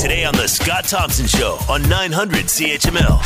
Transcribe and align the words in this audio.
Today 0.00 0.24
on 0.24 0.34
The 0.34 0.46
Scott 0.48 0.84
Thompson 0.84 1.26
Show 1.26 1.58
on 1.68 1.86
900 1.86 2.46
CHML. 2.46 3.18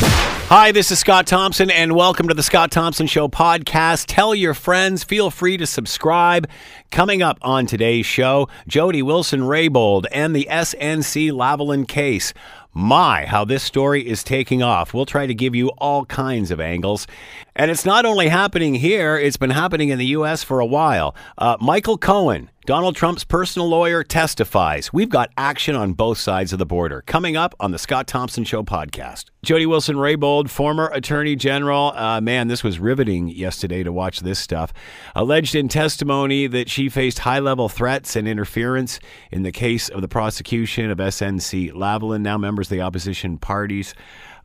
Hi, 0.49 0.73
this 0.73 0.91
is 0.91 0.99
Scott 0.99 1.25
Thompson, 1.25 1.71
and 1.71 1.95
welcome 1.95 2.27
to 2.27 2.33
the 2.33 2.43
Scott 2.43 2.69
Thompson 2.69 3.07
Show 3.07 3.29
podcast. 3.29 4.07
Tell 4.09 4.35
your 4.35 4.53
friends, 4.53 5.01
feel 5.01 5.31
free 5.31 5.55
to 5.55 5.65
subscribe. 5.65 6.49
Coming 6.91 7.23
up 7.23 7.37
on 7.41 7.65
today's 7.65 8.05
show, 8.05 8.49
Jody 8.67 9.01
Wilson 9.01 9.39
Raybould 9.39 10.07
and 10.11 10.35
the 10.35 10.49
SNC 10.51 11.31
Lavalin 11.31 11.87
case. 11.87 12.33
My, 12.73 13.25
how 13.25 13.45
this 13.45 13.63
story 13.63 14.05
is 14.05 14.21
taking 14.21 14.61
off. 14.61 14.93
We'll 14.93 15.05
try 15.05 15.27
to 15.27 15.33
give 15.33 15.55
you 15.55 15.69
all 15.77 16.03
kinds 16.07 16.51
of 16.51 16.59
angles. 16.59 17.07
And 17.55 17.71
it's 17.71 17.85
not 17.85 18.03
only 18.03 18.27
happening 18.27 18.75
here, 18.75 19.15
it's 19.15 19.37
been 19.37 19.51
happening 19.51 19.89
in 19.89 19.97
the 19.97 20.07
U.S. 20.07 20.43
for 20.43 20.59
a 20.59 20.65
while. 20.65 21.15
Uh, 21.37 21.55
Michael 21.61 21.97
Cohen, 21.97 22.49
Donald 22.65 22.95
Trump's 22.95 23.23
personal 23.23 23.67
lawyer, 23.67 24.03
testifies. 24.03 24.91
We've 24.91 25.09
got 25.09 25.29
action 25.37 25.75
on 25.75 25.93
both 25.93 26.17
sides 26.17 26.51
of 26.51 26.57
the 26.57 26.65
border. 26.65 27.03
Coming 27.05 27.37
up 27.37 27.53
on 27.59 27.69
the 27.69 27.77
Scott 27.77 28.07
Thompson 28.07 28.43
Show 28.43 28.63
podcast. 28.63 29.25
Jody 29.43 29.67
Wilson 29.67 29.97
Raybould, 29.97 30.49
former 30.49 30.87
Attorney 30.87 31.35
General. 31.35 31.93
Uh, 31.95 32.19
man, 32.21 32.47
this 32.47 32.63
was 32.63 32.79
riveting 32.79 33.27
yesterday 33.27 33.83
to 33.83 33.91
watch 33.91 34.21
this 34.21 34.39
stuff. 34.39 34.73
Alleged 35.13 35.53
in 35.53 35.67
testimony 35.67 36.47
that 36.47 36.67
she 36.67 36.89
faced 36.89 37.19
high 37.19 37.37
level 37.37 37.69
threats 37.69 38.15
and 38.15 38.27
interference 38.27 38.99
in 39.31 39.43
the 39.43 39.51
case 39.51 39.87
of 39.87 40.01
the 40.01 40.07
prosecution 40.07 40.89
of 40.89 40.97
SNC 40.97 41.71
Lavalin. 41.71 42.21
Now, 42.21 42.39
members 42.39 42.65
of 42.65 42.71
the 42.71 42.81
opposition 42.81 43.37
parties 43.37 43.93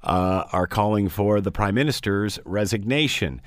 uh, 0.02 0.45
are 0.52 0.66
calling 0.66 1.09
for 1.09 1.41
the 1.41 1.52
Prime 1.52 1.74
Minister's 1.74 2.38
resignation. 2.45 3.41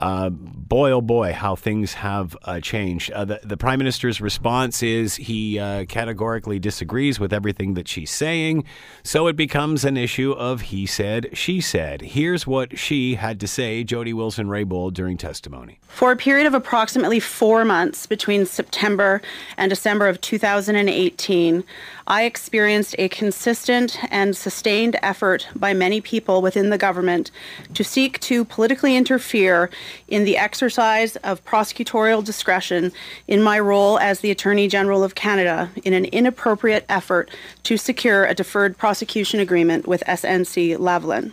Uh, 0.00 0.30
boy, 0.30 0.90
oh 0.90 1.02
boy, 1.02 1.30
how 1.30 1.54
things 1.54 1.92
have 1.92 2.34
uh, 2.44 2.58
changed. 2.58 3.12
Uh, 3.12 3.26
the, 3.26 3.40
the, 3.44 3.56
Prime 3.58 3.78
Minister's 3.78 4.18
response 4.18 4.82
is 4.82 5.16
he 5.16 5.58
uh, 5.58 5.84
categorically 5.84 6.58
disagrees 6.58 7.20
with 7.20 7.34
everything 7.34 7.74
that 7.74 7.86
she's 7.86 8.10
saying. 8.10 8.64
So 9.02 9.26
it 9.26 9.36
becomes 9.36 9.84
an 9.84 9.98
issue 9.98 10.32
of 10.32 10.62
he 10.62 10.86
said, 10.86 11.28
she 11.34 11.60
said. 11.60 12.00
Here's 12.00 12.46
what 12.46 12.78
she 12.78 13.16
had 13.16 13.38
to 13.40 13.46
say, 13.46 13.84
Jody 13.84 14.14
Wilson 14.14 14.46
Raybould, 14.46 14.94
during 14.94 15.18
testimony. 15.18 15.78
For 15.88 16.12
a 16.12 16.16
period 16.16 16.46
of 16.46 16.54
approximately 16.54 17.20
four 17.20 17.66
months 17.66 18.06
between 18.06 18.46
September 18.46 19.20
and 19.58 19.68
December 19.68 20.08
of 20.08 20.18
2018, 20.22 21.62
I 22.10 22.24
experienced 22.24 22.96
a 22.98 23.08
consistent 23.08 23.96
and 24.10 24.36
sustained 24.36 24.96
effort 25.00 25.46
by 25.54 25.72
many 25.74 26.00
people 26.00 26.42
within 26.42 26.70
the 26.70 26.76
government 26.76 27.30
to 27.74 27.84
seek 27.84 28.18
to 28.22 28.44
politically 28.44 28.96
interfere 28.96 29.70
in 30.08 30.24
the 30.24 30.36
exercise 30.36 31.14
of 31.22 31.44
prosecutorial 31.44 32.24
discretion 32.24 32.90
in 33.28 33.44
my 33.44 33.60
role 33.60 33.96
as 34.00 34.18
the 34.20 34.32
Attorney 34.32 34.66
General 34.66 35.04
of 35.04 35.14
Canada 35.14 35.70
in 35.84 35.92
an 35.92 36.06
inappropriate 36.06 36.84
effort 36.88 37.30
to 37.62 37.76
secure 37.76 38.24
a 38.24 38.34
deferred 38.34 38.76
prosecution 38.76 39.38
agreement 39.38 39.86
with 39.86 40.02
SNC 40.08 40.78
Lavalin. 40.78 41.32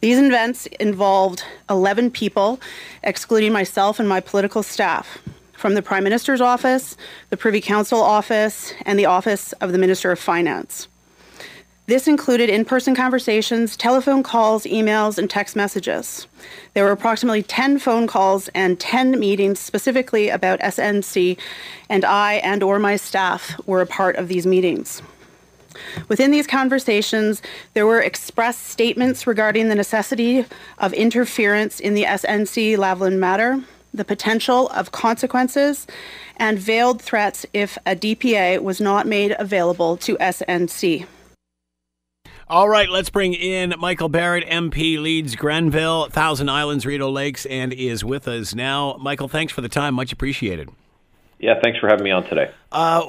These 0.00 0.20
events 0.20 0.66
involved 0.78 1.42
11 1.68 2.12
people, 2.12 2.60
excluding 3.02 3.52
myself 3.52 3.98
and 3.98 4.08
my 4.08 4.20
political 4.20 4.62
staff 4.62 5.18
from 5.56 5.74
the 5.74 5.82
Prime 5.82 6.04
Minister's 6.04 6.40
office, 6.40 6.96
the 7.30 7.36
Privy 7.36 7.60
Council 7.60 8.00
office, 8.00 8.72
and 8.84 8.98
the 8.98 9.06
office 9.06 9.52
of 9.54 9.72
the 9.72 9.78
Minister 9.78 10.12
of 10.12 10.18
Finance. 10.18 10.88
This 11.86 12.08
included 12.08 12.50
in 12.50 12.64
person 12.64 12.96
conversations, 12.96 13.76
telephone 13.76 14.24
calls, 14.24 14.64
emails, 14.64 15.18
and 15.18 15.30
text 15.30 15.54
messages. 15.54 16.26
There 16.74 16.82
were 16.82 16.90
approximately 16.90 17.44
10 17.44 17.78
phone 17.78 18.08
calls 18.08 18.48
and 18.48 18.80
10 18.80 19.20
meetings 19.20 19.60
specifically 19.60 20.28
about 20.28 20.58
SNC, 20.60 21.38
and 21.88 22.04
I 22.04 22.34
and 22.34 22.64
or 22.64 22.80
my 22.80 22.96
staff 22.96 23.60
were 23.66 23.80
a 23.80 23.86
part 23.86 24.16
of 24.16 24.26
these 24.26 24.46
meetings. 24.46 25.00
Within 26.08 26.32
these 26.32 26.48
conversations, 26.48 27.40
there 27.74 27.86
were 27.86 28.00
expressed 28.00 28.66
statements 28.66 29.26
regarding 29.26 29.68
the 29.68 29.74
necessity 29.76 30.44
of 30.78 30.92
interference 30.92 31.78
in 31.78 31.94
the 31.94 32.04
SNC 32.04 32.76
Lavalin 32.76 33.18
matter, 33.18 33.62
the 33.96 34.04
potential 34.04 34.68
of 34.68 34.92
consequences, 34.92 35.86
and 36.36 36.58
veiled 36.58 37.00
threats 37.02 37.46
if 37.52 37.78
a 37.86 37.96
DPA 37.96 38.62
was 38.62 38.80
not 38.80 39.06
made 39.06 39.34
available 39.38 39.96
to 39.98 40.16
SNC. 40.16 41.06
All 42.48 42.68
right, 42.68 42.88
let's 42.88 43.10
bring 43.10 43.34
in 43.34 43.74
Michael 43.76 44.08
Barrett, 44.08 44.46
MP, 44.46 45.00
Leeds 45.00 45.34
Grenville, 45.34 46.08
Thousand 46.10 46.48
Islands, 46.48 46.86
Rideau 46.86 47.10
Lakes, 47.10 47.44
and 47.46 47.72
is 47.72 48.04
with 48.04 48.28
us 48.28 48.54
now. 48.54 48.96
Michael, 49.00 49.26
thanks 49.26 49.52
for 49.52 49.62
the 49.62 49.68
time. 49.68 49.94
Much 49.94 50.12
appreciated. 50.12 50.68
Yeah, 51.40 51.54
thanks 51.60 51.80
for 51.80 51.88
having 51.88 52.04
me 52.04 52.12
on 52.12 52.22
today. 52.28 52.52
Uh, 52.70 53.02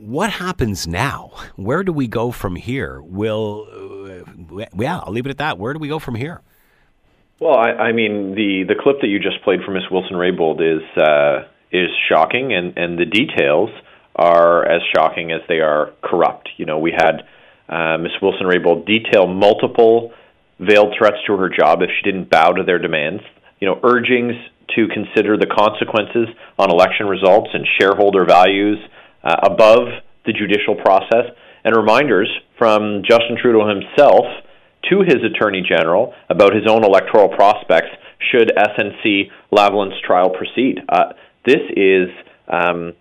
what 0.00 0.30
happens 0.30 0.86
now? 0.86 1.32
Where 1.56 1.84
do 1.84 1.92
we 1.92 2.08
go 2.08 2.30
from 2.30 2.56
here? 2.56 3.02
Will, 3.02 4.24
uh, 4.50 4.64
yeah, 4.78 5.00
I'll 5.00 5.12
leave 5.12 5.26
it 5.26 5.30
at 5.30 5.38
that. 5.38 5.58
Where 5.58 5.74
do 5.74 5.78
we 5.78 5.88
go 5.88 5.98
from 5.98 6.14
here? 6.14 6.40
Well, 7.38 7.54
I, 7.54 7.88
I 7.88 7.92
mean, 7.92 8.34
the, 8.34 8.64
the 8.66 8.74
clip 8.80 9.02
that 9.02 9.08
you 9.08 9.18
just 9.18 9.42
played 9.44 9.60
from 9.62 9.74
Miss 9.74 9.84
Wilson 9.90 10.16
Raybould 10.16 10.60
is 10.60 10.82
uh, 10.96 11.48
is 11.70 11.90
shocking, 12.08 12.54
and, 12.54 12.78
and 12.78 12.98
the 12.98 13.04
details 13.04 13.70
are 14.14 14.64
as 14.64 14.80
shocking 14.94 15.32
as 15.32 15.42
they 15.48 15.60
are 15.60 15.92
corrupt. 16.02 16.48
You 16.56 16.64
know, 16.64 16.78
we 16.78 16.92
had 16.92 17.24
uh, 17.68 17.98
Ms. 17.98 18.12
Wilson 18.22 18.46
Raybould 18.46 18.86
detail 18.86 19.26
multiple 19.26 20.12
veiled 20.58 20.94
threats 20.96 21.18
to 21.26 21.36
her 21.36 21.50
job 21.50 21.82
if 21.82 21.90
she 21.90 22.10
didn't 22.10 22.30
bow 22.30 22.52
to 22.52 22.62
their 22.62 22.78
demands. 22.78 23.22
You 23.60 23.68
know, 23.68 23.80
urgings 23.82 24.34
to 24.74 24.88
consider 24.88 25.36
the 25.36 25.46
consequences 25.46 26.28
on 26.58 26.70
election 26.70 27.06
results 27.06 27.50
and 27.52 27.66
shareholder 27.78 28.24
values 28.24 28.78
uh, 29.22 29.36
above 29.42 29.88
the 30.24 30.32
judicial 30.32 30.74
process, 30.74 31.36
and 31.64 31.76
reminders 31.76 32.30
from 32.58 33.02
Justin 33.02 33.36
Trudeau 33.40 33.68
himself 33.68 34.24
to 34.90 35.00
his 35.00 35.22
attorney 35.24 35.62
general 35.62 36.14
about 36.28 36.54
his 36.54 36.66
own 36.68 36.84
electoral 36.84 37.28
prospects 37.28 37.88
should 38.30 38.50
SNC 38.56 39.30
Lavalin's 39.52 40.00
trial 40.04 40.30
proceed. 40.30 40.80
Uh, 40.88 41.12
this 41.44 41.62
is 41.76 42.08
um, 42.48 42.94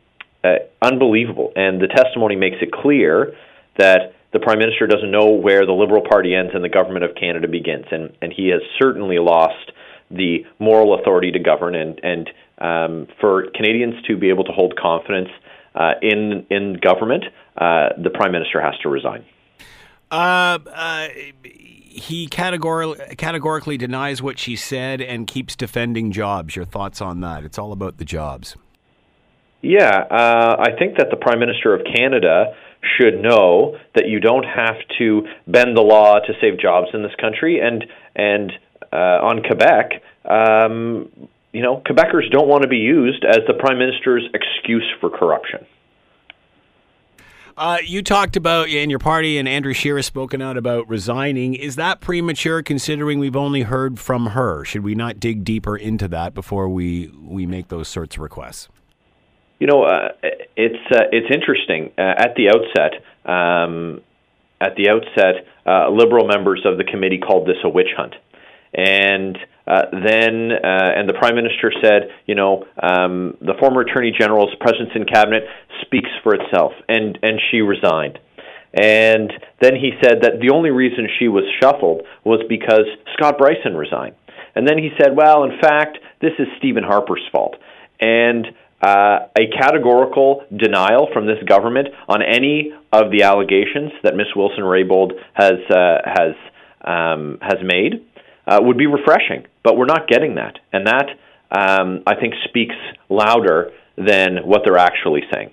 uh, 0.44 0.56
unbelievable, 0.81 1.51
and 1.56 1.81
the 1.81 1.88
testimony 1.88 2.35
makes 2.35 2.57
it 2.62 2.72
clear 2.72 3.34
that 3.78 4.13
the 4.34 4.40
Prime 4.40 4.59
Minister 4.59 4.85
doesn't 4.85 5.12
know 5.12 5.31
where 5.31 5.66
the 5.66 5.72
Liberal 5.72 6.03
Party 6.07 6.35
ends 6.35 6.51
and 6.53 6.63
the 6.63 6.69
Government 6.69 7.06
of 7.06 7.16
Canada 7.16 7.47
begins, 7.47 7.85
and, 7.91 8.16
and 8.22 8.34
he 8.34 8.50
has 8.50 8.62
certainly 8.78 9.17
lost 9.17 9.72
the 10.12 10.46
moral 10.59 11.00
authority 11.00 11.31
to 11.31 11.40
govern. 11.40 11.73
And, 11.73 12.00
and 12.03 12.29
um, 12.57 13.07
for 13.19 13.47
Canadians 13.56 13.96
to 14.07 14.17
be 14.17 14.29
able 14.29 14.44
to 14.44 14.52
hold 14.52 14.75
confidence 14.78 15.29
uh, 15.73 15.94
in 16.02 16.46
in 16.50 16.79
government, 16.81 17.25
uh, 17.57 17.90
the 18.02 18.09
Prime 18.09 18.31
Minister 18.31 18.62
has 18.62 18.75
to 18.84 18.90
resign. 18.90 19.25
Uh, 20.12 20.59
uh 20.73 21.07
he 21.95 22.28
categorically 22.28 23.16
categorically 23.16 23.78
denies 23.78 24.22
what 24.22 24.38
she 24.38 24.56
said 24.56 25.01
and 25.01 25.25
keeps 25.28 25.56
defending 25.56 26.11
jobs. 26.11 26.56
Your 26.56 26.66
thoughts 26.66 27.01
on 27.01 27.22
that? 27.22 27.44
It's 27.44 27.57
all 27.57 27.72
about 27.72 27.97
the 27.97 28.06
jobs. 28.06 28.56
Yeah, 29.61 30.03
uh, 30.11 30.57
I 30.59 30.78
think 30.78 30.97
that 30.97 31.07
the 31.09 31.16
Prime 31.16 31.39
Minister 31.39 31.73
of 31.73 31.81
Canada 31.95 32.53
should 32.97 33.22
know 33.22 33.78
that 33.95 34.07
you 34.07 34.19
don't 34.19 34.44
have 34.44 34.75
to 35.00 35.25
bend 35.47 35.75
the 35.75 35.81
law 35.81 36.19
to 36.19 36.34
save 36.39 36.59
jobs 36.59 36.89
in 36.94 37.01
this 37.01 37.16
country. 37.19 37.59
And 37.59 37.85
and 38.16 38.51
uh, 38.91 39.25
on 39.25 39.41
Quebec, 39.41 40.03
um, 40.25 41.09
you 41.53 41.61
know, 41.61 41.81
Quebecers 41.85 42.29
don't 42.29 42.47
want 42.47 42.63
to 42.63 42.69
be 42.69 42.78
used 42.78 43.23
as 43.23 43.39
the 43.47 43.53
prime 43.53 43.79
minister's 43.79 44.28
excuse 44.34 44.85
for 45.00 45.09
corruption. 45.09 45.66
Uh, 47.57 47.77
you 47.85 48.01
talked 48.01 48.35
about 48.35 48.67
in 48.67 48.89
your 48.89 48.99
party, 48.99 49.38
and 49.38 49.47
Andrew 49.47 49.73
Scheer 49.73 49.95
has 49.95 50.05
spoken 50.05 50.41
out 50.41 50.57
about 50.57 50.89
resigning. 50.89 51.53
Is 51.53 51.77
that 51.77 52.01
premature, 52.01 52.61
considering 52.61 53.17
we've 53.17 53.35
only 53.35 53.61
heard 53.61 53.97
from 53.97 54.27
her? 54.27 54.66
Should 54.66 54.83
we 54.83 54.93
not 54.93 55.21
dig 55.21 55.45
deeper 55.45 55.77
into 55.77 56.09
that 56.09 56.33
before 56.33 56.67
we 56.67 57.11
we 57.23 57.45
make 57.45 57.69
those 57.69 57.88
sorts 57.88 58.17
of 58.17 58.21
requests? 58.21 58.67
You 59.59 59.67
know, 59.67 59.83
uh, 59.83 60.09
it's 60.57 60.91
uh, 60.91 61.03
it's 61.13 61.33
interesting. 61.33 61.91
Uh, 61.97 62.01
at 62.17 62.35
the 62.35 62.49
outset, 62.49 63.01
um, 63.25 64.02
at 64.59 64.75
the 64.75 64.90
outset, 64.90 65.47
uh, 65.66 65.90
liberal 65.90 66.28
members 66.28 66.61
of 66.66 66.78
the 66.78 66.84
committee 66.84 67.19
called 67.19 67.47
this 67.47 67.57
a 67.63 67.69
witch 67.69 67.93
hunt, 67.96 68.16
and 68.73 69.37
uh, 69.67 69.85
then 69.91 70.52
uh, 70.52 70.94
and 70.96 71.09
the 71.09 71.14
prime 71.14 71.35
minister 71.35 71.72
said, 71.82 72.09
you 72.26 72.35
know, 72.35 72.66
um, 72.82 73.38
the 73.41 73.56
former 73.59 73.82
attorney 73.82 74.14
general's 74.17 74.53
presence 74.59 74.90
in 74.96 75.06
cabinet 75.06 75.44
speaks 75.82 76.09
for 76.23 76.35
itself, 76.35 76.73
and 76.88 77.17
and 77.23 77.40
she 77.52 77.62
resigned. 77.62 78.20
And 78.73 79.32
then 79.62 79.76
he 79.76 79.91
said 80.03 80.22
that 80.23 80.41
the 80.41 80.52
only 80.53 80.70
reason 80.70 81.08
she 81.17 81.29
was 81.29 81.46
shuffled 81.62 82.02
was 82.26 82.41
because 82.50 82.85
Scott 83.14 83.38
Brison 83.40 83.78
resigned. 83.78 84.16
And 84.53 84.67
then 84.67 84.78
he 84.78 84.90
said, 85.00 85.16
well, 85.16 85.44
in 85.46 85.59
fact, 85.62 85.97
this 86.22 86.34
is 86.40 86.47
Stephen 86.58 86.84
Harper's 86.84 87.23
fault. 87.32 87.56
And 88.02 88.47
uh, 88.82 89.28
a 89.38 89.47
categorical 89.58 90.44
denial 90.56 91.08
from 91.14 91.26
this 91.26 91.41
government 91.47 91.88
on 92.09 92.22
any 92.22 92.73
of 92.91 93.12
the 93.12 93.23
allegations 93.23 93.94
that 94.03 94.16
Ms. 94.16 94.28
Wilson 94.35 94.64
Raybould 94.64 95.14
has 95.34 95.59
uh, 95.72 95.97
has 96.06 96.35
um, 96.84 97.40
has 97.41 97.59
made 97.64 98.06
uh, 98.47 98.59
would 98.61 98.77
be 98.77 98.87
refreshing. 98.87 99.45
But 99.63 99.77
we're 99.77 99.85
not 99.85 100.07
getting 100.07 100.35
that, 100.35 100.59
and 100.71 100.87
that 100.87 101.09
um, 101.51 102.03
I 102.07 102.15
think 102.15 102.33
speaks 102.45 102.75
louder 103.09 103.71
than 103.97 104.37
what 104.43 104.61
they're 104.65 104.77
actually 104.77 105.23
saying. 105.33 105.51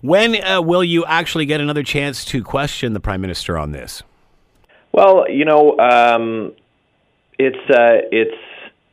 When 0.00 0.42
uh, 0.42 0.62
will 0.62 0.84
you 0.84 1.04
actually 1.04 1.46
get 1.46 1.60
another 1.60 1.82
chance 1.82 2.24
to 2.26 2.42
question 2.42 2.94
the 2.94 3.00
Prime 3.00 3.20
Minister 3.20 3.58
on 3.58 3.72
this? 3.72 4.02
Well, 4.92 5.30
you 5.30 5.44
know, 5.44 5.78
um, 5.78 6.52
it's 7.38 7.70
uh, 7.70 8.08
it's 8.10 8.36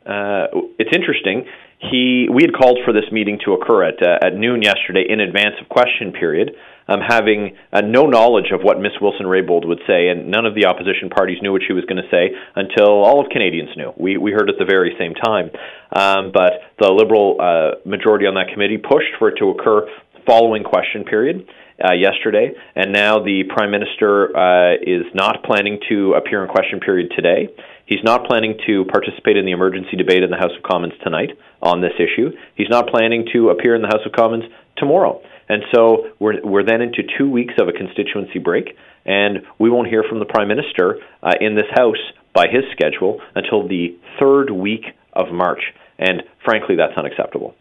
uh, 0.06 0.48
it's 0.78 0.90
interesting. 0.94 1.46
He 1.80 2.28
we 2.32 2.42
had 2.44 2.54
called 2.54 2.80
for 2.84 2.92
this 2.92 3.06
meeting 3.12 3.40
to 3.46 3.54
occur 3.54 3.84
at 3.84 4.02
uh, 4.02 4.26
at 4.26 4.36
noon 4.36 4.62
yesterday 4.62 5.06
in 5.08 5.20
advance 5.20 5.56
of 5.62 5.70
question 5.70 6.12
period 6.12 6.56
um, 6.88 7.02
having 7.06 7.56
uh, 7.74 7.82
no 7.82 8.06
knowledge 8.06 8.52
of 8.52 8.62
what 8.62 8.80
Miss 8.80 8.94
Wilson 9.02 9.26
Raybould 9.26 9.68
would 9.68 9.82
say, 9.88 10.08
and 10.08 10.32
none 10.32 10.46
of 10.46 10.56
the 10.56 10.66
opposition 10.66 11.10
parties 11.10 11.38
knew 11.42 11.52
what 11.52 11.62
she 11.68 11.74
was 11.74 11.86
going 11.86 12.02
to 12.02 12.10
say 12.10 12.32
until 12.56 13.04
all 13.04 13.20
of 13.20 13.30
Canadians 13.30 13.70
knew. 13.76 13.94
We 13.98 14.18
we 14.18 14.32
heard 14.32 14.50
at 14.50 14.56
the 14.58 14.66
very 14.66 14.96
same 14.98 15.14
time, 15.14 15.52
um, 15.92 16.32
but 16.34 16.54
the 16.80 16.90
Liberal 16.92 17.38
uh, 17.40 17.80
majority 17.88 18.26
on 18.26 18.36
that 18.36 18.54
committee 18.54 18.78
pushed 18.78 19.14
for 19.20 19.30
it 19.30 19.36
to 19.40 19.50
occur 19.50 19.88
following 20.26 20.64
question 20.64 21.04
period. 21.04 21.48
Uh, 21.78 21.94
yesterday, 21.94 22.52
and 22.76 22.92
now 22.92 23.20
the 23.20 23.44
Prime 23.50 23.70
Minister 23.70 24.36
uh, 24.36 24.74
is 24.82 25.06
not 25.14 25.44
planning 25.44 25.80
to 25.88 26.14
appear 26.14 26.42
in 26.44 26.50
question 26.50 26.80
period 26.80 27.12
today. 27.16 27.54
He's 27.86 28.04
not 28.04 28.26
planning 28.26 28.58
to 28.66 28.84
participate 28.86 29.38
in 29.38 29.46
the 29.46 29.52
emergency 29.52 29.96
debate 29.96 30.24
in 30.24 30.32
the 30.32 30.38
House 30.38 30.50
of 30.58 30.64
Commons 30.64 30.94
tonight 31.04 31.38
on 31.62 31.82
this 31.82 31.94
issue. 32.00 32.32
He's 32.56 32.70
not 32.70 32.88
planning 32.88 33.28
to 33.32 33.52
appear 33.52 33.76
in 33.76 33.84
the 33.84 33.90
House 33.90 34.02
of 34.08 34.12
Commons 34.12 34.46
tomorrow. 34.76 35.22
And 35.50 35.62
so 35.72 36.08
we're, 36.20 36.42
we're 36.44 36.64
then 36.64 36.82
into 36.82 37.04
two 37.16 37.30
weeks 37.30 37.54
of 37.60 37.68
a 37.68 37.74
constituency 37.74 38.40
break, 38.40 38.76
and 39.06 39.44
we 39.60 39.70
won't 39.70 39.88
hear 39.88 40.04
from 40.04 40.18
the 40.18 40.26
Prime 40.26 40.48
Minister 40.48 40.98
uh, 41.22 41.34
in 41.40 41.54
this 41.54 41.70
House 41.76 42.02
by 42.34 42.48
his 42.48 42.64
schedule 42.72 43.22
until 43.36 43.68
the 43.68 43.96
third 44.20 44.50
week 44.50 44.86
of 45.14 45.32
March. 45.32 45.62
And 46.00 46.24
frankly, 46.44 46.76
that's 46.76 46.98
unacceptable. 46.98 47.56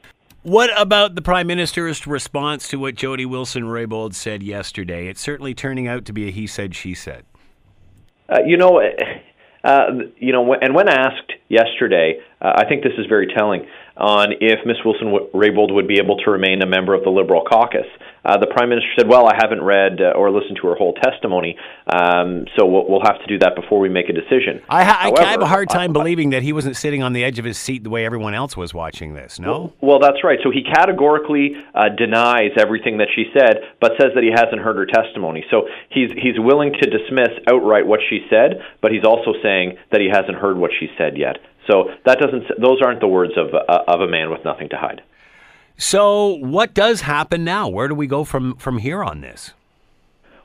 What 0.46 0.70
about 0.81 1.16
the 1.16 1.22
Prime 1.22 1.48
Minister's 1.48 2.06
response 2.06 2.69
to 2.69 2.78
what 2.78 2.94
Jody 2.94 3.26
Wilson 3.26 3.64
Raybould 3.64 4.14
said 4.14 4.44
yesterday? 4.44 5.08
It's 5.08 5.20
certainly 5.20 5.54
turning 5.54 5.88
out 5.88 6.04
to 6.04 6.12
be 6.12 6.28
a 6.28 6.31
he 6.31 6.46
said, 6.46 6.76
she 6.76 6.94
said. 6.94 7.25
Uh, 8.28 8.43
you 8.46 8.56
know, 8.56 8.81
uh, 9.64 9.87
you 10.19 10.31
know, 10.31 10.54
and 10.54 10.72
when 10.72 10.88
asked 10.88 11.32
yesterday, 11.48 12.20
uh, 12.40 12.52
I 12.58 12.69
think 12.69 12.84
this 12.84 12.93
is 12.96 13.06
very 13.06 13.26
telling 13.37 13.66
on 13.96 14.34
if 14.40 14.64
Ms. 14.64 14.76
Wilson 14.84 15.08
Raybould 15.34 15.75
would 15.75 15.88
be 15.88 15.98
able 15.98 16.16
to 16.19 16.31
remain 16.31 16.62
a 16.62 16.66
member 16.66 16.94
of 16.94 17.02
the 17.02 17.10
Liberal 17.10 17.42
caucus. 17.42 17.87
Uh, 18.26 18.38
the 18.38 18.49
Prime 18.49 18.69
Minister 18.69 18.90
said, 18.99 19.08
Well, 19.08 19.28
I 19.28 19.34
haven't 19.38 19.62
read 19.62 20.00
uh, 20.00 20.19
or 20.19 20.32
listened 20.32 20.58
to 20.61 20.67
her 20.67 20.75
whole 20.75 20.94
testimony, 20.94 21.56
um, 21.87 22.46
so 22.58 22.67
we'll, 22.67 22.88
we'll, 22.88 23.05
have 23.06 23.20
to 23.20 23.26
do 23.28 23.38
that 23.38 23.55
before 23.55 23.78
we 23.78 23.88
make 23.88 24.08
a 24.08 24.12
decision. 24.12 24.61
I, 24.69 24.82
ha- 24.82 24.99
However, 25.02 25.23
I 25.23 25.31
have 25.31 25.43
a 25.43 25.46
hard 25.46 25.70
time 25.70 25.90
I, 25.90 25.93
believing 25.93 26.31
that 26.31 26.43
he 26.43 26.52
wasn't 26.52 26.76
sitting 26.76 27.05
on 27.05 27.12
the 27.12 27.23
edge 27.23 27.38
of 27.38 27.44
his 27.44 27.56
seat 27.56 27.84
the 27.84 27.90
way 27.90 28.05
everyone 28.05 28.34
else 28.34 28.56
was 28.56 28.75
watching 28.75 29.14
this, 29.14 29.38
no? 29.38 29.50
Well, 29.52 29.73
well 29.81 29.99
that's 30.00 30.25
right. 30.25 30.40
So 30.43 30.50
he 30.50 30.64
categorically 30.64 31.55
uh, 31.73 31.90
denies 31.96 32.50
everything 32.58 32.99
that 32.99 33.08
she 33.14 33.26
said, 33.32 33.62
but 33.81 33.93
says 34.00 34.11
that 34.17 34.25
he 34.25 34.31
hasn't 34.34 34.61
heard 34.61 34.75
her 34.75 34.87
testimony. 34.87 35.44
So 35.49 35.69
he's, 35.90 36.11
he's 36.11 36.34
willing 36.37 36.73
to 36.73 36.90
dismiss 36.90 37.31
outright 37.49 37.87
what 37.87 38.00
she 38.11 38.26
said, 38.28 38.61
but 38.82 38.90
he's 38.90 39.05
also 39.05 39.34
saying 39.40 39.78
that 39.93 40.00
he 40.00 40.08
hasn't 40.11 40.38
heard 40.38 40.58
what 40.58 40.73
she 40.76 40.88
said 40.99 41.17
yet. 41.17 41.37
So 41.70 41.90
that 42.05 42.19
doesn't; 42.19 42.44
those 42.61 42.81
aren't 42.81 43.00
the 43.00 43.08
words 43.08 43.32
of 43.37 43.52
uh, 43.55 43.82
of 43.88 44.00
a 44.00 44.08
man 44.08 44.31
with 44.31 44.44
nothing 44.44 44.69
to 44.70 44.76
hide. 44.76 45.02
So 45.76 46.37
what 46.37 46.75
does 46.75 47.02
happen 47.02 47.44
now? 47.44 47.69
Where 47.69 47.88
do 47.88 47.94
we 47.94 48.06
go 48.06 48.25
from 48.25 48.56
from 48.56 48.78
here 48.78 49.05
on 49.05 49.20
this? 49.20 49.52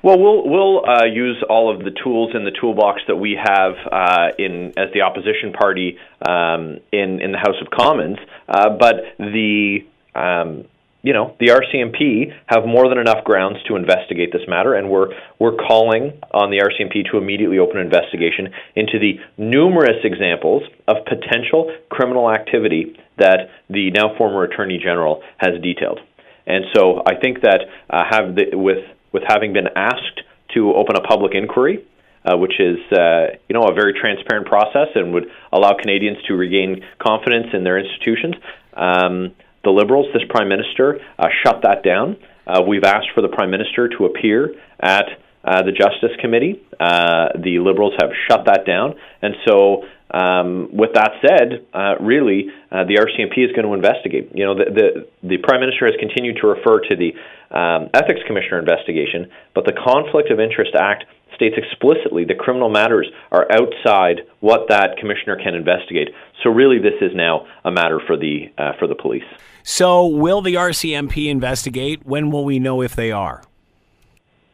Well, 0.04 0.18
we'll 0.19 0.50
we'll 0.50 0.89
uh, 0.89 1.06
use 1.06 1.44
all 1.48 1.74
of 1.74 1.83
the 1.83 1.92
tools 1.92 2.31
in 2.33 2.44
the 2.44 2.51
toolbox 2.51 3.01
that 3.07 3.18
we 3.18 3.38
have 3.42 3.74
uh, 3.92 4.30
in 4.38 4.74
as 4.75 4.92
the 4.94 5.01
opposition 5.01 5.54
party 5.54 5.98
um, 6.28 6.80
in 6.92 7.22
in 7.22 7.31
the 7.31 7.38
House 7.38 7.62
of 7.62 7.69
Commons. 7.69 8.18
Uh, 8.48 8.69
but 8.78 8.95
the 9.19 9.86
um, 10.16 10.66
you 11.03 11.13
know, 11.13 11.36
the 11.39 11.48
RCMP 11.48 12.31
have 12.45 12.65
more 12.65 12.88
than 12.88 13.00
enough 13.00 13.24
grounds 13.24 13.57
to 13.68 13.75
investigate 13.75 14.31
this 14.31 14.44
matter, 14.48 14.75
and 14.75 14.89
we're 14.89 15.09
we're 15.39 15.56
calling 15.56 16.19
on 16.31 16.51
the 16.51 16.57
RCMP 16.57 17.09
to 17.12 17.18
immediately 17.18 17.57
open 17.57 17.77
an 17.77 17.86
investigation 17.86 18.53
into 18.75 19.00
the 19.00 19.19
numerous 19.38 19.98
examples 20.03 20.63
of 20.88 20.98
potential 21.06 21.74
criminal 21.89 22.31
activity 22.31 22.95
that 23.18 23.50
the 23.69 23.89
now 23.92 24.15
former 24.18 24.44
Attorney 24.44 24.77
General 24.77 25.24
has 25.38 25.59
detailed. 25.62 26.00
And 26.45 26.65
so 26.75 27.01
I 27.06 27.15
think 27.15 27.42
that 27.42 27.62
uh, 27.89 28.04
have 28.09 28.36
the, 28.36 28.56
with 28.56 28.86
with 29.12 29.24
having 29.27 29.54
been 29.54 29.69
asked 29.75 30.21
to 30.54 30.74
open 30.74 30.95
a 30.95 31.01
public 31.01 31.33
inquiry, 31.33 31.83
uh, 32.25 32.38
which 32.38 32.59
is 32.59 32.77
uh, 32.92 33.38
you 33.50 33.54
know 33.54 33.65
a 33.65 33.74
very 33.74 33.94
transparent 34.00 34.45
process 34.45 34.89
and 34.94 35.13
would 35.13 35.25
allow 35.51 35.74
Canadians 35.74 36.18
to 36.27 36.36
regain 36.36 36.83
confidence 37.01 37.47
in 37.54 37.63
their 37.63 37.80
institutions. 37.80 38.36
Um, 38.74 39.33
the 39.63 39.69
Liberals, 39.69 40.08
this 40.13 40.24
Prime 40.30 40.50
Minister, 40.50 41.00
uh, 41.19 41.28
shut 41.44 41.62
that 41.63 41.84
down. 41.84 42.18
Uh, 42.48 42.62
we've 42.68 42.84
asked 42.84 43.10
for 43.13 43.22
the 43.22 43.30
Prime 43.30 43.52
Minister 43.52 43.88
to 43.90 44.06
appear 44.06 44.56
at 44.80 45.06
uh, 45.44 45.63
the 45.63 45.72
Justice 45.72 46.16
Committee. 46.19 46.62
Uh, 46.80 47.30
the 47.38 47.60
Liberals 47.60 47.94
have 48.00 48.12
shut 48.30 48.46
that 48.46 48.66
down. 48.66 48.96
And 49.22 49.36
so, 49.48 49.84
um, 50.12 50.69
with 50.74 50.94
that 50.94 51.13
said, 51.25 51.66
uh, 51.74 51.96
really, 52.00 52.52
uh, 52.72 52.84
the 52.84 52.96
RCMP 52.96 53.46
is 53.46 53.52
going 53.56 53.66
to 53.66 53.74
investigate. 53.74 54.31
You 54.34 54.46
know, 54.46 54.56
the, 54.56 54.66
the, 54.66 55.08
the 55.24 55.38
Prime 55.38 55.62
Minister 55.62 55.86
has 55.86 55.96
continued 56.00 56.38
to 56.42 56.48
refer 56.48 56.81
to 56.90 56.96
the 56.96 57.14
um, 57.56 57.90
Ethics 57.94 58.22
Commissioner 58.28 58.60
investigation, 58.60 59.31
but 59.56 59.66
the 59.66 59.74
Conflict 59.74 60.31
of 60.31 60.40
Interest 60.40 60.75
Act 60.75 61.06
states 61.36 61.56
explicitly 61.57 62.25
that 62.25 62.38
criminal 62.38 62.69
matters 62.69 63.10
are 63.31 63.48
outside 63.52 64.22
what 64.42 64.68
that 64.69 64.98
commissioner 65.00 65.38
can 65.42 65.56
investigate. 65.56 66.10
So 66.44 66.50
really, 66.50 66.78
this 66.78 67.02
is 67.02 67.16
now 67.16 67.48
a 67.64 67.72
matter 67.72 68.00
for 68.06 68.18
the 68.18 68.52
uh, 68.57 68.74
for 68.80 68.88
the 68.88 68.96
police. 68.96 69.24
So, 69.63 70.06
will 70.06 70.42
the 70.42 70.56
RCMP 70.56 71.30
investigate? 71.30 72.06
When 72.06 72.31
will 72.31 72.46
we 72.46 72.60
know 72.60 72.81
if 72.81 72.96
they 72.96 73.12
are? 73.12 73.44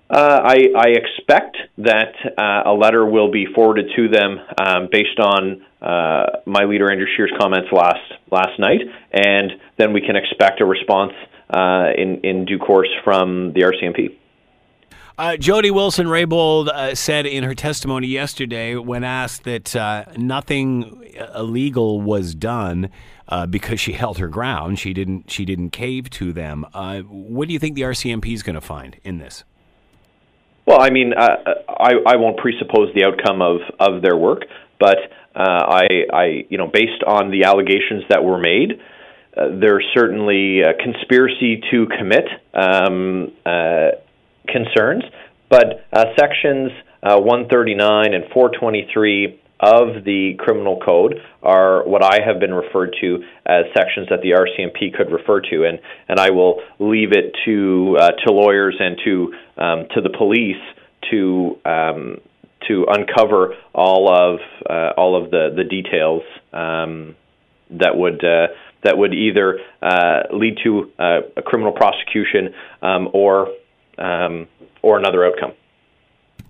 Uh, 0.09 0.39
I, 0.41 0.55
I, 0.73 0.87
expect 0.91 1.57
that 1.79 2.13
uh, 2.37 2.69
a 2.69 2.73
letter 2.73 3.05
will 3.05 3.29
be 3.29 3.45
forwarded 3.53 3.87
to 3.97 4.07
them 4.07 4.39
um, 4.57 4.87
based 4.89 5.19
on 5.19 5.61
uh, 5.81 6.39
my 6.45 6.63
leader 6.63 6.89
Andrew 6.89 7.07
Scheer's 7.15 7.33
comments 7.37 7.67
last 7.73 8.13
last 8.31 8.57
night, 8.57 8.79
and 9.11 9.51
then 9.77 9.91
we 9.91 9.99
can 9.99 10.15
expect 10.15 10.61
a 10.61 10.65
response 10.65 11.11
uh, 11.49 11.87
in 11.97 12.21
in 12.23 12.45
due 12.45 12.57
course 12.57 12.87
from 13.03 13.51
the 13.51 13.61
RCMP. 13.61 14.15
Uh, 15.19 15.35
Jody 15.35 15.71
Wilson 15.71 16.05
Raybould 16.05 16.67
uh, 16.67 16.93
said 16.93 17.25
in 17.25 17.43
her 17.43 17.55
testimony 17.55 18.05
yesterday, 18.05 18.75
when 18.75 19.03
asked 19.03 19.45
that 19.45 19.75
uh, 19.75 20.05
nothing 20.15 21.11
illegal 21.33 21.99
was 21.99 22.35
done 22.35 22.91
uh, 23.27 23.47
because 23.47 23.79
she 23.79 23.93
held 23.93 24.19
her 24.19 24.27
ground, 24.27 24.77
she 24.77 24.93
didn't 24.93 25.31
she 25.31 25.43
didn't 25.43 25.71
cave 25.71 26.11
to 26.11 26.31
them. 26.31 26.67
Uh, 26.71 26.99
what 27.01 27.47
do 27.47 27.53
you 27.53 27.57
think 27.57 27.73
the 27.73 27.81
RCMP 27.81 28.31
is 28.31 28.43
going 28.43 28.53
to 28.53 28.61
find 28.61 28.97
in 29.03 29.17
this? 29.17 29.43
Well, 30.67 30.81
I 30.81 30.91
mean, 30.91 31.13
uh, 31.13 31.37
I 31.67 31.93
I 32.05 32.15
won't 32.17 32.37
presuppose 32.37 32.93
the 32.93 33.03
outcome 33.03 33.41
of 33.41 33.61
of 33.79 34.03
their 34.03 34.15
work, 34.15 34.43
but 34.79 34.97
I 35.35 36.05
I 36.13 36.45
you 36.47 36.59
know 36.59 36.67
based 36.67 37.01
on 37.07 37.31
the 37.31 37.45
allegations 37.45 38.03
that 38.09 38.23
were 38.23 38.37
made. 38.37 38.79
there's 39.35 39.85
certainly 39.95 40.61
a 40.61 40.75
conspiracy 40.75 41.63
to 41.71 41.87
commit 41.87 42.27
um, 42.53 43.31
concerns, 44.47 45.03
but 45.49 45.85
uh, 45.93 46.05
sections 46.17 46.71
uh, 47.03 47.19
139 47.19 48.13
and 48.13 48.25
423 48.33 49.39
of 49.59 50.03
the 50.03 50.35
criminal 50.37 50.79
code 50.79 51.15
are 51.41 51.87
what 51.87 52.03
I 52.03 52.19
have 52.23 52.39
been 52.39 52.53
referred 52.53 52.95
to 53.01 53.23
as 53.45 53.65
sections 53.75 54.07
that 54.09 54.21
the 54.21 54.31
RCMP 54.31 54.95
could 54.95 55.11
refer 55.11 55.41
to, 55.41 55.63
and, 55.63 55.79
and 56.07 56.19
I 56.19 56.29
will 56.29 56.61
leave 56.79 57.11
it 57.11 57.35
to 57.45 57.97
uh, 57.99 58.11
to 58.25 58.33
lawyers 58.33 58.75
and 58.79 58.97
to 59.03 59.33
um, 59.57 59.87
to 59.95 60.01
the 60.01 60.11
police 60.15 60.61
to 61.11 61.57
um, 61.65 62.17
to 62.67 62.85
uncover 62.87 63.55
all 63.73 64.09
of 64.09 64.39
uh, 64.69 64.93
all 64.97 65.21
of 65.21 65.31
the 65.31 65.53
the 65.55 65.63
details 65.63 66.21
um, 66.53 67.15
that 67.71 67.97
would 67.97 68.23
uh, 68.23 68.47
that 68.83 68.97
would 68.97 69.13
either 69.13 69.59
uh, 69.81 70.23
lead 70.31 70.57
to 70.63 70.91
uh, 70.99 71.19
a 71.35 71.41
criminal 71.41 71.73
prosecution 71.73 72.53
um, 72.81 73.09
or 73.13 73.49
um, 73.97 74.47
or 74.81 74.97
another 74.97 75.25
outcome. 75.25 75.53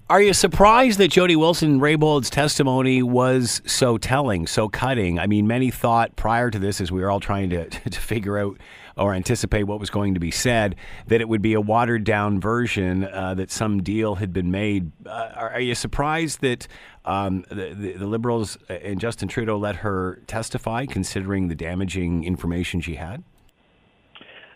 Are 0.09 0.21
you 0.21 0.33
surprised 0.33 0.99
that 0.99 1.09
Jody 1.09 1.35
Wilson 1.35 1.81
Raybould's 1.81 2.29
testimony 2.29 3.03
was 3.03 3.61
so 3.65 3.97
telling, 3.97 4.47
so 4.47 4.69
cutting? 4.69 5.19
I 5.19 5.27
mean, 5.27 5.47
many 5.47 5.69
thought 5.69 6.15
prior 6.15 6.49
to 6.49 6.57
this, 6.57 6.79
as 6.79 6.93
we 6.93 7.01
were 7.01 7.11
all 7.11 7.19
trying 7.19 7.49
to, 7.49 7.69
to 7.89 7.99
figure 7.99 8.37
out 8.37 8.57
or 8.95 9.13
anticipate 9.13 9.63
what 9.63 9.81
was 9.81 9.89
going 9.89 10.13
to 10.13 10.19
be 10.21 10.31
said, 10.31 10.77
that 11.07 11.19
it 11.19 11.27
would 11.27 11.41
be 11.41 11.53
a 11.53 11.59
watered 11.59 12.05
down 12.05 12.39
version, 12.39 13.03
uh, 13.03 13.33
that 13.33 13.51
some 13.51 13.83
deal 13.83 14.15
had 14.15 14.31
been 14.31 14.49
made. 14.49 14.93
Uh, 15.05 15.31
are, 15.35 15.49
are, 15.51 15.59
you 15.59 15.75
surprised 15.75 16.39
that 16.39 16.69
um, 17.03 17.43
the, 17.49 17.73
the, 17.73 17.91
the 17.93 18.07
Liberals 18.07 18.57
and 18.69 19.01
Justin 19.01 19.27
Trudeau 19.27 19.57
let 19.57 19.75
her 19.77 20.21
testify, 20.25 20.85
considering 20.85 21.49
the 21.49 21.55
damaging 21.55 22.23
information 22.23 22.79
she 22.79 22.95
had? 22.95 23.25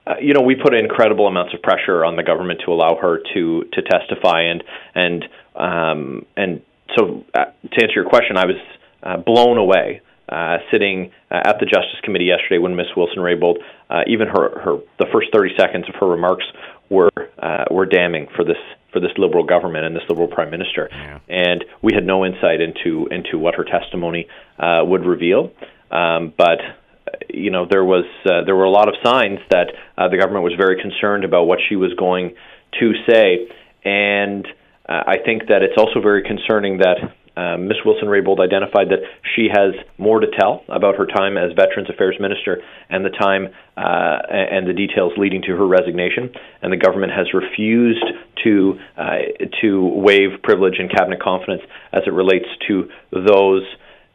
Uh, 0.06 0.16
you 0.20 0.34
know, 0.34 0.42
we 0.42 0.56
put 0.56 0.74
incredible 0.74 1.28
amounts 1.28 1.54
of 1.54 1.62
pressure 1.62 2.04
on 2.04 2.16
the 2.16 2.24
government 2.24 2.62
to 2.66 2.72
allow 2.72 2.96
her 2.96 3.22
to 3.34 3.64
to 3.74 3.82
testify, 3.82 4.42
and 4.42 4.64
and 4.96 5.26
um, 5.56 6.26
and 6.36 6.62
so 6.98 7.24
uh, 7.34 7.46
to 7.46 7.84
answer 7.84 7.94
your 7.96 8.10
question, 8.10 8.38
I 8.38 8.46
was 8.46 8.56
uh, 9.04 9.18
blown 9.18 9.58
away 9.58 10.02
uh, 10.32 10.58
sitting 10.72 11.12
uh, 11.30 11.42
at 11.44 11.60
the 11.60 11.66
Justice 11.66 12.00
Committee 12.04 12.26
yesterday 12.26 12.58
when 12.58 12.76
Miss 12.76 12.88
Wilson 12.96 13.18
Raybould, 13.18 13.58
uh, 13.90 14.02
even 14.08 14.28
her, 14.28 14.62
her 14.62 14.78
the 14.98 15.06
first 15.12 15.28
30 15.34 15.56
seconds 15.58 15.90
of 15.90 15.96
her 16.00 16.08
remarks 16.08 16.46
were 16.90 17.12
uh, 17.38 17.66
were 17.70 17.86
damning 17.86 18.28
for 18.36 18.44
this 18.44 18.58
for 18.94 19.00
this 19.00 19.12
liberal 19.18 19.44
government 19.46 19.86
and 19.86 19.96
this 19.96 20.04
liberal 20.10 20.28
prime 20.28 20.50
minister. 20.50 20.90
Yeah. 20.92 21.20
And 21.30 21.66
we 21.82 21.94
had 21.94 22.06
no 22.06 22.26
insight 22.26 22.62
into 22.62 23.08
into 23.12 23.38
what 23.38 23.56
her 23.56 23.66
testimony 23.66 24.28
uh, 24.58 24.84
would 24.86 25.06
reveal. 25.06 25.52
Um, 25.92 26.34
but 26.38 26.60
you 27.30 27.52
know 27.52 27.66
there 27.70 27.84
was 27.84 28.06
uh, 28.26 28.44
there 28.46 28.56
were 28.56 28.66
a 28.66 28.72
lot 28.72 28.88
of 28.88 28.96
signs 29.04 29.40
that 29.50 29.68
uh, 29.98 30.08
the 30.10 30.18
government 30.18 30.44
was 30.44 30.54
very 30.58 30.82
concerned 30.82 31.24
about 31.24 31.46
what 31.46 31.60
she 31.68 31.76
was 31.76 31.94
going 31.98 32.36
to 32.80 32.94
say, 33.10 33.48
and 33.84 34.46
uh, 34.88 35.04
I 35.08 35.18
think 35.24 35.48
that 35.48 35.62
it's 35.62 35.78
also 35.78 36.02
very 36.02 36.24
concerning 36.24 36.80
that 36.80 37.14
uh, 37.38 37.56
Ms. 37.58 37.78
Wilson 37.86 38.10
Raybould 38.10 38.40
identified 38.44 38.90
that 38.90 39.00
she 39.36 39.48
has 39.48 39.74
more 39.98 40.20
to 40.20 40.28
tell 40.38 40.64
about 40.68 40.98
her 40.98 41.06
time 41.06 41.38
as 41.38 41.52
Veterans 41.56 41.90
Affairs 41.90 42.18
Minister 42.20 42.62
and 42.90 43.06
the 43.06 43.10
time 43.10 43.48
uh, 43.78 44.18
and 44.30 44.68
the 44.68 44.74
details 44.74 45.14
leading 45.18 45.42
to 45.44 45.56
her 45.56 45.66
resignation. 45.66 46.30
And 46.62 46.74
the 46.74 46.78
government 46.78 47.14
has 47.14 47.34
refused 47.34 48.04
to 48.44 48.80
uh, 48.98 49.48
to 49.62 49.88
waive 49.96 50.44
privilege 50.44 50.76
and 50.78 50.92
cabinet 50.92 51.22
confidence 51.22 51.62
as 51.94 52.04
it 52.06 52.12
relates 52.12 52.48
to 52.68 52.90
those 53.12 53.64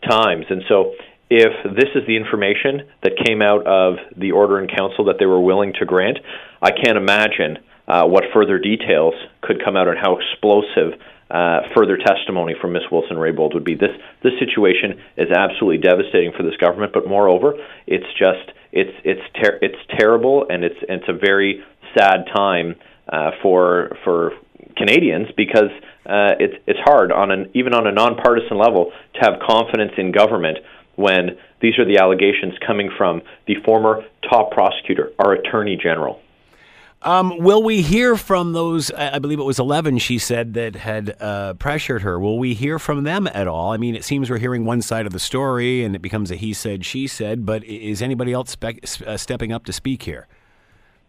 times. 0.09 0.45
And 0.51 0.63
so, 0.69 0.93
if 1.29 1.75
this 1.75 1.91
is 1.95 2.07
the 2.07 2.17
information 2.17 2.87
that 3.03 3.13
came 3.27 3.43
out 3.43 3.67
of 3.67 3.97
the 4.17 4.33
order 4.33 4.61
in 4.61 4.69
council 4.69 5.07
that 5.07 5.17
they 5.19 5.27
were 5.27 5.41
willing 5.41 5.73
to 5.81 5.85
grant, 5.85 6.19
I 6.63 6.71
can't 6.71 6.97
imagine 6.97 7.59
uh, 7.89 8.05
what 8.07 8.25
further 8.33 8.59
details 8.59 9.15
could 9.43 9.63
come 9.65 9.77
out 9.77 9.89
and 9.89 9.99
how 9.99 10.19
explosive 10.19 11.01
uh, 11.31 11.63
further 11.75 11.97
testimony 11.97 12.55
from 12.61 12.73
Ms. 12.73 12.85
Wilson 12.91 13.17
Raybould 13.17 13.55
would 13.55 13.65
be. 13.65 13.75
This 13.75 13.91
this 14.23 14.33
situation 14.39 15.01
is 15.17 15.29
absolutely 15.31 15.79
devastating 15.79 16.33
for 16.37 16.45
this 16.45 16.57
government, 16.57 16.93
but 16.93 17.09
moreover, 17.09 17.55
it's 17.87 18.07
just 18.17 18.53
it's 18.73 18.95
it's 19.05 19.23
ter- 19.43 19.59
it's 19.61 19.79
terrible 19.99 20.47
and 20.49 20.63
it's 20.63 20.79
it's 20.89 21.09
a 21.09 21.13
very 21.13 21.65
sad 21.99 22.27
time 22.35 22.77
uh, 23.09 23.33
for 23.43 23.97
for 24.05 24.33
Canadians 24.77 25.29
because 25.37 25.71
uh, 26.07 26.39
it's 26.39 26.55
it's 26.67 26.79
hard 26.85 27.11
on 27.11 27.33
an 27.33 27.51
even 27.55 27.75
on 27.75 27.87
a 27.87 27.93
nonpartisan 27.93 28.59
level 28.59 28.93
to 29.15 29.21
have 29.21 29.41
confidence 29.41 29.93
in 29.99 30.13
government 30.13 30.59
when 30.97 31.37
these 31.61 31.79
are 31.79 31.85
the 31.85 31.99
allegations 31.99 32.55
coming 32.67 32.91
from 32.97 33.23
the 33.47 33.55
former 33.65 34.05
top 34.29 34.51
prosecutor, 34.51 35.13
our 35.19 35.33
attorney 35.33 35.79
general. 35.81 36.21
Um, 37.03 37.39
will 37.39 37.63
we 37.63 37.83
hear 37.83 38.17
from 38.17 38.53
those? 38.53 38.91
I 38.91 39.19
believe 39.19 39.39
it 39.39 39.45
was 39.45 39.59
11, 39.59 39.99
she 39.99 40.19
said, 40.19 40.55
that 40.55 40.75
had 40.75 41.15
uh, 41.21 41.55
pressured 41.55 42.03
her. 42.03 42.19
Will 42.19 42.39
we 42.39 42.55
hear 42.55 42.79
from 42.79 43.05
them 43.05 43.29
at 43.33 43.47
all? 43.47 43.73
I 43.73 43.77
mean, 43.77 43.95
it 43.95 44.03
seems 44.03 44.29
we're 44.29 44.39
hearing 44.39 44.65
one 44.65 44.83
side 44.83 45.07
of 45.07 45.13
the 45.13 45.21
story 45.21 45.85
and 45.85 45.95
it 45.95 46.01
becomes 46.01 46.31
a 46.31 46.37
he 46.37 46.53
said, 46.53 46.85
she 46.85 47.07
said, 47.07 47.47
but 47.47 47.63
is 47.65 48.03
anybody 48.03 48.33
else 48.33 48.51
spe- 48.51 49.03
uh, 49.07 49.17
stepping 49.17 49.53
up 49.53 49.65
to 49.67 49.73
speak 49.73 50.03
here? 50.03 50.27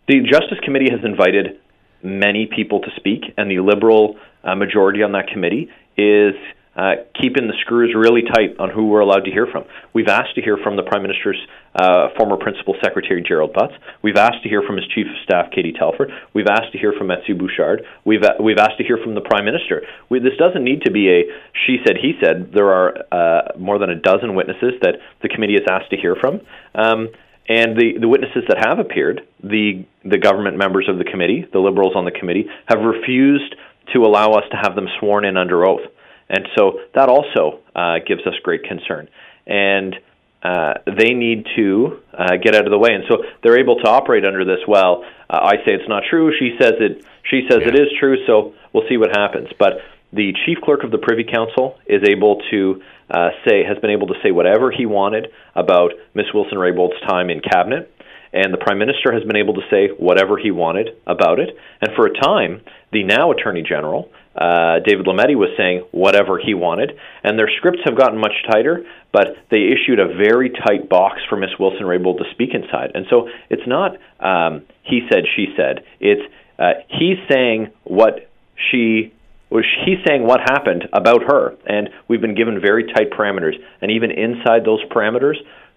The 0.07 0.19
Justice 0.21 0.59
Committee 0.63 0.91
has 0.91 1.03
invited 1.03 1.59
many 2.03 2.45
people 2.45 2.79
to 2.81 2.89
speak, 2.95 3.23
and 3.37 3.49
the 3.49 3.59
Liberal 3.59 4.17
uh, 4.43 4.55
majority 4.55 5.03
on 5.03 5.13
that 5.13 5.27
committee 5.27 5.69
is 5.97 6.35
uh, 6.77 7.09
keeping 7.19 7.47
the 7.47 7.57
screws 7.61 7.95
really 7.97 8.21
tight 8.21 8.55
on 8.59 8.69
who 8.69 8.87
we're 8.87 8.99
allowed 8.99 9.25
to 9.25 9.31
hear 9.31 9.47
from. 9.51 9.65
We've 9.93 10.07
asked 10.07 10.35
to 10.35 10.41
hear 10.41 10.57
from 10.61 10.75
the 10.75 10.83
Prime 10.83 11.01
Minister's 11.01 11.39
uh, 11.73 12.09
former 12.15 12.37
Principal 12.37 12.75
Secretary 12.83 13.23
Gerald 13.27 13.53
Butts. 13.53 13.73
We've 14.03 14.15
asked 14.15 14.43
to 14.43 14.49
hear 14.49 14.61
from 14.61 14.77
his 14.77 14.85
Chief 14.93 15.07
of 15.07 15.17
Staff 15.23 15.51
Katie 15.53 15.73
Telford. 15.73 16.11
We've 16.33 16.47
asked 16.47 16.71
to 16.73 16.77
hear 16.77 16.93
from 16.93 17.07
Mathieu 17.07 17.35
Bouchard. 17.35 17.81
We've 18.05 18.21
uh, 18.21 18.37
we've 18.39 18.59
asked 18.59 18.77
to 18.77 18.83
hear 18.83 18.99
from 19.03 19.15
the 19.15 19.21
Prime 19.21 19.45
Minister. 19.45 19.81
We, 20.09 20.19
this 20.19 20.37
doesn't 20.37 20.63
need 20.63 20.83
to 20.83 20.91
be 20.91 21.09
a 21.09 21.23
she 21.65 21.77
said 21.85 21.97
he 21.97 22.13
said. 22.21 22.51
There 22.53 22.69
are 22.69 22.93
uh, 23.11 23.57
more 23.57 23.79
than 23.79 23.89
a 23.89 23.95
dozen 23.95 24.35
witnesses 24.35 24.73
that 24.81 24.95
the 25.23 25.29
committee 25.29 25.57
has 25.57 25.65
asked 25.69 25.89
to 25.91 25.97
hear 25.97 26.15
from. 26.15 26.41
Um, 26.75 27.09
and 27.49 27.79
the, 27.79 27.97
the 27.99 28.09
witnesses 28.09 28.43
that 28.49 28.57
have 28.59 28.77
appeared, 28.77 29.21
the 29.41 29.85
the 30.03 30.17
government 30.17 30.57
members 30.57 30.87
of 30.89 30.97
the 30.97 31.05
committee, 31.05 31.47
the 31.51 31.59
liberals 31.59 31.93
on 31.95 32.05
the 32.05 32.11
committee, 32.11 32.45
have 32.67 32.79
refused 32.81 33.55
to 33.93 34.03
allow 34.03 34.31
us 34.31 34.43
to 34.51 34.57
have 34.57 34.75
them 34.75 34.87
sworn 34.99 35.25
in 35.25 35.37
under 35.37 35.65
oath. 35.65 35.81
And 36.29 36.47
so 36.57 36.79
that 36.93 37.09
also 37.09 37.59
uh, 37.75 37.99
gives 38.05 38.25
us 38.27 38.33
great 38.43 38.63
concern. 38.63 39.07
And 39.45 39.95
uh, 40.43 40.73
they 40.85 41.13
need 41.13 41.45
to 41.55 41.99
uh, 42.13 42.37
get 42.41 42.55
out 42.55 42.65
of 42.65 42.71
the 42.71 42.77
way, 42.77 42.93
and 42.93 43.03
so 43.09 43.23
they're 43.41 43.59
able 43.59 43.77
to 43.77 43.89
operate 43.89 44.23
under 44.23 44.45
this. 44.45 44.59
Well, 44.67 45.03
uh, 45.29 45.39
I 45.41 45.55
say 45.65 45.73
it's 45.73 45.89
not 45.89 46.03
true. 46.09 46.31
She 46.37 46.55
says 46.61 46.73
it. 46.79 47.03
She 47.23 47.47
says 47.49 47.59
yeah. 47.61 47.69
it 47.69 47.75
is 47.75 47.87
true. 47.99 48.17
So 48.27 48.53
we'll 48.71 48.87
see 48.87 48.97
what 48.97 49.09
happens. 49.09 49.49
But 49.57 49.81
the 50.13 50.33
chief 50.45 50.59
clerk 50.63 50.83
of 50.83 50.91
the 50.91 50.99
Privy 50.99 51.23
Council 51.23 51.77
is 51.85 52.03
able 52.07 52.41
to 52.51 52.81
uh, 53.09 53.29
say 53.47 53.63
has 53.63 53.77
been 53.79 53.89
able 53.89 54.07
to 54.07 54.15
say 54.23 54.31
whatever 54.31 54.71
he 54.71 54.85
wanted 54.85 55.27
about 55.55 55.91
Miss 56.13 56.27
Wilson 56.33 56.57
Raybould's 56.57 57.01
time 57.07 57.29
in 57.29 57.41
cabinet, 57.41 57.91
and 58.31 58.53
the 58.53 58.57
Prime 58.57 58.77
Minister 58.77 59.11
has 59.11 59.23
been 59.23 59.37
able 59.37 59.55
to 59.55 59.65
say 59.71 59.89
whatever 59.97 60.37
he 60.37 60.51
wanted 60.51 60.89
about 61.07 61.39
it. 61.39 61.49
And 61.81 61.91
for 61.95 62.05
a 62.05 62.13
time, 62.13 62.61
the 62.93 63.03
now 63.03 63.31
Attorney 63.31 63.63
General 63.63 64.09
uh, 64.37 64.79
David 64.85 65.05
Lametti 65.05 65.35
was 65.35 65.49
saying 65.57 65.85
whatever 65.91 66.37
he 66.37 66.53
wanted, 66.53 66.93
and 67.23 67.39
their 67.39 67.49
scripts 67.57 67.79
have 67.85 67.97
gotten 67.97 68.19
much 68.19 68.33
tighter, 68.49 68.85
but 69.11 69.35
they 69.49 69.73
issued 69.73 69.99
a 69.99 70.07
very 70.07 70.51
tight 70.51 70.87
box 70.87 71.21
for 71.27 71.37
Miss 71.37 71.49
Wilson 71.59 71.83
Raybould 71.83 72.17
to 72.19 72.25
speak 72.31 72.53
inside. 72.53 72.91
And 72.93 73.05
so 73.09 73.29
it's 73.49 73.65
not 73.65 73.97
um, 74.19 74.63
he 74.83 75.01
said, 75.11 75.23
she 75.35 75.53
said. 75.57 75.83
It's 75.99 76.21
uh, 76.59 76.73
he's 76.87 77.17
saying 77.29 77.71
what 77.83 78.29
she 78.71 79.13
was 79.49 79.65
he's 79.85 79.99
saying 80.07 80.23
what 80.23 80.41
happened 80.41 80.87
about 80.93 81.23
her, 81.23 81.55
and 81.65 81.89
we've 82.07 82.21
been 82.21 82.35
given 82.35 82.59
very 82.61 82.85
tight 82.93 83.11
parameters. 83.11 83.55
And 83.81 83.91
even 83.91 84.11
inside 84.11 84.65
those 84.65 84.83
parameters, 84.85 85.35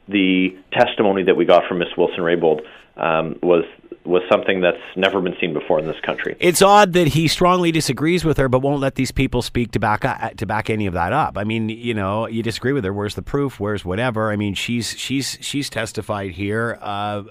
the 0.08 0.56
testimony 0.72 1.24
that 1.24 1.36
we 1.36 1.44
got 1.44 1.62
from 1.68 1.78
Miss 1.78 1.88
Wilson 1.96 2.20
Raybould 2.20 2.60
um, 2.96 3.38
was 3.42 3.64
was 4.04 4.22
something 4.30 4.60
that's 4.60 4.80
never 4.96 5.20
been 5.20 5.36
seen 5.40 5.52
before 5.52 5.78
in 5.78 5.86
this 5.86 6.00
country. 6.00 6.36
It's 6.40 6.62
odd 6.62 6.94
that 6.94 7.08
he 7.08 7.28
strongly 7.28 7.70
disagrees 7.70 8.24
with 8.24 8.38
her, 8.38 8.48
but 8.48 8.60
won't 8.60 8.80
let 8.80 8.94
these 8.94 9.12
people 9.12 9.42
speak 9.42 9.72
to 9.72 9.78
back 9.78 10.04
uh, 10.04 10.30
to 10.30 10.46
back 10.46 10.70
any 10.70 10.86
of 10.86 10.94
that 10.94 11.12
up. 11.12 11.36
I 11.36 11.44
mean, 11.44 11.68
you 11.68 11.92
know, 11.92 12.26
you 12.26 12.42
disagree 12.42 12.72
with 12.72 12.84
her. 12.84 12.92
Where's 12.92 13.14
the 13.14 13.22
proof? 13.22 13.60
Where's 13.60 13.84
whatever? 13.84 14.30
I 14.30 14.36
mean, 14.36 14.54
she's 14.54 14.98
she's 14.98 15.38
she's 15.40 15.68
testified 15.68 16.32
here. 16.32 16.78
Uh, 16.80 17.24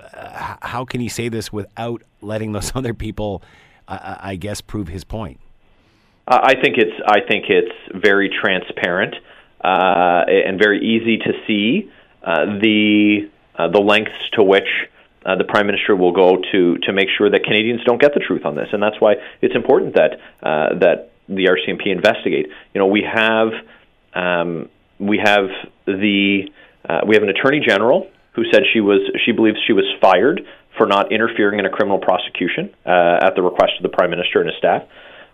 how 0.61 0.85
can 0.85 1.01
he 1.01 1.09
say 1.09 1.27
this 1.27 1.51
without 1.51 2.03
letting 2.21 2.51
those 2.51 2.71
other 2.75 2.93
people, 2.93 3.41
uh, 3.88 4.17
I 4.19 4.35
guess, 4.35 4.61
prove 4.61 4.89
his 4.89 5.03
point? 5.03 5.39
I 6.27 6.53
think 6.61 6.77
it's 6.77 6.95
I 7.07 7.21
think 7.21 7.45
it's 7.49 7.75
very 7.91 8.29
transparent 8.29 9.15
uh, 9.63 10.25
and 10.27 10.59
very 10.59 10.79
easy 10.85 11.17
to 11.17 11.33
see 11.47 11.91
uh, 12.23 12.45
the 12.61 13.29
the 13.57 13.79
lengths 13.79 14.29
to 14.33 14.43
which 14.43 14.69
uh, 15.25 15.35
the 15.35 15.43
prime 15.43 15.67
minister 15.67 15.95
will 15.95 16.13
go 16.13 16.38
to 16.51 16.77
to 16.77 16.93
make 16.93 17.09
sure 17.17 17.29
that 17.29 17.43
Canadians 17.43 17.81
don't 17.85 18.01
get 18.01 18.13
the 18.13 18.21
truth 18.21 18.45
on 18.45 18.55
this, 18.55 18.67
and 18.71 18.81
that's 18.81 18.99
why 18.99 19.15
it's 19.41 19.55
important 19.55 19.95
that 19.95 20.13
uh, 20.41 20.79
that 20.79 21.11
the 21.27 21.45
RCMP 21.45 21.88
investigate. 21.88 22.47
You 22.73 22.79
know, 22.79 22.88
we 22.88 23.03
have 23.03 23.49
um, 24.13 24.69
we 24.97 25.19
have 25.23 25.49
the 25.85 26.49
uh, 26.88 27.01
we 27.05 27.15
have 27.15 27.23
an 27.23 27.29
attorney 27.29 27.61
general 27.65 28.09
who 28.33 28.43
said 28.51 28.63
she 28.73 28.79
was 28.79 29.01
she 29.25 29.31
believes 29.31 29.57
she 29.67 29.73
was 29.73 29.85
fired 30.01 30.41
for 30.77 30.85
not 30.85 31.11
interfering 31.11 31.59
in 31.59 31.65
a 31.65 31.69
criminal 31.69 31.99
prosecution 31.99 32.73
uh, 32.85 33.19
at 33.21 33.35
the 33.35 33.41
request 33.41 33.73
of 33.77 33.83
the 33.83 33.89
prime 33.89 34.09
minister 34.09 34.39
and 34.39 34.49
his 34.49 34.57
staff. 34.57 34.83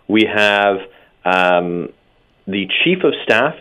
We 0.08 0.24
have 0.24 0.78
um, 1.24 1.92
the 2.46 2.68
chief 2.84 3.04
of 3.04 3.12
staff 3.24 3.54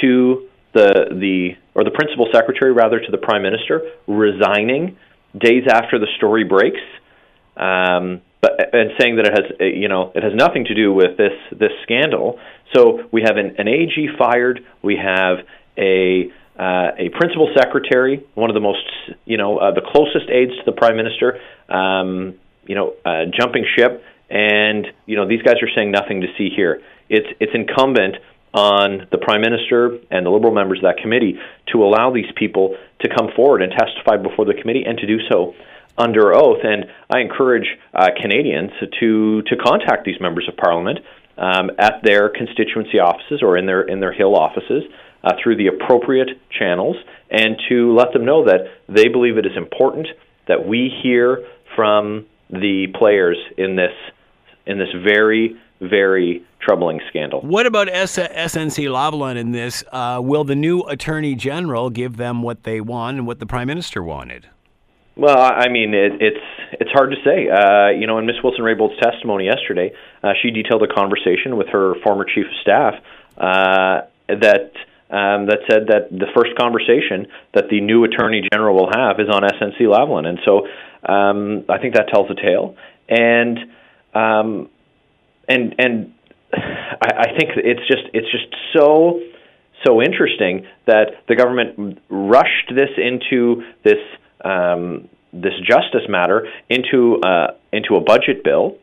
to 0.00 0.48
the 0.72 1.06
the 1.10 1.56
or 1.74 1.84
the 1.84 1.90
principal 1.90 2.28
secretary 2.32 2.72
rather 2.72 3.00
to 3.00 3.10
the 3.10 3.18
prime 3.18 3.42
minister 3.42 3.82
resigning 4.06 4.96
days 5.36 5.64
after 5.68 5.98
the 5.98 6.06
story 6.16 6.44
breaks, 6.44 6.80
um, 7.56 8.20
but 8.40 8.74
and 8.74 8.90
saying 8.98 9.16
that 9.16 9.26
it 9.26 9.32
has 9.32 9.72
you 9.74 9.88
know 9.88 10.12
it 10.14 10.22
has 10.22 10.32
nothing 10.34 10.64
to 10.64 10.74
do 10.74 10.92
with 10.92 11.16
this 11.16 11.32
this 11.52 11.72
scandal. 11.82 12.38
So 12.74 13.08
we 13.12 13.22
have 13.22 13.36
an, 13.36 13.56
an 13.58 13.68
AG 13.68 14.08
fired. 14.18 14.64
We 14.82 14.96
have 14.96 15.38
a 15.76 16.32
uh, 16.58 16.92
a 16.98 17.08
principal 17.10 17.50
secretary, 17.56 18.26
one 18.34 18.50
of 18.50 18.54
the 18.54 18.60
most 18.60 18.84
you 19.24 19.36
know 19.36 19.58
uh, 19.58 19.72
the 19.72 19.82
closest 19.82 20.28
aides 20.30 20.52
to 20.56 20.62
the 20.66 20.72
prime 20.72 20.96
minister, 20.96 21.40
um, 21.68 22.34
you 22.66 22.74
know, 22.74 22.94
uh, 23.04 23.24
jumping 23.38 23.64
ship, 23.76 24.02
and 24.28 24.86
you 25.06 25.16
know 25.16 25.26
these 25.26 25.42
guys 25.42 25.56
are 25.62 25.70
saying 25.74 25.90
nothing 25.90 26.20
to 26.20 26.28
see 26.36 26.50
here. 26.54 26.82
It's 27.08 27.26
it's 27.40 27.52
incumbent 27.54 28.16
on 28.52 29.06
the 29.10 29.18
Prime 29.18 29.40
Minister 29.40 29.98
and 30.10 30.26
the 30.26 30.30
Liberal 30.30 30.52
members 30.52 30.78
of 30.78 30.82
that 30.82 30.98
committee 31.02 31.38
to 31.72 31.84
allow 31.84 32.12
these 32.12 32.30
people 32.36 32.76
to 33.00 33.08
come 33.08 33.30
forward 33.34 33.62
and 33.62 33.72
testify 33.72 34.16
before 34.16 34.44
the 34.44 34.54
committee 34.54 34.84
and 34.84 34.98
to 34.98 35.06
do 35.06 35.18
so 35.30 35.54
under 35.96 36.34
oath. 36.34 36.60
And 36.62 36.86
I 37.08 37.20
encourage 37.20 37.66
uh, 37.94 38.08
Canadians 38.20 38.70
to, 39.00 39.42
to 39.42 39.56
contact 39.56 40.04
these 40.04 40.20
members 40.20 40.48
of 40.48 40.56
Parliament 40.56 40.98
um, 41.38 41.70
at 41.78 42.02
their 42.02 42.28
constituency 42.28 42.98
offices 42.98 43.40
or 43.42 43.56
in 43.56 43.66
their, 43.66 43.82
in 43.82 44.00
their 44.00 44.12
Hill 44.12 44.34
offices 44.34 44.84
uh, 45.22 45.32
through 45.42 45.56
the 45.56 45.68
appropriate 45.68 46.28
channels 46.50 46.96
and 47.30 47.56
to 47.68 47.94
let 47.94 48.12
them 48.12 48.24
know 48.24 48.44
that 48.44 48.66
they 48.88 49.08
believe 49.08 49.38
it 49.38 49.46
is 49.46 49.56
important 49.56 50.08
that 50.48 50.66
we 50.66 50.90
hear 51.02 51.46
from 51.76 52.26
the 52.50 52.88
players 52.98 53.36
in 53.56 53.76
this 53.76 53.92
in 54.66 54.78
this 54.78 54.88
very, 55.02 55.56
very 55.80 56.44
troubling 56.60 57.00
scandal. 57.08 57.40
What 57.40 57.66
about 57.66 57.88
S- 57.88 58.18
SNC 58.18 58.86
Lavalin 58.88 59.36
in 59.36 59.52
this? 59.52 59.82
Uh, 59.90 60.20
will 60.22 60.44
the 60.44 60.54
new 60.54 60.80
Attorney 60.82 61.34
General 61.34 61.90
give 61.90 62.16
them 62.16 62.42
what 62.42 62.64
they 62.64 62.80
want 62.80 63.18
and 63.18 63.26
what 63.26 63.38
the 63.38 63.46
Prime 63.46 63.66
Minister 63.66 64.02
wanted? 64.02 64.48
Well, 65.16 65.38
I 65.38 65.68
mean, 65.68 65.92
it, 65.92 66.12
it's 66.20 66.46
it's 66.72 66.90
hard 66.92 67.10
to 67.10 67.16
say. 67.24 67.48
Uh, 67.48 67.90
you 67.90 68.06
know, 68.06 68.18
in 68.18 68.26
Miss 68.26 68.36
Wilson 68.42 68.64
Raybould's 68.64 68.98
testimony 69.00 69.46
yesterday, 69.46 69.92
uh, 70.22 70.32
she 70.40 70.50
detailed 70.50 70.82
a 70.82 70.86
conversation 70.86 71.56
with 71.56 71.68
her 71.68 71.94
former 72.02 72.24
chief 72.24 72.46
of 72.46 72.52
staff 72.62 72.94
uh, 73.36 74.06
that 74.28 74.72
um, 75.10 75.46
that 75.46 75.60
said 75.68 75.88
that 75.88 76.08
the 76.10 76.28
first 76.34 76.56
conversation 76.58 77.26
that 77.54 77.68
the 77.68 77.80
new 77.80 78.04
attorney 78.04 78.48
general 78.52 78.76
will 78.76 78.90
have 78.94 79.18
is 79.18 79.28
on 79.28 79.42
SNC 79.42 79.80
Lavalin, 79.80 80.26
and 80.26 80.38
so 80.44 80.66
um, 81.12 81.64
I 81.68 81.78
think 81.78 81.94
that 81.96 82.08
tells 82.08 82.30
a 82.30 82.34
tale. 82.34 82.76
And 83.08 83.58
um, 84.14 84.70
and 85.50 85.74
and 85.78 86.14
I, 86.52 87.08
I 87.18 87.38
think 87.38 87.50
it's 87.56 87.86
just 87.86 88.04
it's 88.14 88.30
just 88.30 88.54
so 88.74 89.20
so 89.86 90.02
interesting 90.02 90.66
that 90.86 91.24
the 91.28 91.36
government 91.36 91.98
rushed 92.08 92.72
this 92.74 92.90
into 92.96 93.62
this 93.84 93.98
um, 94.44 95.08
this 95.32 95.54
justice 95.66 96.08
matter 96.08 96.46
into 96.68 97.20
uh, 97.20 97.54
into 97.72 97.96
a 97.96 98.00
budget 98.00 98.42
bill 98.44 98.78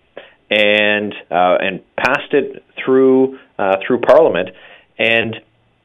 and 0.49 1.13
uh, 1.31 1.57
and 1.59 1.81
passed 1.97 2.33
it 2.33 2.63
through 2.83 3.39
uh, 3.59 3.77
through 3.85 4.01
Parliament 4.01 4.49
and 4.97 5.35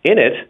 in 0.05 0.19
it, 0.19 0.49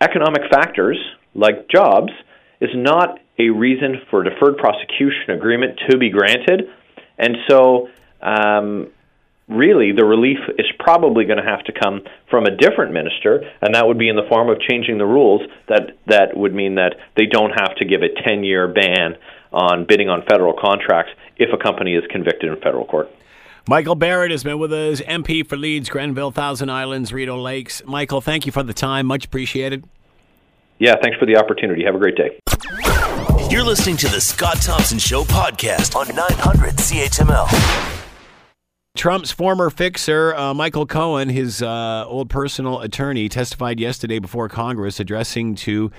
economic 0.00 0.42
factors 0.50 0.98
like 1.34 1.68
jobs 1.68 2.12
is 2.60 2.70
not 2.74 3.18
a 3.38 3.48
reason 3.48 4.00
for 4.10 4.22
a 4.22 4.30
deferred 4.30 4.56
prosecution 4.58 5.30
agreement 5.30 5.80
to 5.90 5.98
be 5.98 6.10
granted. 6.10 6.68
And 7.18 7.36
so, 7.48 7.88
um, 8.20 8.88
really, 9.48 9.92
the 9.92 10.04
relief 10.04 10.38
is 10.58 10.66
probably 10.78 11.24
going 11.24 11.38
to 11.38 11.48
have 11.48 11.64
to 11.64 11.72
come 11.72 12.02
from 12.30 12.44
a 12.44 12.56
different 12.56 12.92
minister, 12.92 13.42
and 13.60 13.74
that 13.74 13.86
would 13.86 13.98
be 13.98 14.08
in 14.08 14.16
the 14.16 14.26
form 14.28 14.48
of 14.48 14.60
changing 14.60 14.98
the 14.98 15.06
rules 15.06 15.42
that, 15.68 15.96
that 16.06 16.36
would 16.36 16.54
mean 16.54 16.76
that 16.76 16.96
they 17.16 17.26
don't 17.26 17.50
have 17.50 17.74
to 17.76 17.84
give 17.84 18.02
a 18.02 18.08
10 18.28 18.44
year 18.44 18.68
ban 18.68 19.16
on 19.52 19.84
bidding 19.84 20.08
on 20.08 20.22
federal 20.28 20.54
contracts 20.58 21.12
if 21.36 21.50
a 21.52 21.62
company 21.62 21.94
is 21.94 22.04
convicted 22.10 22.50
in 22.50 22.60
federal 22.60 22.84
court. 22.84 23.10
Michael 23.68 23.94
Barrett 23.94 24.32
has 24.32 24.42
been 24.42 24.58
with 24.58 24.72
us, 24.72 25.00
MP 25.02 25.46
for 25.46 25.56
Leeds, 25.56 25.88
Grenville, 25.88 26.32
Thousand 26.32 26.68
Islands, 26.68 27.12
Rideau 27.12 27.40
Lakes. 27.40 27.82
Michael, 27.86 28.20
thank 28.20 28.44
you 28.44 28.50
for 28.50 28.64
the 28.64 28.72
time. 28.72 29.06
Much 29.06 29.26
appreciated. 29.26 29.84
Yeah, 30.78 30.96
thanks 31.00 31.16
for 31.18 31.26
the 31.26 31.36
opportunity. 31.36 31.84
Have 31.84 31.94
a 31.94 31.98
great 31.98 32.16
day. 32.16 32.40
You're 33.50 33.62
listening 33.62 33.96
to 33.98 34.08
the 34.08 34.20
Scott 34.20 34.56
Thompson 34.56 34.98
Show 34.98 35.22
podcast 35.24 35.94
on 35.94 36.08
900 36.08 36.74
CHML. 36.74 38.01
Trump's 39.02 39.32
former 39.32 39.68
fixer, 39.68 40.32
uh, 40.36 40.54
Michael 40.54 40.86
Cohen, 40.86 41.28
his 41.28 41.60
uh, 41.60 42.04
old 42.06 42.30
personal 42.30 42.80
attorney, 42.82 43.28
testified 43.28 43.80
yesterday 43.80 44.20
before 44.20 44.48
Congress, 44.48 45.00
addressing 45.00 45.56
to, 45.56 45.90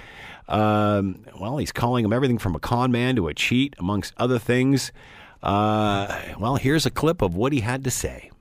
um, 0.48 1.26
well, 1.38 1.58
he's 1.58 1.74
calling 1.74 2.06
him 2.06 2.14
everything 2.14 2.38
from 2.38 2.56
a 2.56 2.60
con 2.60 2.94
man 2.94 3.18
to 3.18 3.28
a 3.28 3.34
cheat, 3.34 3.76
amongst 3.78 4.14
other 4.16 4.40
things. 4.40 4.94
Uh, 5.42 6.18
well, 6.40 6.56
here's 6.56 6.86
a 6.86 6.90
clip 6.90 7.22
of 7.22 7.36
what 7.36 7.52
he 7.52 7.60
had 7.60 7.84
to 7.84 7.92
say. 7.92 8.32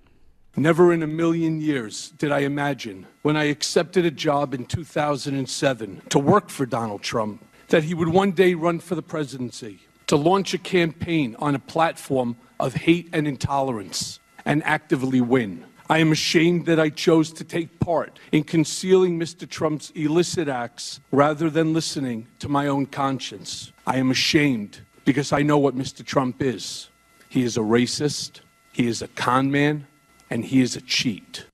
Never 0.54 0.92
in 0.92 1.02
a 1.02 1.08
million 1.08 1.60
years 1.60 2.10
did 2.18 2.30
I 2.30 2.40
imagine 2.40 3.06
when 3.22 3.36
I 3.36 3.44
accepted 3.44 4.04
a 4.04 4.12
job 4.12 4.54
in 4.54 4.66
2007 4.66 6.02
to 6.10 6.18
work 6.20 6.50
for 6.50 6.66
Donald 6.66 7.02
Trump 7.02 7.44
that 7.68 7.82
he 7.82 7.94
would 7.94 8.10
one 8.10 8.30
day 8.30 8.54
run 8.54 8.78
for 8.78 8.94
the 8.94 9.02
presidency, 9.02 9.80
to 10.06 10.14
launch 10.14 10.54
a 10.54 10.58
campaign 10.58 11.34
on 11.40 11.56
a 11.56 11.58
platform 11.58 12.36
of 12.60 12.74
hate 12.74 13.08
and 13.12 13.26
intolerance, 13.26 14.20
and 14.44 14.62
actively 14.64 15.20
win. 15.20 15.64
I 15.88 15.98
am 15.98 16.12
ashamed 16.12 16.66
that 16.66 16.80
I 16.80 16.88
chose 16.88 17.32
to 17.34 17.44
take 17.44 17.78
part 17.78 18.18
in 18.30 18.44
concealing 18.44 19.18
Mr. 19.18 19.48
Trump's 19.48 19.90
illicit 19.94 20.48
acts 20.48 21.00
rather 21.10 21.50
than 21.50 21.74
listening 21.74 22.28
to 22.38 22.48
my 22.48 22.66
own 22.66 22.86
conscience. 22.86 23.72
I 23.86 23.98
am 23.98 24.10
ashamed 24.10 24.80
because 25.04 25.32
I 25.32 25.42
know 25.42 25.58
what 25.58 25.76
Mr. 25.76 26.04
Trump 26.04 26.40
is. 26.40 26.88
He 27.28 27.42
is 27.42 27.56
a 27.56 27.60
racist, 27.60 28.40
he 28.72 28.86
is 28.86 29.02
a 29.02 29.08
con 29.08 29.50
man, 29.50 29.86
and 30.30 30.44
he 30.44 30.62
is 30.62 30.76
a 30.76 30.80
cheat. 30.80 31.44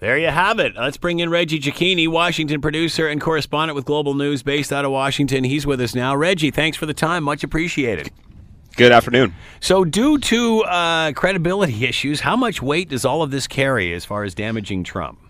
There 0.00 0.18
you 0.18 0.28
have 0.28 0.58
it. 0.58 0.74
Let's 0.76 0.96
bring 0.96 1.20
in 1.20 1.30
Reggie 1.30 1.60
Cecchini, 1.60 2.08
Washington 2.08 2.60
producer 2.60 3.08
and 3.08 3.20
correspondent 3.20 3.74
with 3.74 3.84
Global 3.84 4.14
News 4.14 4.42
based 4.42 4.72
out 4.72 4.84
of 4.84 4.90
Washington. 4.90 5.44
He's 5.44 5.66
with 5.66 5.80
us 5.80 5.94
now. 5.94 6.14
Reggie, 6.14 6.50
thanks 6.50 6.76
for 6.76 6.86
the 6.86 6.94
time. 6.94 7.24
Much 7.24 7.44
appreciated. 7.44 8.10
Good 8.76 8.90
afternoon. 8.90 9.34
So, 9.60 9.84
due 9.84 10.18
to 10.18 10.62
uh, 10.64 11.12
credibility 11.12 11.84
issues, 11.84 12.20
how 12.20 12.34
much 12.34 12.60
weight 12.60 12.88
does 12.88 13.04
all 13.04 13.22
of 13.22 13.30
this 13.30 13.46
carry 13.46 13.92
as 13.92 14.04
far 14.04 14.24
as 14.24 14.34
damaging 14.34 14.82
Trump? 14.82 15.20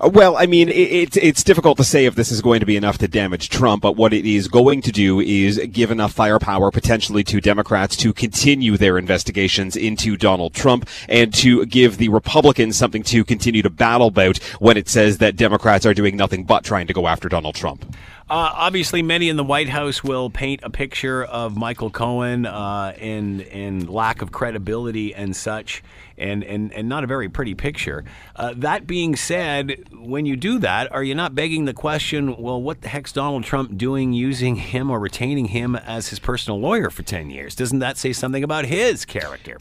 Uh, 0.00 0.08
well, 0.12 0.36
I 0.36 0.46
mean, 0.46 0.70
it's 0.70 1.16
it's 1.16 1.44
difficult 1.44 1.76
to 1.76 1.84
say 1.84 2.06
if 2.06 2.16
this 2.16 2.32
is 2.32 2.42
going 2.42 2.60
to 2.60 2.66
be 2.66 2.76
enough 2.76 2.98
to 2.98 3.08
damage 3.08 3.48
Trump, 3.48 3.82
but 3.82 3.96
what 3.96 4.12
it 4.12 4.26
is 4.26 4.48
going 4.48 4.82
to 4.82 4.90
do 4.90 5.20
is 5.20 5.60
give 5.70 5.92
enough 5.92 6.12
firepower 6.12 6.72
potentially 6.72 7.22
to 7.24 7.40
Democrats 7.40 7.96
to 7.98 8.12
continue 8.12 8.76
their 8.76 8.98
investigations 8.98 9.76
into 9.76 10.16
Donald 10.16 10.54
Trump 10.54 10.88
and 11.08 11.32
to 11.34 11.66
give 11.66 11.98
the 11.98 12.08
Republicans 12.08 12.76
something 12.76 13.04
to 13.04 13.24
continue 13.24 13.62
to 13.62 13.70
battle 13.70 14.08
about 14.08 14.38
when 14.58 14.76
it 14.76 14.88
says 14.88 15.18
that 15.18 15.36
Democrats 15.36 15.86
are 15.86 15.94
doing 15.94 16.16
nothing 16.16 16.42
but 16.42 16.64
trying 16.64 16.88
to 16.88 16.92
go 16.92 17.06
after 17.06 17.28
Donald 17.28 17.54
Trump. 17.54 17.84
Uh, 18.30 18.48
obviously, 18.54 19.02
many 19.02 19.28
in 19.28 19.36
the 19.36 19.42
White 19.42 19.68
House 19.68 20.04
will 20.04 20.30
paint 20.30 20.60
a 20.62 20.70
picture 20.70 21.24
of 21.24 21.56
Michael 21.56 21.90
Cohen 21.90 22.46
uh, 22.46 22.94
in 22.96 23.40
in 23.40 23.88
lack 23.88 24.22
of 24.22 24.30
credibility 24.30 25.12
and 25.12 25.34
such, 25.34 25.82
and 26.16 26.44
and, 26.44 26.72
and 26.72 26.88
not 26.88 27.02
a 27.02 27.08
very 27.08 27.28
pretty 27.28 27.56
picture. 27.56 28.04
Uh, 28.36 28.54
that 28.58 28.86
being 28.86 29.16
said, 29.16 29.82
when 29.92 30.26
you 30.26 30.36
do 30.36 30.60
that, 30.60 30.92
are 30.92 31.02
you 31.02 31.16
not 31.16 31.34
begging 31.34 31.64
the 31.64 31.74
question? 31.74 32.36
Well, 32.36 32.62
what 32.62 32.82
the 32.82 32.88
heck's 32.88 33.10
Donald 33.10 33.42
Trump 33.42 33.76
doing, 33.76 34.12
using 34.12 34.54
him 34.54 34.90
or 34.90 35.00
retaining 35.00 35.46
him 35.46 35.74
as 35.74 36.10
his 36.10 36.20
personal 36.20 36.60
lawyer 36.60 36.88
for 36.88 37.02
ten 37.02 37.30
years? 37.30 37.56
Doesn't 37.56 37.80
that 37.80 37.98
say 37.98 38.12
something 38.12 38.44
about 38.44 38.64
his 38.64 39.04
character? 39.04 39.58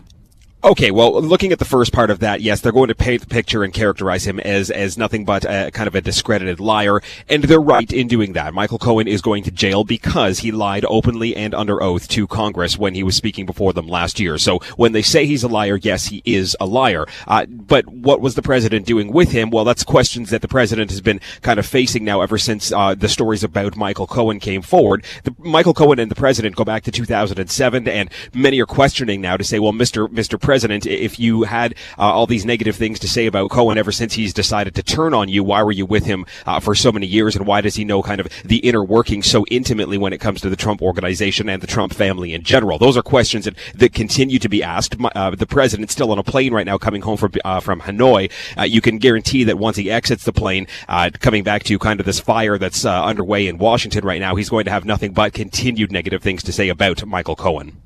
Okay, 0.62 0.92
well, 0.92 1.22
looking 1.22 1.54
at 1.54 1.60
the 1.60 1.64
first 1.64 1.94
part 1.94 2.10
of 2.10 2.20
that, 2.20 2.42
yes, 2.42 2.60
they're 2.60 2.74
going 2.74 2.90
to 2.90 2.96
paint 2.96 3.22
the 3.22 3.28
picture 3.28 3.64
and 3.64 3.74
characterize 3.74 4.28
him 4.28 4.42
as 4.42 4.70
as 4.70 4.98
nothing 4.98 5.24
but 5.24 5.46
a, 5.46 5.72
kind 5.72 5.88
of 5.88 5.96
a 5.96 6.02
discredited 6.02 6.60
liar, 6.60 7.00
and 7.30 7.46
they're 7.46 7.62
right 7.62 7.90
in 7.94 8.10
doing 8.10 8.34
that. 8.34 8.54
Michael 8.54 8.78
Cohen 8.78 9.08
is 9.08 9.22
going 9.22 9.44
to 9.44 9.52
jail 9.52 9.86
because 9.86 10.40
he 10.40 10.52
lied 10.52 10.84
openly 10.90 11.34
and 11.34 11.56
under 11.56 11.82
oath 11.82 12.10
to 12.10 12.28
Congress 12.28 12.78
when 12.78 12.94
he 12.94 13.04
was 13.04 13.16
speaking 13.16 13.46
before 13.46 13.72
them 13.72 13.88
last 13.88 14.20
year. 14.20 14.38
So 14.38 14.60
when 14.76 14.92
they 14.92 15.02
say 15.02 15.26
he's 15.26 15.44
a 15.44 15.48
liar, 15.48 15.78
yes, 15.78 16.08
he 16.08 16.22
is 16.26 16.58
a 16.60 16.66
liar. 16.66 17.06
Uh, 17.26 17.46
but 17.46 17.88
what 17.88 18.20
was 18.20 18.36
the 18.36 18.42
president 18.42 18.86
doing 18.86 19.14
with 19.14 19.32
him? 19.32 19.52
Well, 19.52 19.64
that's 19.64 19.86
questions 19.86 20.30
that 20.32 20.42
the 20.42 20.50
president 20.50 20.92
has 20.92 21.00
been 21.00 21.22
kind 21.42 21.60
of 21.60 21.66
facing 21.66 22.04
now 22.04 22.20
ever 22.20 22.38
since 22.38 22.74
uh, 22.74 22.96
the 22.96 23.08
stories 23.08 23.46
about 23.46 23.78
Michael 23.78 24.08
Cohen 24.08 24.42
came 24.42 24.62
forward. 24.62 25.06
The, 25.24 25.34
Michael 25.40 25.74
Cohen 25.74 26.00
and 26.00 26.12
the 26.12 26.16
president 26.16 26.58
go 26.58 26.66
back 26.66 26.84
to 26.84 26.92
2007, 26.92 27.88
and 27.88 28.10
many 28.34 28.60
are 28.60 28.66
questioning 28.66 29.22
now 29.22 29.38
to 29.38 29.44
say, 29.46 29.58
well, 29.60 29.72
Mr. 29.72 30.10
Mr 30.10 30.38
president, 30.50 30.88
if 30.88 31.20
you 31.20 31.44
had 31.44 31.76
uh, 32.00 32.12
all 32.12 32.26
these 32.26 32.44
negative 32.44 32.76
things 32.76 32.98
to 32.98 33.08
say 33.08 33.28
about 33.28 33.52
Cohen 33.52 33.78
ever 33.78 33.92
since 33.92 34.16
he's 34.16 34.34
decided 34.34 34.74
to 34.74 34.82
turn 34.82 35.14
on 35.14 35.30
you, 35.30 35.44
why 35.44 35.62
were 35.62 35.72
you 35.72 35.86
with 35.86 36.06
him 36.06 36.26
uh, 36.48 36.60
for 36.60 36.74
so 36.74 36.92
many 36.92 37.06
years, 37.06 37.36
and 37.36 37.46
why 37.46 37.62
does 37.62 37.76
he 37.76 37.86
know 37.86 38.02
kind 38.02 38.20
of 38.20 38.30
the 38.44 38.58
inner 38.58 38.84
workings 38.84 39.28
so 39.28 39.46
intimately 39.52 39.96
when 39.96 40.12
it 40.12 40.18
comes 40.18 40.42
to 40.42 40.50
the 40.50 40.56
Trump 40.56 40.82
organization 40.82 41.50
and 41.50 41.62
the 41.62 41.68
Trump 41.68 41.94
family 41.94 42.34
in 42.34 42.42
general? 42.42 42.80
Those 42.80 42.98
are 42.98 43.04
questions 43.04 43.46
that, 43.46 43.54
that 43.76 43.94
continue 43.94 44.40
to 44.40 44.50
be 44.50 44.64
asked. 44.64 44.96
Uh, 45.00 45.30
the 45.36 45.46
president's 45.46 45.94
still 45.94 46.12
on 46.12 46.18
a 46.18 46.24
plane 46.24 46.52
right 46.52 46.66
now, 46.66 46.80
coming 46.80 47.04
home 47.04 47.18
from 47.18 47.34
uh, 47.46 47.60
from 47.60 47.82
Hanoi. 47.82 48.32
Uh, 48.58 48.64
you 48.64 48.82
can 48.82 48.98
guarantee 48.98 49.44
that 49.44 49.60
once 49.60 49.78
he 49.78 49.92
exits 49.92 50.24
the 50.24 50.34
plane, 50.34 50.66
uh, 50.88 51.12
coming 51.20 51.44
back 51.44 51.62
to 51.66 51.78
kind 51.78 52.00
of 52.00 52.08
this 52.08 52.20
fire 52.20 52.58
that's 52.58 52.86
underway 52.86 53.46
in 53.46 53.60
Washington 53.60 54.04
right 54.04 54.20
now, 54.20 54.36
he's 54.36 54.50
going 54.50 54.66
to 54.66 54.72
have 54.72 54.84
nothing 54.84 55.14
but 55.14 55.32
continued 55.32 55.92
negative 55.92 56.24
things 56.24 56.42
to 56.42 56.52
say 56.52 56.70
about 56.70 57.06
Michael 57.06 57.36
Cohen. 57.36 57.80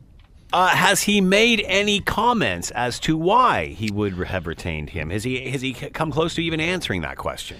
Uh, 0.54 0.68
has 0.68 1.02
he 1.02 1.20
made 1.20 1.66
any 1.66 2.00
comments 2.00 2.70
as 2.72 3.00
to 3.00 3.18
why 3.18 3.66
he 3.66 3.90
would 3.90 4.14
have 4.28 4.46
retained 4.46 4.92
him? 4.92 5.10
Has 5.10 5.24
he 5.24 5.50
has 5.50 5.64
he 5.64 5.74
come 5.74 6.12
close 6.12 6.36
to 6.36 6.44
even 6.44 6.60
answering 6.60 7.02
that 7.02 7.18
question? 7.18 7.58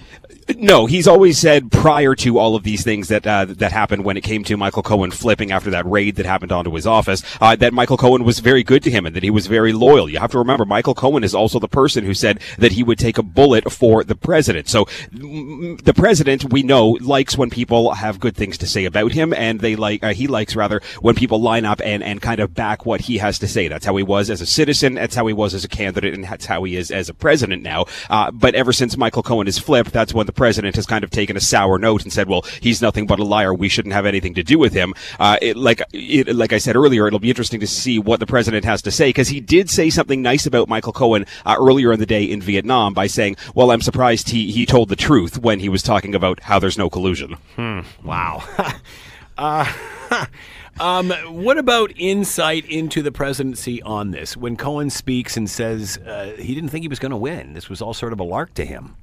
No, 0.56 0.86
he's 0.86 1.08
always 1.08 1.38
said 1.38 1.72
prior 1.72 2.14
to 2.16 2.38
all 2.38 2.54
of 2.54 2.64
these 2.64 2.84
things 2.84 3.08
that 3.08 3.26
uh, 3.26 3.46
that 3.46 3.72
happened 3.72 4.04
when 4.04 4.16
it 4.16 4.22
came 4.22 4.44
to 4.44 4.56
Michael 4.56 4.82
Cohen 4.82 5.10
flipping 5.10 5.52
after 5.52 5.70
that 5.70 5.86
raid 5.86 6.16
that 6.16 6.26
happened 6.26 6.52
onto 6.52 6.74
his 6.74 6.86
office, 6.86 7.22
uh, 7.40 7.56
that 7.56 7.72
Michael 7.72 7.96
Cohen 7.96 8.24
was 8.24 8.40
very 8.40 8.62
good 8.62 8.82
to 8.82 8.90
him 8.90 9.06
and 9.06 9.16
that 9.16 9.22
he 9.22 9.30
was 9.30 9.46
very 9.46 9.72
loyal. 9.72 10.08
You 10.08 10.18
have 10.18 10.32
to 10.32 10.38
remember, 10.38 10.64
Michael 10.64 10.94
Cohen 10.94 11.24
is 11.24 11.34
also 11.34 11.58
the 11.58 11.68
person 11.68 12.04
who 12.04 12.14
said 12.14 12.40
that 12.58 12.72
he 12.72 12.82
would 12.82 12.98
take 12.98 13.16
a 13.16 13.22
bullet 13.22 13.72
for 13.72 14.04
the 14.04 14.14
president. 14.14 14.68
So 14.68 14.86
the 15.12 15.94
president, 15.96 16.52
we 16.52 16.62
know, 16.62 16.98
likes 17.00 17.38
when 17.38 17.50
people 17.50 17.94
have 17.94 18.20
good 18.20 18.36
things 18.36 18.58
to 18.58 18.66
say 18.66 18.84
about 18.84 19.12
him, 19.12 19.32
and 19.32 19.60
they 19.60 19.76
like 19.76 20.02
uh, 20.02 20.12
he 20.12 20.26
likes 20.26 20.54
rather 20.54 20.82
when 21.00 21.14
people 21.14 21.40
line 21.40 21.64
up 21.64 21.80
and 21.84 22.02
and 22.02 22.20
kind 22.20 22.40
of 22.40 22.54
back 22.54 22.84
what 22.84 23.02
he 23.02 23.18
has 23.18 23.38
to 23.38 23.48
say. 23.48 23.68
That's 23.68 23.86
how 23.86 23.96
he 23.96 24.02
was 24.02 24.28
as 24.30 24.40
a 24.40 24.46
citizen. 24.46 24.94
That's 24.94 25.14
how 25.14 25.26
he 25.26 25.32
was 25.32 25.54
as 25.54 25.64
a 25.64 25.68
candidate, 25.68 26.14
and 26.14 26.24
that's 26.24 26.46
how 26.46 26.64
he 26.64 26.76
is 26.76 26.90
as 26.90 27.08
a 27.08 27.14
president 27.14 27.62
now. 27.62 27.86
Uh, 28.10 28.30
but 28.30 28.54
ever 28.54 28.72
since 28.72 28.96
Michael 28.96 29.22
Cohen 29.22 29.46
has 29.46 29.58
flipped, 29.58 29.92
that's 29.92 30.12
when 30.12 30.26
the 30.26 30.33
president 30.34 30.76
has 30.76 30.86
kind 30.86 31.04
of 31.04 31.10
taken 31.10 31.36
a 31.36 31.40
sour 31.40 31.78
note 31.78 32.02
and 32.02 32.12
said, 32.12 32.28
"Well, 32.28 32.44
he's 32.60 32.82
nothing 32.82 33.06
but 33.06 33.18
a 33.18 33.24
liar. 33.24 33.54
We 33.54 33.68
shouldn't 33.68 33.94
have 33.94 34.06
anything 34.06 34.34
to 34.34 34.42
do 34.42 34.58
with 34.58 34.72
him." 34.72 34.94
Uh, 35.18 35.38
it, 35.40 35.56
like 35.56 35.82
it, 35.92 36.34
like 36.34 36.52
I 36.52 36.58
said 36.58 36.76
earlier, 36.76 37.06
it'll 37.06 37.18
be 37.18 37.30
interesting 37.30 37.60
to 37.60 37.66
see 37.66 37.98
what 37.98 38.20
the 38.20 38.26
president 38.26 38.64
has 38.64 38.82
to 38.82 38.90
say 38.90 39.08
because 39.08 39.28
he 39.28 39.40
did 39.40 39.70
say 39.70 39.90
something 39.90 40.22
nice 40.22 40.46
about 40.46 40.68
Michael 40.68 40.92
Cohen 40.92 41.26
uh, 41.44 41.56
earlier 41.58 41.92
in 41.92 42.00
the 42.00 42.06
day 42.06 42.24
in 42.24 42.40
Vietnam 42.40 42.94
by 42.94 43.06
saying, 43.06 43.36
"Well, 43.54 43.70
I'm 43.70 43.82
surprised 43.82 44.30
he 44.30 44.50
he 44.52 44.66
told 44.66 44.88
the 44.88 44.96
truth 44.96 45.38
when 45.38 45.60
he 45.60 45.68
was 45.68 45.82
talking 45.82 46.14
about 46.14 46.40
how 46.40 46.58
there's 46.58 46.78
no 46.78 46.90
collusion." 46.90 47.36
Hmm. 47.56 47.80
Wow. 48.02 48.44
uh, 49.38 49.72
um, 50.80 51.10
what 51.28 51.58
about 51.58 51.92
insight 51.96 52.64
into 52.66 53.02
the 53.02 53.12
presidency 53.12 53.82
on 53.82 54.10
this? 54.10 54.36
When 54.36 54.56
Cohen 54.56 54.90
speaks 54.90 55.36
and 55.36 55.48
says 55.48 55.98
uh, 55.98 56.34
he 56.38 56.54
didn't 56.54 56.70
think 56.70 56.82
he 56.82 56.88
was 56.88 56.98
going 56.98 57.10
to 57.10 57.16
win, 57.16 57.54
this 57.54 57.68
was 57.68 57.80
all 57.82 57.94
sort 57.94 58.12
of 58.12 58.20
a 58.20 58.24
lark 58.24 58.54
to 58.54 58.64
him. 58.64 58.96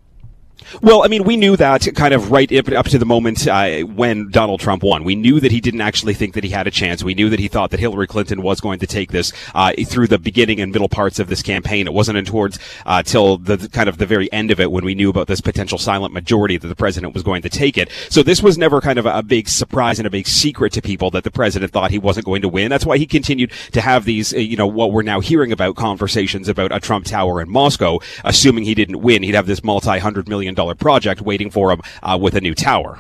Well, 0.82 1.04
I 1.04 1.08
mean, 1.08 1.24
we 1.24 1.38
knew 1.38 1.56
that 1.58 1.88
kind 1.96 2.14
of 2.14 2.32
right 2.32 2.52
up 2.74 2.86
to 2.88 2.98
the 2.98 3.06
moment 3.06 3.48
uh, 3.48 3.82
when 3.82 4.30
Donald 4.30 4.60
Trump 4.60 4.84
won. 4.84 5.04
We 5.04 5.16
knew 5.16 5.40
that 5.40 5.52
he 5.52 5.62
didn't 5.62 5.82
actually 5.82 6.14
think 6.14 6.34
that 6.34 6.44
he 6.44 6.50
had 6.50 6.68
a 6.68 6.72
chance. 6.72 7.04
We 7.04 7.14
knew 7.14 7.30
that 7.30 7.40
he 7.40 7.48
thought 7.48 7.72
that 7.72 7.80
Hillary 7.80 8.08
Clinton 8.08 8.42
was 8.42 8.62
going 8.62 8.80
to 8.80 8.88
take 8.88 9.12
this 9.12 9.34
uh, 9.54 9.74
through 9.86 10.08
the 10.08 10.18
beginning 10.20 10.60
and 10.60 10.72
middle 10.72 10.90
parts 10.90 11.20
of 11.20 11.28
this 11.28 11.42
campaign. 11.42 11.88
It 11.88 11.94
wasn't 11.94 12.18
until 12.18 12.50
uh, 12.86 13.04
till 13.04 13.38
the, 13.38 13.70
kind 13.70 13.90
of 13.90 13.98
the 13.98 14.06
very 14.06 14.32
end 14.32 14.52
of 14.52 14.60
it 14.60 14.72
when 14.72 14.86
we 14.86 14.96
knew 14.96 15.10
about 15.10 15.28
this 15.28 15.42
potential 15.42 15.78
silent 15.78 16.14
majority 16.14 16.58
that 16.58 16.68
the 16.68 16.76
president 16.76 17.14
was 17.14 17.24
going 17.24 17.42
to 17.42 17.50
take 17.50 17.78
it. 17.78 17.90
So 18.10 18.24
this 18.24 18.42
was 18.42 18.58
never 18.58 18.82
kind 18.82 18.98
of 18.98 19.06
a, 19.06 19.18
a 19.18 19.24
big 19.24 19.50
surprise 19.50 20.00
and 20.00 20.08
a 20.08 20.10
big 20.10 20.28
secret 20.28 20.74
to 20.74 20.82
people 20.82 21.12
that 21.12 21.24
the 21.24 21.32
president 21.32 21.72
thought 21.72 21.92
he 21.92 22.00
wasn't 22.00 22.26
going 22.26 22.42
to 22.42 22.50
win. 22.50 22.70
That's 22.70 22.86
why 22.86 22.98
he 22.98 23.06
continued 23.06 23.52
to 23.74 23.82
have 23.82 24.06
these, 24.06 24.34
uh, 24.34 24.38
you 24.38 24.56
know, 24.56 24.68
what 24.68 24.92
we're 24.92 25.02
now 25.02 25.20
hearing 25.20 25.52
about 25.52 25.76
conversations 25.76 26.48
about 26.48 26.72
a 26.72 26.80
Trump 26.80 27.06
Tower 27.06 27.42
in 27.42 27.50
Moscow, 27.50 28.00
assuming 28.24 28.64
he 28.64 28.74
didn't 28.74 29.02
win. 29.02 29.24
He'd 29.24 29.36
have 29.36 29.48
this 29.48 29.64
multi-hundred 29.64 30.30
million 30.30 30.51
dollar 30.56 30.76
project 30.76 31.22
waiting 31.22 31.50
for 31.50 31.72
him 31.72 31.82
uh, 32.04 32.18
with 32.22 32.36
a 32.36 32.42
new 32.42 32.56
tower. 32.56 33.00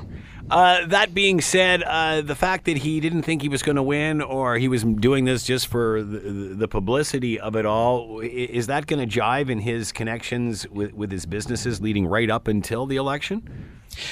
Uh, 0.50 0.86
that 0.88 1.14
being 1.14 1.40
said, 1.40 1.82
uh, 1.84 2.20
the 2.20 2.36
fact 2.36 2.66
that 2.66 2.76
he 2.80 3.00
didn't 3.00 3.22
think 3.22 3.42
he 3.42 3.48
was 3.48 3.64
going 3.64 3.78
to 3.78 3.84
win, 3.84 4.22
or 4.22 4.58
he 4.58 4.68
was 4.68 4.84
doing 4.84 5.24
this 5.24 5.44
just 5.44 5.68
for 5.68 6.04
the, 6.04 6.20
the 6.20 6.68
publicity 6.68 7.40
of 7.40 7.56
it 7.56 7.66
all, 7.66 8.20
is 8.20 8.68
that 8.68 8.86
going 8.86 9.08
to 9.08 9.20
jive 9.20 9.50
in 9.50 9.60
his 9.60 9.94
connections 9.94 10.68
with, 10.68 10.94
with 10.94 11.10
his 11.10 11.26
businesses 11.26 11.80
leading 11.80 12.06
right 12.06 12.30
up 12.30 12.50
until 12.50 12.86
the 12.86 12.98
election? 12.98 13.48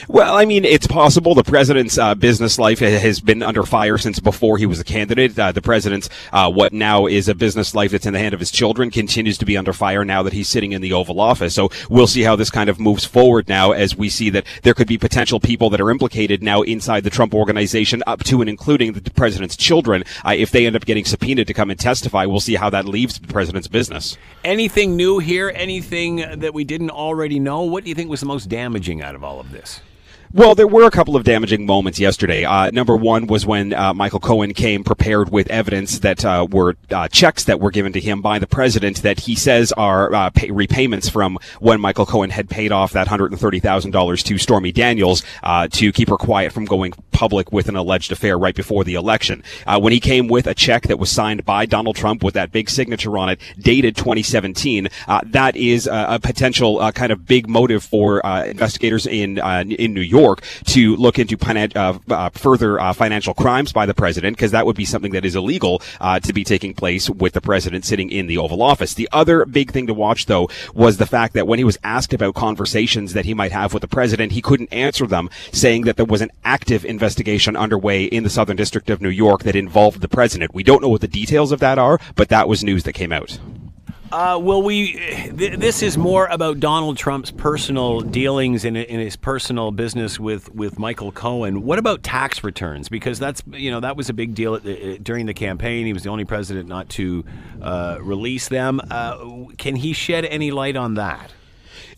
Well, 0.08 0.36
I 0.36 0.46
mean, 0.46 0.66
it's 0.66 0.88
possible. 0.88 1.36
The 1.36 1.44
president's 1.44 1.98
uh, 1.98 2.16
business 2.16 2.60
life 2.60 2.80
has 2.80 3.20
been 3.20 3.44
under 3.44 3.64
fire 3.64 3.98
since 3.98 4.20
before 4.20 4.58
he 4.58 4.66
was 4.66 4.80
a 4.80 4.84
candidate. 4.84 5.38
Uh, 5.38 5.52
the 5.52 5.62
president's 5.62 6.10
uh, 6.32 6.50
what 6.50 6.74
now 6.74 7.06
is 7.06 7.28
a 7.28 7.36
business 7.36 7.76
life 7.76 7.92
that's 7.92 8.06
in 8.06 8.14
the 8.14 8.20
hand 8.20 8.34
of 8.34 8.40
his 8.40 8.52
children 8.52 8.92
continues 8.92 9.38
to 9.38 9.46
be 9.46 9.58
under 9.58 9.74
fire 9.74 10.04
now 10.06 10.24
that 10.24 10.34
he's 10.34 10.50
sitting 10.50 10.72
in 10.72 10.82
the 10.82 10.94
Oval 10.94 11.20
Office. 11.20 11.54
So 11.54 11.70
we'll 11.90 12.08
see 12.08 12.24
how 12.24 12.36
this 12.36 12.50
kind 12.50 12.70
of 12.70 12.80
moves 12.80 13.06
forward 13.06 13.48
now 13.48 13.72
as 13.72 13.96
we 13.96 14.10
see 14.10 14.30
that 14.32 14.46
there 14.64 14.74
could 14.74 14.88
be 14.88 14.98
potential 14.98 15.40
people 15.40 15.70
that 15.70 15.82
are 15.82 15.92
implicated 15.92 16.42
now 16.42 16.62
inside 16.62 17.04
the 17.04 17.10
Trump 17.10 17.34
organization, 17.34 18.04
up 18.08 18.24
to 18.26 18.42
and 18.42 18.50
including 18.50 18.94
the 18.94 19.12
president's 19.12 19.56
children. 19.56 20.04
Uh, 20.26 20.34
if 20.36 20.52
they 20.52 20.66
end 20.66 20.76
up 20.76 20.86
getting 20.86 21.06
subpoenaed 21.06 21.48
to 21.48 21.54
come 21.54 21.70
and 21.70 21.80
testify, 21.80 22.26
we'll 22.26 22.40
see 22.40 22.56
how 22.56 22.70
that 22.70 22.86
leaves 22.86 23.20
the 23.20 23.28
president's 23.28 23.68
business. 23.68 24.18
Anything 24.44 24.96
new 24.96 25.20
here? 25.20 25.52
Anything 25.54 26.40
that 26.40 26.54
we 26.54 26.64
didn't 26.64 26.92
already 26.92 27.40
know? 27.40 27.62
What 27.64 27.84
do 27.84 27.90
you 27.90 27.96
think 27.96 28.10
was 28.10 28.22
the 28.22 28.26
most 28.26 28.50
damaging 28.50 29.02
out 29.02 29.16
of 29.16 29.24
all 29.24 29.40
of 29.40 29.52
this? 29.52 29.69
Well, 30.32 30.54
there 30.54 30.68
were 30.68 30.84
a 30.84 30.92
couple 30.92 31.16
of 31.16 31.24
damaging 31.24 31.66
moments 31.66 32.00
yesterday. 32.00 32.46
Uh, 32.46 32.70
number 32.70 32.96
one 32.96 33.26
was 33.26 33.48
when 33.48 33.74
uh, 33.74 33.96
Michael 33.96 34.20
Cohen 34.20 34.54
came 34.54 34.84
prepared 34.84 35.32
with 35.32 35.50
evidence 35.50 35.98
that 36.00 36.24
uh, 36.24 36.46
were 36.48 36.76
uh, 36.92 37.08
checks 37.08 37.46
that 37.46 37.60
were 37.60 37.72
given 37.72 37.94
to 37.94 38.00
him 38.00 38.22
by 38.22 38.38
the 38.38 38.46
president 38.46 39.02
that 39.02 39.22
he 39.22 39.34
says 39.34 39.72
are 39.72 40.14
uh, 40.14 40.30
pay- 40.30 40.52
repayments 40.52 41.10
from 41.10 41.40
when 41.60 41.82
Michael 41.82 42.06
Cohen 42.06 42.30
had 42.30 42.48
paid 42.48 42.72
off 42.72 42.92
that 42.92 43.08
$130,000 43.08 44.24
to 44.24 44.38
Stormy 44.38 44.72
Daniels 44.72 45.24
uh, 45.42 45.68
to 45.70 45.92
keep 45.92 46.10
her 46.10 46.18
quiet 46.18 46.54
from 46.54 46.66
going 46.66 46.94
public 47.24 47.52
with 47.52 47.68
an 47.68 47.76
alleged 47.76 48.12
affair 48.12 48.38
right 48.40 48.56
before 48.56 48.84
the 48.86 48.96
election. 48.96 49.44
when 49.84 49.92
he 49.92 50.00
came 50.00 50.28
with 50.30 50.48
a 50.48 50.54
check 50.54 50.84
that 50.84 51.00
was 51.00 51.12
signed 51.12 51.44
by 51.44 51.66
Donald 51.66 51.96
Trump 51.96 52.24
with 52.24 52.34
that 52.34 52.52
big 52.52 52.70
signature 52.70 53.18
on 53.18 53.28
it, 53.30 53.40
dated 53.60 53.96
2017, 53.98 54.88
that 55.26 55.56
is 55.58 55.88
a 55.92 56.20
potential 56.22 56.72
kind 56.94 57.12
of 57.12 57.26
big 57.26 57.50
motive 57.50 57.84
for 57.84 58.22
investigators 58.46 59.06
in 59.06 59.38
in 59.40 59.94
New 59.94 60.08
York 60.20 60.42
to 60.66 60.96
look 60.96 61.20
into 61.20 61.36
uh, 61.76 61.98
uh, 62.10 62.30
further 62.30 62.80
uh, 62.80 62.94
financial 62.94 63.34
crimes 63.34 63.74
by 63.74 63.86
the 63.86 63.94
president, 63.94 64.38
because 64.38 64.52
that 64.52 64.66
would 64.66 64.76
be 64.76 64.86
something 64.86 65.12
that 65.12 65.26
is 65.26 65.36
illegal 65.36 65.82
uh, 66.00 66.20
to 66.20 66.34
be 66.34 66.44
taking 66.44 66.74
place 66.74 67.10
with 67.10 67.34
the 67.34 67.42
president 67.42 67.86
sitting 67.86 68.12
in 68.12 68.28
the 68.28 68.38
Oval 68.38 68.62
Office. 68.62 68.94
The 68.94 69.10
other 69.12 69.46
big 69.46 69.72
thing 69.72 69.88
to 69.88 69.94
watch, 69.94 70.26
though, 70.28 70.50
was 70.74 70.98
the 70.98 71.06
fact 71.06 71.34
that 71.34 71.48
when 71.48 71.60
he 71.60 71.66
was 71.66 71.78
asked 71.84 72.14
about 72.14 72.36
conversations 72.36 73.14
that 73.14 73.26
he 73.26 73.34
might 73.34 73.52
have 73.52 73.74
with 73.74 73.82
the 73.82 73.88
president, 73.88 74.32
he 74.32 74.42
couldn't 74.42 74.72
answer 74.72 75.08
them, 75.08 75.30
saying 75.52 75.84
that 75.84 75.98
there 75.98 76.06
was 76.06 76.22
an 76.22 76.32
active 76.44 76.86
investigation 76.86 77.09
underway 77.56 78.06
in 78.06 78.24
the 78.24 78.30
Southern 78.30 78.58
District 78.58 78.90
of 78.90 79.02
New 79.02 79.10
York 79.10 79.44
that 79.44 79.56
involved 79.56 80.02
the 80.02 80.08
president. 80.08 80.54
We 80.54 80.64
don't 80.64 80.82
know 80.82 80.90
what 80.90 81.02
the 81.02 81.08
details 81.08 81.52
of 81.52 81.60
that 81.60 81.78
are, 81.78 82.00
but 82.16 82.30
that 82.30 82.48
was 82.48 82.64
news 82.64 82.84
that 82.84 82.94
came 82.94 83.12
out. 83.12 83.40
Uh, 84.12 84.40
well, 84.42 84.64
we 84.64 84.94
th- 84.94 85.60
this 85.60 85.84
is 85.84 85.96
more 85.96 86.26
about 86.28 86.60
Donald 86.60 86.98
Trump's 86.98 87.30
personal 87.30 88.02
dealings 88.02 88.66
in, 88.66 88.76
in 88.76 89.00
his 89.00 89.16
personal 89.16 89.70
business 89.70 90.20
with, 90.20 90.54
with 90.56 90.80
Michael 90.80 91.12
Cohen. 91.12 91.62
What 91.62 91.78
about 91.78 92.02
tax 92.02 92.44
returns? 92.44 92.90
Because 92.90 93.20
that's 93.20 93.44
you 93.52 93.70
know 93.70 93.80
that 93.82 93.96
was 93.96 94.10
a 94.10 94.14
big 94.14 94.34
deal 94.34 94.60
the, 94.60 94.98
during 94.98 95.28
the 95.28 95.36
campaign. 95.36 95.86
He 95.86 95.94
was 95.94 96.04
the 96.04 96.10
only 96.10 96.26
president 96.26 96.68
not 96.68 96.90
to 96.90 97.24
uh, 97.62 98.00
release 98.02 98.48
them. 98.48 98.82
Uh, 98.90 99.46
can 99.60 99.76
he 99.76 99.94
shed 99.94 100.26
any 100.26 100.50
light 100.50 100.76
on 100.76 100.96
that? 100.96 101.32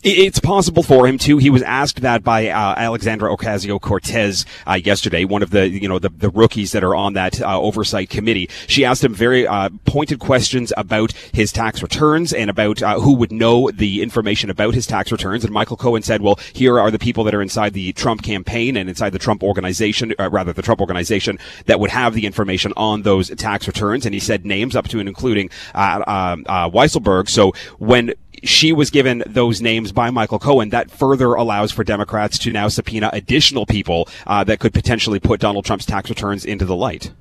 It's 0.02 0.40
possible 0.40 0.82
for 0.82 1.06
him 1.06 1.16
to. 1.18 1.38
He 1.38 1.50
was 1.50 1.62
asked 1.62 2.00
that 2.02 2.24
by 2.24 2.48
uh, 2.48 2.74
Alexandra 2.76 3.34
Ocasio 3.34 3.80
Cortez 3.80 4.44
uh, 4.66 4.74
yesterday, 4.74 5.24
one 5.24 5.42
of 5.42 5.50
the 5.50 5.68
you 5.68 5.88
know 5.88 5.98
the, 6.00 6.08
the 6.08 6.30
rookies 6.30 6.72
that 6.72 6.82
are 6.82 6.94
on 6.94 7.12
that 7.12 7.40
uh, 7.40 7.60
oversight 7.60 8.10
committee. 8.10 8.48
She 8.66 8.84
asked 8.84 9.04
him 9.04 9.14
very 9.14 9.46
uh, 9.46 9.70
pointed 9.84 10.18
questions 10.18 10.72
about 10.76 11.12
his 11.32 11.52
tax 11.52 11.82
returns 11.82 12.32
and 12.32 12.50
about 12.50 12.82
uh, 12.82 12.98
who 12.98 13.14
would 13.14 13.30
know 13.30 13.70
the 13.70 14.02
information 14.02 14.50
about 14.50 14.74
his 14.74 14.86
tax 14.86 15.12
returns. 15.12 15.44
And 15.44 15.52
Michael 15.52 15.76
Cohen 15.76 16.02
said, 16.02 16.20
"Well, 16.20 16.38
here 16.52 16.80
are 16.80 16.90
the 16.90 16.98
people 16.98 17.22
that 17.24 17.34
are 17.34 17.42
inside 17.42 17.72
the 17.72 17.92
Trump 17.92 18.22
campaign 18.22 18.76
and 18.76 18.88
inside 18.88 19.10
the 19.10 19.20
Trump 19.20 19.44
organization, 19.44 20.14
uh, 20.18 20.30
rather 20.30 20.52
the 20.52 20.62
Trump 20.62 20.80
organization 20.80 21.38
that 21.66 21.78
would 21.78 21.90
have 21.90 22.14
the 22.14 22.26
information 22.26 22.72
on 22.76 23.02
those 23.02 23.28
tax 23.36 23.68
returns." 23.68 24.04
And 24.04 24.14
he 24.14 24.20
said 24.20 24.44
names 24.44 24.74
up 24.74 24.88
to 24.88 24.98
and 24.98 25.08
including 25.08 25.48
Weisselberg. 25.74 27.28
So 27.28 27.52
when 27.78 28.14
she 28.42 28.72
was 28.72 28.90
given 28.90 29.22
those 29.26 29.60
names 29.60 29.92
by 29.92 30.10
Michael 30.10 30.38
Cohen. 30.38 30.70
That 30.70 30.90
further 30.90 31.34
allows 31.34 31.72
for 31.72 31.84
Democrats 31.84 32.38
to 32.40 32.52
now 32.52 32.68
subpoena 32.68 33.10
additional 33.12 33.66
people 33.66 34.08
uh, 34.26 34.44
that 34.44 34.60
could 34.60 34.72
potentially 34.72 35.20
put 35.20 35.40
Donald 35.40 35.64
Trump's 35.64 35.86
tax 35.86 36.08
returns 36.10 36.44
into 36.44 36.64
the 36.64 36.76
light. 36.76 37.12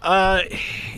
Uh, 0.00 0.42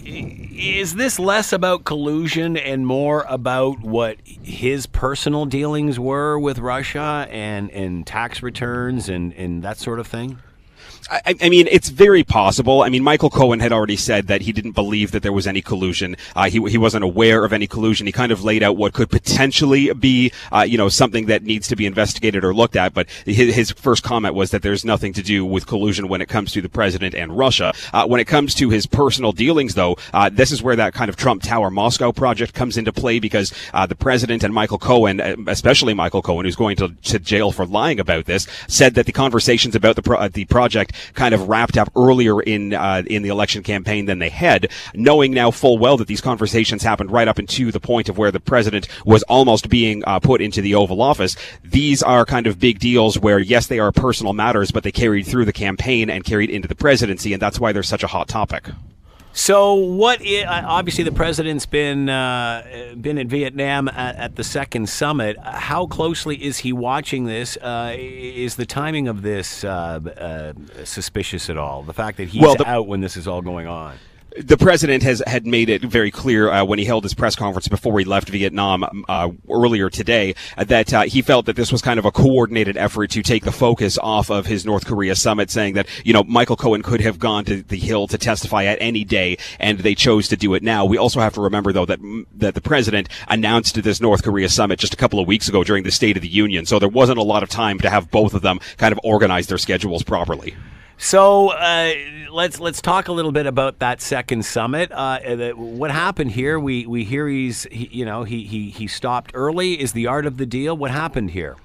is 0.05 0.95
this 0.95 1.19
less 1.19 1.53
about 1.53 1.85
collusion 1.85 2.57
and 2.57 2.87
more 2.87 3.25
about 3.29 3.81
what 3.81 4.19
his 4.25 4.87
personal 4.87 5.47
dealings 5.47 5.99
were 5.99 6.39
with 6.39 6.59
Russia 6.59 7.27
and, 7.31 7.71
and 7.71 8.07
tax 8.07 8.43
returns 8.43 9.09
and, 9.09 9.33
and 9.35 9.63
that 9.63 9.79
sort 9.79 9.99
of 9.99 10.07
thing? 10.07 10.39
I, 11.11 11.35
I, 11.41 11.49
mean, 11.49 11.67
it's 11.71 11.89
very 11.89 12.23
possible. 12.23 12.83
I 12.83 12.89
mean, 12.89 13.03
Michael 13.03 13.31
Cohen 13.31 13.59
had 13.59 13.73
already 13.73 13.97
said 13.97 14.29
that 14.29 14.43
he 14.43 14.53
didn't 14.53 14.73
believe 14.73 15.11
that 15.11 15.23
there 15.23 15.33
was 15.33 15.47
any 15.47 15.61
collusion. 15.61 16.17
Uh, 16.37 16.49
he, 16.49 16.63
he 16.69 16.79
wasn't 16.79 17.05
aware 17.05 17.45
of 17.45 17.53
any 17.53 17.67
collusion. 17.67 18.07
He 18.07 18.13
kind 18.13 18.31
of 18.31 18.45
laid 18.45 18.63
out 18.63 18.77
what 18.77 18.93
could 18.93 19.11
potentially 19.11 19.93
be, 19.93 20.33
uh, 20.53 20.63
you 20.63 20.79
know, 20.79 20.89
something 20.89 21.27
that 21.27 21.43
needs 21.43 21.67
to 21.69 21.77
be 21.77 21.85
investigated 21.85 22.45
or 22.45 22.55
looked 22.55 22.77
at. 22.77 22.95
But 22.95 23.09
his, 23.25 23.55
his, 23.55 23.71
first 23.73 24.03
comment 24.03 24.35
was 24.35 24.51
that 24.51 24.63
there's 24.63 24.85
nothing 24.85 25.13
to 25.15 25.23
do 25.23 25.45
with 25.45 25.67
collusion 25.67 26.09
when 26.09 26.21
it 26.21 26.29
comes 26.29 26.53
to 26.53 26.61
the 26.61 26.69
president 26.69 27.15
and 27.15 27.37
Russia. 27.37 27.73
Uh, 27.93 28.07
when 28.07 28.21
it 28.21 28.27
comes 28.27 28.55
to 28.57 28.69
his 28.71 28.87
personal 28.87 29.33
dealings, 29.33 29.75
though, 29.75 29.97
uh, 30.13 30.29
this 30.29 30.51
is 30.51 30.63
where 30.63 30.77
that 30.77 30.93
kind 30.93 31.09
of 31.09 31.17
Trump 31.17 31.43
Tower 31.43 31.71
Moscow 31.71 32.13
project 32.13 32.53
comes 32.53 32.77
into 32.77 32.93
play 32.93 33.19
because 33.19 33.53
uh, 33.73 33.87
the 33.87 33.95
president 33.95 34.43
and 34.45 34.53
Michael 34.53 34.79
Cohen, 34.79 35.21
uh, 35.21 35.37
especially 35.47 35.95
Michael 35.95 36.23
Cohen, 36.23 36.45
who's 36.45 36.57
going 36.57 36.77
to, 36.77 36.89
to 37.05 37.19
jail 37.19 37.53
for 37.53 37.65
lying 37.65 37.99
about 38.01 38.27
this, 38.27 38.47
said 38.69 38.95
that 38.95 39.07
the 39.07 39.13
conversations 39.13 39.75
about 39.75 39.97
the 39.97 40.03
pro- 40.03 40.29
the 40.29 40.45
project 40.47 40.70
kind 41.15 41.35
of 41.35 41.49
wrapped 41.49 41.77
up 41.77 41.91
earlier 41.97 42.41
in 42.41 42.75
uh, 42.75 43.03
in 43.07 43.23
the 43.23 43.29
election 43.29 43.63
campaign 43.63 44.07
than 44.07 44.19
they 44.19 44.29
had, 44.29 44.71
knowing 44.95 45.33
now 45.33 45.51
full 45.51 45.79
well 45.79 45.97
that 45.97 46.09
these 46.09 46.21
conversations 46.21 46.83
happened 46.83 47.11
right 47.11 47.29
up 47.29 47.39
into 47.39 47.71
the 47.71 47.81
point 47.81 48.09
of 48.09 48.19
where 48.19 48.31
the 48.31 48.41
president 48.41 48.89
was 49.05 49.23
almost 49.25 49.69
being 49.69 50.03
uh, 50.07 50.19
put 50.21 50.41
into 50.41 50.61
the 50.61 50.75
Oval 50.75 51.03
Office. 51.03 51.37
These 51.65 52.03
are 52.03 52.25
kind 52.25 52.47
of 52.47 52.59
big 52.59 52.79
deals 52.79 53.19
where 53.19 53.39
yes, 53.39 53.67
they 53.67 53.79
are 53.79 53.93
personal 53.93 54.33
matters, 54.33 54.71
but 54.71 54.85
they 54.85 54.93
carried 54.93 55.27
through 55.27 55.45
the 55.45 55.53
campaign 55.53 56.11
and 56.11 56.25
carried 56.25 56.51
into 56.51 56.69
the 56.69 56.75
presidency, 56.75 57.33
and 57.33 57.43
that's 57.43 57.61
why 57.61 57.73
they're 57.73 57.83
such 57.83 58.03
a 58.03 58.09
hot 58.09 58.29
topic. 58.29 58.69
So, 59.33 59.75
what? 59.75 60.21
Is, 60.23 60.45
obviously, 60.47 61.05
the 61.05 61.13
president's 61.13 61.67
been 61.67 62.09
uh, 62.09 62.95
been 63.01 63.17
in 63.17 63.29
Vietnam 63.29 63.89
at, 63.89 64.17
at, 64.17 64.37
the 64.37 64.45
second 64.45 64.89
summit. 64.89 65.37
How 65.39 65.87
closely 65.87 66.43
is 66.43 66.59
he 66.59 66.73
watching 66.73 67.27
this? 67.27 67.57
Uh, 67.57 67.95
is 67.97 68.57
the 68.57 68.67
timing 68.67 69.07
of 69.09 69.23
this 69.23 69.63
uh, 69.63 70.01
uh 70.05 70.85
suspicious 70.85 71.49
at 71.49 71.57
all? 71.57 71.83
The 71.83 71.95
fact 71.95 72.17
that 72.17 72.29
he's 72.29 72.43
well, 72.43 72.57
the, 72.57 72.69
out 72.69 72.89
when 72.89 73.01
this 73.01 73.17
is 73.17 73.29
all 73.29 73.41
going 73.41 73.67
on. 73.67 73.97
The 74.37 74.57
president 74.57 75.03
has 75.03 75.23
had 75.27 75.47
made 75.47 75.69
it 75.69 75.83
very 75.83 76.11
clear 76.11 76.51
uh, 76.51 76.65
when 76.65 76.79
he 76.79 76.85
held 76.85 77.03
his 77.05 77.15
press 77.15 77.35
conference 77.35 77.69
before 77.69 77.99
he 77.99 78.05
left 78.05 78.29
Vietnam 78.29 79.05
uh, 79.09 79.31
earlier 79.49 79.91
today 79.91 80.35
that 80.57 80.93
uh, 80.93 81.03
he 81.03 81.23
felt 81.23 81.47
that 81.47 81.57
this 81.57 81.73
was 81.73 81.83
kind 81.83 81.99
of 81.99 82.05
a 82.05 82.13
coordinated 82.13 82.77
effort 82.77 83.11
to 83.11 83.23
take 83.23 83.45
the 83.45 83.53
focus 83.53 83.99
off 83.99 84.31
of 84.31 84.47
his 84.47 84.65
North 84.65 84.87
Korea 84.87 85.17
summit, 85.17 85.51
saying 85.51 85.75
that 85.75 85.87
you 86.05 86.13
know 86.13 86.23
Michael 86.25 86.57
Cohen 86.57 86.83
could 86.83 87.01
have 87.01 87.19
gone 87.19 87.45
to 87.47 87.63
the 87.63 87.79
Hill 87.79 88.07
to 88.09 88.19
testify 88.19 88.65
at 88.65 88.79
any 88.81 89.05
day, 89.05 89.37
and 89.59 89.81
they 89.81 89.95
chose 89.95 90.29
to 90.29 90.37
do 90.37 90.55
it 90.55 90.63
now. 90.63 90.85
We 90.85 90.99
also 90.99 91.21
have 91.21 91.35
to 91.35 91.41
remember 91.41 91.73
though 91.73 91.87
that 91.87 92.01
that 92.37 92.55
the 92.55 92.61
president 92.61 93.09
announced 93.29 93.83
this 93.83 94.01
North 94.01 94.23
Korea 94.23 94.49
summit 94.49 94.79
just 94.79 94.95
a 94.95 94.99
couple 94.99 95.19
of 95.19 95.27
weeks 95.27 95.49
ago 95.49 95.65
during 95.65 95.85
the 95.85 95.91
State 95.91 96.17
of 96.17 96.23
the 96.23 96.29
Union, 96.29 96.67
so 96.67 96.79
there 96.79 96.89
wasn't 96.89 97.19
a 97.19 97.23
lot 97.23 97.43
of 97.43 97.49
time 97.49 97.79
to 97.81 97.91
have 97.91 98.11
both 98.11 98.35
of 98.35 98.43
them 98.43 98.61
kind 98.77 98.93
of 98.93 99.01
organize 99.03 99.47
their 99.49 99.59
schedules 99.59 100.03
properly. 100.03 100.55
So 101.03 101.49
uh, 101.49 101.95
let's 102.31 102.61
let's 102.61 102.83
talk 102.83 103.09
a 103.09 103.13
little 103.13 103.33
bit 103.33 103.47
about 103.47 103.79
that 103.79 104.03
second 104.03 104.45
summit. 104.45 104.93
Uh, 104.93 105.53
what 105.53 105.91
happened 105.91 106.33
here? 106.33 106.61
We 106.61 106.85
we 106.85 107.05
hear 107.05 107.27
he's 107.27 107.63
he, 107.73 107.89
you 107.91 108.05
know 108.05 108.25
he 108.25 108.45
he 108.45 108.69
he 108.69 108.87
stopped 108.87 109.31
early. 109.33 109.81
Is 109.81 109.95
the 109.95 110.07
art 110.07 110.27
of 110.27 110.37
the 110.37 110.45
deal? 110.45 110.77
What 110.77 110.91
happened 110.91 111.31
here? 111.31 111.57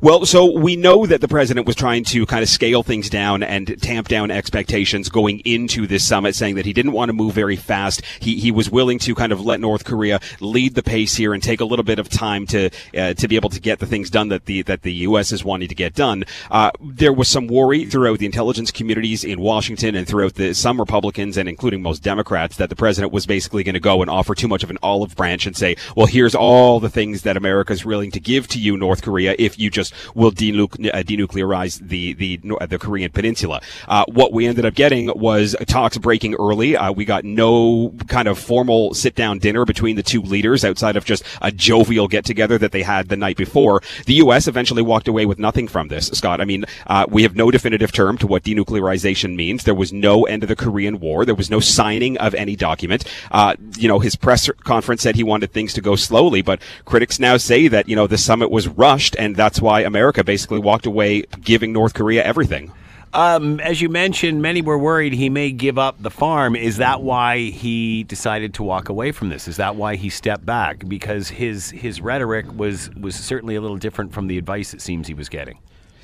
Well, 0.00 0.26
so 0.26 0.58
we 0.58 0.76
know 0.76 1.06
that 1.06 1.20
the 1.20 1.28
president 1.28 1.66
was 1.66 1.76
trying 1.76 2.04
to 2.04 2.26
kind 2.26 2.42
of 2.42 2.48
scale 2.48 2.82
things 2.82 3.10
down 3.10 3.42
and 3.42 3.80
tamp 3.82 4.08
down 4.08 4.30
expectations 4.30 5.08
going 5.08 5.40
into 5.40 5.86
this 5.86 6.06
summit, 6.06 6.34
saying 6.34 6.54
that 6.56 6.66
he 6.66 6.72
didn't 6.72 6.92
want 6.92 7.08
to 7.08 7.12
move 7.12 7.34
very 7.34 7.56
fast. 7.56 8.02
He 8.20 8.38
he 8.38 8.50
was 8.50 8.70
willing 8.70 8.98
to 9.00 9.14
kind 9.14 9.32
of 9.32 9.40
let 9.40 9.60
North 9.60 9.84
Korea 9.84 10.20
lead 10.40 10.74
the 10.74 10.82
pace 10.82 11.16
here 11.16 11.34
and 11.34 11.42
take 11.42 11.60
a 11.60 11.64
little 11.64 11.84
bit 11.84 11.98
of 11.98 12.08
time 12.08 12.46
to 12.46 12.70
uh, 12.96 13.14
to 13.14 13.28
be 13.28 13.36
able 13.36 13.50
to 13.50 13.60
get 13.60 13.78
the 13.78 13.86
things 13.86 14.10
done 14.10 14.28
that 14.28 14.46
the 14.46 14.62
that 14.62 14.82
the 14.82 14.92
U.S. 14.92 15.32
is 15.32 15.44
wanting 15.44 15.68
to 15.68 15.74
get 15.74 15.94
done. 15.94 16.24
Uh, 16.50 16.70
there 16.80 17.12
was 17.12 17.28
some 17.28 17.46
worry 17.46 17.84
throughout 17.84 18.18
the 18.18 18.26
intelligence 18.26 18.70
communities 18.70 19.24
in 19.24 19.40
Washington 19.40 19.94
and 19.94 20.06
throughout 20.06 20.34
the 20.34 20.54
some 20.54 20.78
Republicans 20.78 21.36
and 21.36 21.48
including 21.48 21.82
most 21.82 22.02
Democrats 22.02 22.56
that 22.56 22.68
the 22.68 22.76
president 22.76 23.12
was 23.12 23.26
basically 23.26 23.64
going 23.64 23.74
to 23.74 23.80
go 23.80 24.02
and 24.02 24.10
offer 24.10 24.34
too 24.34 24.48
much 24.48 24.62
of 24.62 24.70
an 24.70 24.78
olive 24.82 25.16
branch 25.16 25.46
and 25.46 25.56
say, 25.56 25.76
well, 25.96 26.06
here's 26.06 26.34
all 26.34 26.80
the 26.80 26.90
things 26.90 27.22
that 27.22 27.36
America 27.36 27.72
is 27.72 27.84
willing 27.84 28.10
to 28.10 28.20
give 28.20 28.46
to 28.48 28.58
you, 28.58 28.76
North 28.76 29.02
Korea, 29.02 29.34
if 29.38 29.58
you 29.58 29.70
just 29.78 29.94
will 30.16 30.28
uh, 30.28 30.32
denuclearize 30.32 31.78
the 31.80 32.12
the 32.14 32.40
the 32.66 32.78
Korean 32.78 33.10
Peninsula. 33.12 33.60
Uh, 33.86 34.04
what 34.08 34.32
we 34.32 34.46
ended 34.46 34.64
up 34.64 34.74
getting 34.74 35.06
was 35.18 35.54
talks 35.66 35.96
breaking 35.98 36.34
early. 36.34 36.76
Uh, 36.76 36.90
we 36.90 37.04
got 37.04 37.24
no 37.24 37.94
kind 38.08 38.26
of 38.26 38.38
formal 38.38 38.92
sit 38.94 39.14
down 39.14 39.38
dinner 39.38 39.64
between 39.64 39.94
the 39.94 40.02
two 40.02 40.22
leaders 40.22 40.64
outside 40.64 40.96
of 40.96 41.04
just 41.04 41.22
a 41.42 41.52
jovial 41.52 42.08
get 42.08 42.24
together 42.24 42.58
that 42.58 42.72
they 42.72 42.82
had 42.82 43.08
the 43.08 43.16
night 43.16 43.36
before. 43.36 43.80
The 44.06 44.14
U.S. 44.14 44.48
eventually 44.48 44.82
walked 44.82 45.06
away 45.06 45.26
with 45.26 45.38
nothing 45.38 45.68
from 45.68 45.88
this, 45.88 46.08
Scott. 46.08 46.40
I 46.40 46.44
mean, 46.44 46.64
uh, 46.88 47.06
we 47.08 47.22
have 47.22 47.36
no 47.36 47.50
definitive 47.50 47.92
term 47.92 48.18
to 48.18 48.26
what 48.26 48.42
denuclearization 48.42 49.36
means. 49.36 49.62
There 49.62 49.74
was 49.74 49.92
no 49.92 50.24
end 50.24 50.42
of 50.42 50.48
the 50.48 50.56
Korean 50.56 50.98
War. 50.98 51.24
There 51.24 51.34
was 51.34 51.50
no 51.50 51.60
signing 51.60 52.18
of 52.18 52.34
any 52.34 52.56
document. 52.56 53.04
Uh, 53.30 53.54
you 53.76 53.86
know, 53.86 54.00
his 54.00 54.16
press 54.16 54.50
conference 54.64 55.02
said 55.02 55.14
he 55.14 55.22
wanted 55.22 55.52
things 55.52 55.72
to 55.74 55.80
go 55.80 55.94
slowly, 55.94 56.42
but 56.42 56.60
critics 56.84 57.20
now 57.20 57.36
say 57.36 57.68
that 57.68 57.88
you 57.88 57.94
know 57.94 58.08
the 58.08 58.18
summit 58.18 58.50
was 58.50 58.66
rushed, 58.66 59.14
and 59.18 59.36
that's 59.36 59.60
why 59.60 59.67
America 59.76 60.24
basically 60.24 60.58
walked 60.58 60.86
away 60.86 61.22
giving 61.42 61.72
North 61.72 61.94
Korea 61.94 62.24
everything. 62.24 62.72
Um, 63.14 63.58
as 63.60 63.80
you 63.80 63.88
mentioned, 63.88 64.42
many 64.42 64.60
were 64.60 64.76
worried 64.76 65.14
he 65.14 65.30
may 65.30 65.50
give 65.50 65.78
up 65.78 66.02
the 66.02 66.10
farm. 66.10 66.54
Is 66.54 66.76
that 66.76 67.00
why 67.00 67.38
he 67.38 68.04
decided 68.04 68.54
to 68.54 68.62
walk 68.62 68.88
away 68.90 69.12
from 69.12 69.30
this? 69.30 69.48
Is 69.48 69.56
that 69.56 69.76
why 69.76 69.96
he 69.96 70.10
stepped 70.10 70.44
back? 70.44 70.86
Because 70.86 71.28
his 71.28 71.70
his 71.70 72.00
rhetoric 72.00 72.46
was 72.54 72.90
was 72.94 73.14
certainly 73.14 73.54
a 73.54 73.60
little 73.60 73.78
different 73.78 74.12
from 74.12 74.26
the 74.26 74.36
advice 74.36 74.74
it 74.74 74.82
seems 74.82 75.08
he 75.08 75.14
was 75.14 75.28
getting. 75.28 75.58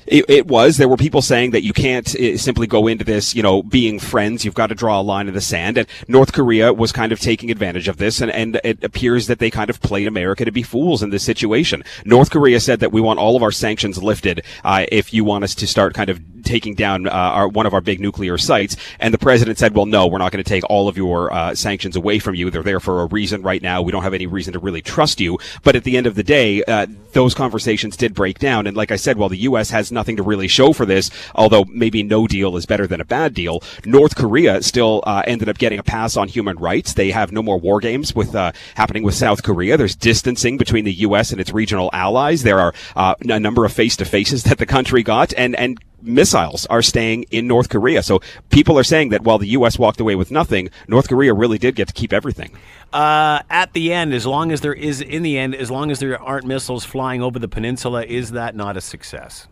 It, 0.07 0.25
it, 0.29 0.47
was. 0.47 0.77
There 0.77 0.87
were 0.87 0.97
people 0.97 1.21
saying 1.21 1.51
that 1.51 1.63
you 1.63 1.73
can't 1.73 2.07
uh, 2.15 2.37
simply 2.37 2.67
go 2.67 2.87
into 2.87 3.03
this, 3.03 3.35
you 3.35 3.41
know, 3.41 3.63
being 3.63 3.99
friends. 3.99 4.45
You've 4.45 4.53
got 4.53 4.67
to 4.67 4.75
draw 4.75 4.99
a 4.99 5.03
line 5.03 5.27
in 5.27 5.33
the 5.33 5.41
sand. 5.41 5.77
And 5.77 5.87
North 6.07 6.33
Korea 6.33 6.73
was 6.73 6.91
kind 6.91 7.11
of 7.11 7.19
taking 7.19 7.49
advantage 7.49 7.87
of 7.87 7.97
this. 7.97 8.21
And, 8.21 8.31
and 8.31 8.59
it 8.63 8.83
appears 8.83 9.27
that 9.27 9.39
they 9.39 9.49
kind 9.49 9.69
of 9.69 9.81
played 9.81 10.07
America 10.07 10.45
to 10.45 10.51
be 10.51 10.63
fools 10.63 11.01
in 11.01 11.09
this 11.09 11.23
situation. 11.23 11.83
North 12.05 12.29
Korea 12.29 12.59
said 12.59 12.79
that 12.81 12.91
we 12.91 13.01
want 13.01 13.19
all 13.19 13.35
of 13.35 13.43
our 13.43 13.51
sanctions 13.51 14.01
lifted 14.01 14.43
uh, 14.63 14.85
if 14.91 15.13
you 15.13 15.23
want 15.23 15.43
us 15.43 15.55
to 15.55 15.67
start 15.67 15.93
kind 15.93 16.09
of 16.09 16.19
taking 16.45 16.75
down 16.75 17.07
uh, 17.07 17.11
our, 17.11 17.47
one 17.47 17.65
of 17.65 17.73
our 17.73 17.81
big 17.81 17.99
nuclear 17.99 18.37
sites. 18.37 18.77
And 18.99 19.13
the 19.13 19.17
president 19.17 19.57
said, 19.57 19.75
well, 19.75 19.85
no, 19.85 20.07
we're 20.07 20.19
not 20.19 20.31
going 20.31 20.43
to 20.43 20.49
take 20.49 20.63
all 20.69 20.87
of 20.87 20.97
your 20.97 21.33
uh, 21.33 21.55
sanctions 21.55 21.95
away 21.95 22.19
from 22.19 22.35
you. 22.35 22.49
They're 22.49 22.63
there 22.63 22.79
for 22.79 23.01
a 23.01 23.05
reason 23.07 23.41
right 23.41 23.61
now. 23.61 23.81
We 23.81 23.91
don't 23.91 24.03
have 24.03 24.13
any 24.13 24.27
reason 24.27 24.53
to 24.53 24.59
really 24.59 24.81
trust 24.81 25.19
you. 25.19 25.39
But 25.63 25.75
at 25.75 25.83
the 25.83 25.97
end 25.97 26.07
of 26.07 26.15
the 26.15 26.23
day, 26.23 26.63
uh, 26.63 26.87
those 27.13 27.33
conversations 27.33 27.97
did 27.97 28.13
break 28.13 28.39
down. 28.39 28.67
And 28.67 28.75
like 28.75 28.91
I 28.91 28.97
said, 28.97 29.17
while 29.17 29.29
the 29.29 29.37
U.S. 29.37 29.69
has 29.71 29.91
nothing 29.91 30.17
to 30.17 30.23
really 30.23 30.47
show 30.47 30.73
for 30.73 30.85
this, 30.85 31.09
although 31.33 31.65
maybe 31.65 32.03
no 32.03 32.27
deal 32.27 32.57
is 32.57 32.65
better 32.65 32.87
than 32.87 33.01
a 33.01 33.05
bad 33.05 33.33
deal, 33.33 33.63
North 33.85 34.15
Korea 34.15 34.61
still 34.61 35.03
uh, 35.05 35.23
ended 35.25 35.49
up 35.49 35.57
getting 35.57 35.79
a 35.79 35.83
pass 35.83 36.17
on 36.17 36.27
human 36.27 36.57
rights. 36.57 36.93
They 36.93 37.11
have 37.11 37.31
no 37.31 37.41
more 37.41 37.57
war 37.57 37.79
games 37.79 38.13
with 38.13 38.35
uh, 38.35 38.51
happening 38.75 39.03
with 39.03 39.15
South 39.15 39.43
Korea. 39.43 39.77
There's 39.77 39.95
distancing 39.95 40.57
between 40.57 40.85
the 40.85 40.93
U.S. 40.93 41.31
and 41.31 41.39
its 41.39 41.51
regional 41.51 41.89
allies. 41.93 42.43
There 42.43 42.59
are 42.59 42.73
uh, 42.95 43.15
a 43.21 43.39
number 43.39 43.65
of 43.65 43.73
face 43.73 43.95
to 43.97 44.05
faces 44.05 44.43
that 44.43 44.57
the 44.57 44.65
country 44.65 45.01
got, 45.01 45.33
and 45.37 45.55
and 45.55 45.79
missiles 46.05 46.65
are 46.67 46.81
staying 46.81 47.23
in 47.31 47.47
North 47.47 47.69
Korea. 47.69 48.03
So 48.03 48.21
people 48.49 48.77
are 48.77 48.83
saying 48.83 49.09
that 49.09 49.23
while 49.23 49.37
the 49.37 49.47
U.S. 49.49 49.77
walked 49.79 49.99
away 49.99 50.15
with 50.15 50.31
nothing, 50.31 50.69
North 50.87 51.09
Korea 51.09 51.33
really 51.33 51.57
did 51.57 51.75
get 51.75 51.87
to 51.87 51.93
keep 51.93 52.13
everything. 52.13 52.57
Uh, 52.93 53.41
at 53.49 53.73
the 53.73 53.91
end, 53.91 54.13
as 54.13 54.25
long 54.25 54.51
as 54.51 54.61
there 54.61 54.73
is, 54.73 55.01
in 55.01 55.23
the 55.23 55.37
end, 55.37 55.55
as 55.55 55.69
long 55.69 55.91
as 55.91 55.99
there 55.99 56.21
aren't 56.21 56.45
missiles 56.45 56.85
flying 56.85 57.21
over 57.21 57.39
the 57.39 57.47
peninsula, 57.47 58.03
is 58.03 58.31
that 58.31 58.55
not 58.55 58.77
a 58.77 58.81
success? 58.81 59.47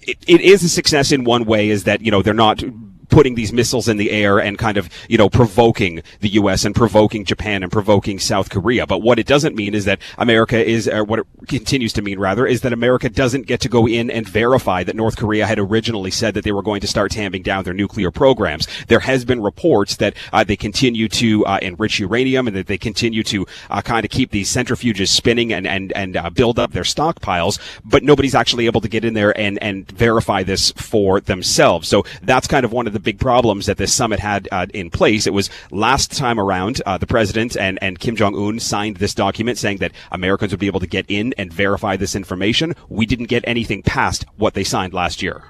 It, 0.00 0.18
it 0.26 0.40
is 0.40 0.62
a 0.62 0.68
success 0.68 1.12
in 1.12 1.24
one 1.24 1.44
way, 1.44 1.68
is 1.68 1.84
that, 1.84 2.00
you 2.00 2.10
know, 2.10 2.22
they're 2.22 2.34
not 2.34 2.62
putting 3.08 3.34
these 3.34 3.52
missiles 3.52 3.88
in 3.88 3.96
the 3.96 4.10
air 4.10 4.38
and 4.38 4.58
kind 4.58 4.76
of, 4.76 4.88
you 5.08 5.18
know, 5.18 5.28
provoking 5.28 6.02
the 6.20 6.28
U.S. 6.30 6.64
and 6.64 6.74
provoking 6.74 7.24
Japan 7.24 7.62
and 7.62 7.72
provoking 7.72 8.18
South 8.18 8.50
Korea. 8.50 8.86
But 8.86 9.02
what 9.02 9.18
it 9.18 9.26
doesn't 9.26 9.54
mean 9.54 9.74
is 9.74 9.84
that 9.84 10.00
America 10.16 10.64
is, 10.64 10.88
or 10.88 11.04
what 11.04 11.20
it 11.20 11.26
continues 11.46 11.92
to 11.94 12.02
mean 12.02 12.18
rather, 12.18 12.46
is 12.46 12.60
that 12.62 12.72
America 12.72 13.08
doesn't 13.08 13.46
get 13.46 13.60
to 13.60 13.68
go 13.68 13.86
in 13.86 14.10
and 14.10 14.28
verify 14.28 14.84
that 14.84 14.96
North 14.96 15.16
Korea 15.16 15.46
had 15.46 15.58
originally 15.58 16.10
said 16.10 16.34
that 16.34 16.44
they 16.44 16.52
were 16.52 16.62
going 16.62 16.80
to 16.80 16.86
start 16.86 17.12
tamping 17.12 17.42
down 17.42 17.64
their 17.64 17.74
nuclear 17.74 18.10
programs. 18.10 18.68
There 18.88 19.00
has 19.00 19.24
been 19.24 19.42
reports 19.42 19.96
that 19.96 20.14
uh, 20.32 20.44
they 20.44 20.56
continue 20.56 21.08
to 21.08 21.44
uh, 21.46 21.58
enrich 21.62 21.98
uranium 21.98 22.46
and 22.46 22.56
that 22.56 22.66
they 22.66 22.78
continue 22.78 23.22
to 23.24 23.46
uh, 23.70 23.82
kind 23.82 24.04
of 24.04 24.10
keep 24.10 24.30
these 24.30 24.50
centrifuges 24.50 25.08
spinning 25.08 25.52
and 25.52 25.66
and 25.66 25.92
and 25.92 26.16
uh, 26.16 26.30
build 26.30 26.58
up 26.58 26.72
their 26.72 26.82
stockpiles, 26.82 27.58
but 27.84 28.02
nobody's 28.02 28.34
actually 28.34 28.66
able 28.66 28.80
to 28.80 28.88
get 28.88 29.04
in 29.04 29.14
there 29.14 29.36
and 29.38 29.62
and 29.62 29.90
verify 29.92 30.42
this 30.42 30.72
for 30.72 31.20
themselves. 31.20 31.88
So 31.88 32.04
that's 32.22 32.46
kind 32.46 32.64
of 32.64 32.72
one 32.72 32.86
of 32.86 32.92
the 32.92 32.97
the 32.98 33.04
big 33.04 33.20
problems 33.20 33.66
that 33.66 33.76
this 33.76 33.94
summit 33.94 34.18
had 34.18 34.48
uh, 34.50 34.66
in 34.74 34.90
place. 34.90 35.26
It 35.26 35.32
was 35.32 35.50
last 35.70 36.16
time 36.16 36.40
around, 36.40 36.82
uh, 36.84 36.98
the 36.98 37.06
president 37.06 37.56
and, 37.56 37.78
and 37.80 37.98
Kim 37.98 38.16
Jong 38.16 38.34
Un 38.34 38.58
signed 38.58 38.96
this 38.96 39.14
document 39.14 39.56
saying 39.56 39.78
that 39.78 39.92
Americans 40.10 40.52
would 40.52 40.60
be 40.60 40.66
able 40.66 40.80
to 40.80 40.86
get 40.86 41.06
in 41.08 41.32
and 41.38 41.52
verify 41.52 41.96
this 41.96 42.14
information. 42.16 42.74
We 42.88 43.06
didn't 43.06 43.26
get 43.26 43.44
anything 43.46 43.82
past 43.82 44.26
what 44.36 44.54
they 44.54 44.64
signed 44.64 44.92
last 44.92 45.22
year. 45.22 45.44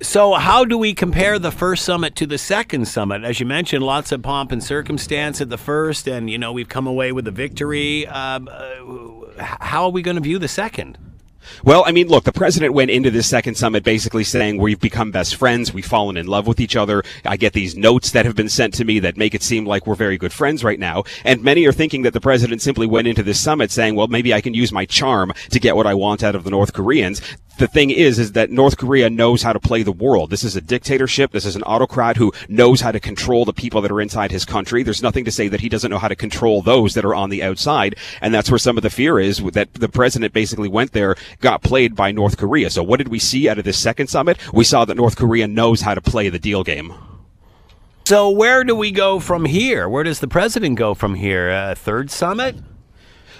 So, 0.00 0.34
how 0.34 0.64
do 0.64 0.76
we 0.76 0.94
compare 0.94 1.38
the 1.38 1.52
first 1.52 1.84
summit 1.84 2.16
to 2.16 2.26
the 2.26 2.38
second 2.38 2.86
summit? 2.88 3.22
As 3.22 3.38
you 3.38 3.46
mentioned, 3.46 3.84
lots 3.84 4.10
of 4.10 4.20
pomp 4.22 4.50
and 4.50 4.62
circumstance 4.62 5.40
at 5.40 5.48
the 5.48 5.58
first, 5.58 6.08
and 6.08 6.28
you 6.28 6.38
know 6.38 6.52
we've 6.52 6.68
come 6.68 6.88
away 6.88 7.12
with 7.12 7.26
a 7.28 7.30
victory. 7.30 8.06
Um, 8.08 8.48
uh, 8.50 9.44
how 9.44 9.84
are 9.84 9.90
we 9.90 10.02
going 10.02 10.16
to 10.16 10.20
view 10.20 10.40
the 10.40 10.48
second? 10.48 10.98
Well, 11.64 11.84
I 11.86 11.92
mean, 11.92 12.08
look, 12.08 12.24
the 12.24 12.32
president 12.32 12.74
went 12.74 12.90
into 12.90 13.10
this 13.10 13.26
second 13.26 13.56
summit 13.56 13.84
basically 13.84 14.24
saying 14.24 14.58
we've 14.58 14.80
become 14.80 15.10
best 15.10 15.36
friends, 15.36 15.72
we've 15.72 15.86
fallen 15.86 16.16
in 16.16 16.26
love 16.26 16.46
with 16.46 16.60
each 16.60 16.76
other. 16.76 17.02
I 17.24 17.36
get 17.36 17.52
these 17.52 17.76
notes 17.76 18.10
that 18.12 18.26
have 18.26 18.36
been 18.36 18.48
sent 18.48 18.74
to 18.74 18.84
me 18.84 18.98
that 19.00 19.16
make 19.16 19.34
it 19.34 19.42
seem 19.42 19.66
like 19.66 19.86
we're 19.86 19.94
very 19.94 20.18
good 20.18 20.32
friends 20.32 20.64
right 20.64 20.78
now. 20.78 21.04
And 21.24 21.42
many 21.42 21.66
are 21.66 21.72
thinking 21.72 22.02
that 22.02 22.12
the 22.12 22.20
president 22.20 22.62
simply 22.62 22.86
went 22.86 23.08
into 23.08 23.22
this 23.22 23.40
summit 23.40 23.70
saying, 23.70 23.94
well, 23.94 24.08
maybe 24.08 24.34
I 24.34 24.40
can 24.40 24.54
use 24.54 24.72
my 24.72 24.84
charm 24.84 25.32
to 25.50 25.60
get 25.60 25.76
what 25.76 25.86
I 25.86 25.94
want 25.94 26.22
out 26.22 26.34
of 26.34 26.44
the 26.44 26.50
North 26.50 26.72
Koreans 26.72 27.20
the 27.58 27.66
thing 27.66 27.90
is, 27.90 28.18
is 28.18 28.32
that 28.32 28.50
North 28.50 28.76
Korea 28.76 29.10
knows 29.10 29.42
how 29.42 29.52
to 29.52 29.60
play 29.60 29.82
the 29.82 29.92
world. 29.92 30.30
This 30.30 30.44
is 30.44 30.56
a 30.56 30.60
dictatorship. 30.60 31.32
This 31.32 31.44
is 31.44 31.56
an 31.56 31.62
autocrat 31.64 32.16
who 32.16 32.32
knows 32.48 32.80
how 32.80 32.92
to 32.92 33.00
control 33.00 33.44
the 33.44 33.52
people 33.52 33.80
that 33.82 33.92
are 33.92 34.00
inside 34.00 34.30
his 34.30 34.44
country. 34.44 34.82
There's 34.82 35.02
nothing 35.02 35.24
to 35.24 35.30
say 35.30 35.48
that 35.48 35.60
he 35.60 35.68
doesn't 35.68 35.90
know 35.90 35.98
how 35.98 36.08
to 36.08 36.16
control 36.16 36.62
those 36.62 36.94
that 36.94 37.04
are 37.04 37.14
on 37.14 37.30
the 37.30 37.42
outside. 37.42 37.96
And 38.20 38.32
that's 38.32 38.50
where 38.50 38.58
some 38.58 38.76
of 38.76 38.82
the 38.82 38.90
fear 38.90 39.18
is 39.18 39.42
that 39.52 39.74
the 39.74 39.88
president 39.88 40.32
basically 40.32 40.68
went 40.68 40.92
there, 40.92 41.14
got 41.40 41.62
played 41.62 41.94
by 41.94 42.12
North 42.12 42.36
Korea. 42.36 42.70
So 42.70 42.82
what 42.82 42.98
did 42.98 43.08
we 43.08 43.18
see 43.18 43.48
out 43.48 43.58
of 43.58 43.64
this 43.64 43.78
second 43.78 44.08
summit? 44.08 44.38
We 44.52 44.64
saw 44.64 44.84
that 44.84 44.96
North 44.96 45.16
Korea 45.16 45.46
knows 45.46 45.80
how 45.80 45.94
to 45.94 46.00
play 46.00 46.28
the 46.28 46.38
deal 46.38 46.64
game. 46.64 46.92
So 48.04 48.30
where 48.30 48.64
do 48.64 48.74
we 48.74 48.90
go 48.90 49.20
from 49.20 49.44
here? 49.44 49.88
Where 49.88 50.04
does 50.04 50.20
the 50.20 50.28
president 50.28 50.76
go 50.76 50.94
from 50.94 51.14
here? 51.14 51.50
A 51.50 51.74
third 51.74 52.10
summit? 52.10 52.56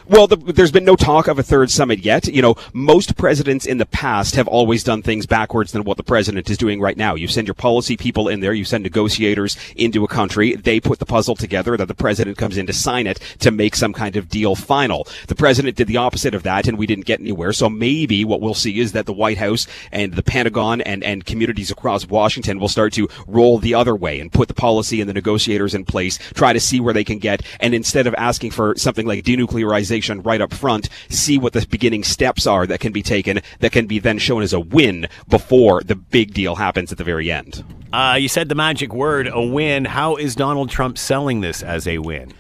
Well, 0.09 0.27
the, 0.27 0.37
there's 0.37 0.73
been 0.73 0.85
no 0.85 0.97
talk 0.97 1.29
of 1.29 1.39
a 1.39 1.45
third 1.45 1.71
summit 1.71 2.01
yet. 2.01 2.27
You 2.27 2.43
know, 2.43 2.57
most 2.73 3.17
presidents 3.17 3.67
in 3.67 3.79
the 3.79 3.87
past 3.87 4.35
have 4.35 4.49
always 4.49 4.83
done 4.83 5.01
things 5.01 5.27
backwards 5.27 5.71
than 5.71 5.85
what 5.85 5.97
the 5.97 6.03
president 6.03 6.51
is 6.51 6.59
doing 6.59 6.81
right 6.81 6.97
now. 6.97 7.15
You 7.15 7.29
send 7.29 7.47
your 7.47 7.55
policy 7.55 7.97
people 7.97 8.29
in 8.29 8.41
there, 8.41 8.53
you 8.53 8.65
send 8.65 8.83
negotiators 8.83 9.57
into 9.77 10.03
a 10.03 10.09
country, 10.09 10.57
they 10.57 10.81
put 10.81 10.99
the 10.99 11.07
puzzle 11.07 11.37
together, 11.37 11.77
that 11.77 11.87
the 11.87 11.95
president 11.95 12.37
comes 12.37 12.57
in 12.57 12.67
to 12.67 12.73
sign 12.73 13.07
it 13.07 13.21
to 13.39 13.53
make 13.53 13.77
some 13.77 13.93
kind 13.93 14.17
of 14.17 14.29
deal 14.29 14.57
final. 14.57 15.07
The 15.29 15.37
president 15.37 15.77
did 15.77 15.87
the 15.87 15.99
opposite 15.99 16.35
of 16.35 16.43
that, 16.43 16.67
and 16.67 16.77
we 16.77 16.87
didn't 16.87 17.07
get 17.07 17.21
anywhere. 17.21 17.53
So 17.53 17.71
maybe 17.71 18.25
what 18.25 18.41
we'll 18.41 18.55
see 18.55 18.81
is 18.81 18.93
that 18.93 19.07
the 19.07 19.13
White 19.13 19.39
House 19.39 19.69
and 19.93 20.15
the 20.15 20.23
Pentagon 20.23 20.81
and, 20.81 21.05
and 21.05 21.25
communities 21.25 21.71
across 21.71 22.09
Washington 22.09 22.59
will 22.59 22.69
start 22.69 22.93
to 22.95 23.09
roll 23.29 23.59
the 23.59 23.75
other 23.75 23.95
way 23.95 24.19
and 24.19 24.33
put 24.33 24.49
the 24.49 24.55
policy 24.55 25.01
and 25.01 25.09
the 25.09 25.15
negotiators 25.15 25.75
in 25.75 25.85
place, 25.85 26.19
try 26.35 26.53
to 26.53 26.61
see 26.61 26.81
where 26.81 26.95
they 26.95 27.05
can 27.05 27.19
get, 27.19 27.43
and 27.61 27.73
instead 27.73 28.09
of 28.09 28.15
asking 28.19 28.51
for 28.51 28.75
something 28.77 29.07
like 29.07 29.25
denuclearization, 29.25 29.92
right 30.01 30.41
up 30.41 30.53
front, 30.53 30.89
see 31.09 31.39
what 31.39 31.53
the 31.53 31.67
beginning 31.69 32.05
steps 32.05 32.47
are 32.47 32.67
that 32.67 32.81
can 32.81 32.93
be 32.93 33.03
taken 33.03 33.41
that 33.61 33.73
can 33.73 33.87
be 33.87 33.99
then 33.99 34.19
shown 34.19 34.43
as 34.43 34.53
a 34.53 34.61
win 34.61 35.07
before 35.29 35.83
the 35.83 35.95
big 35.95 36.33
deal 36.33 36.57
happens 36.57 36.91
at 36.93 36.99
the 36.99 37.05
very 37.05 37.31
end. 37.31 37.65
Uh, 37.93 38.17
you 38.19 38.29
said 38.29 38.49
the 38.49 38.55
magic 38.55 38.95
word, 38.95 39.29
a 39.31 39.43
win. 39.43 39.85
How 39.85 40.17
is 40.17 40.35
Donald 40.35 40.71
Trump 40.71 40.97
selling 40.97 41.43
this 41.43 41.63
as 41.63 41.87
a 41.87 41.99
win? 41.99 42.33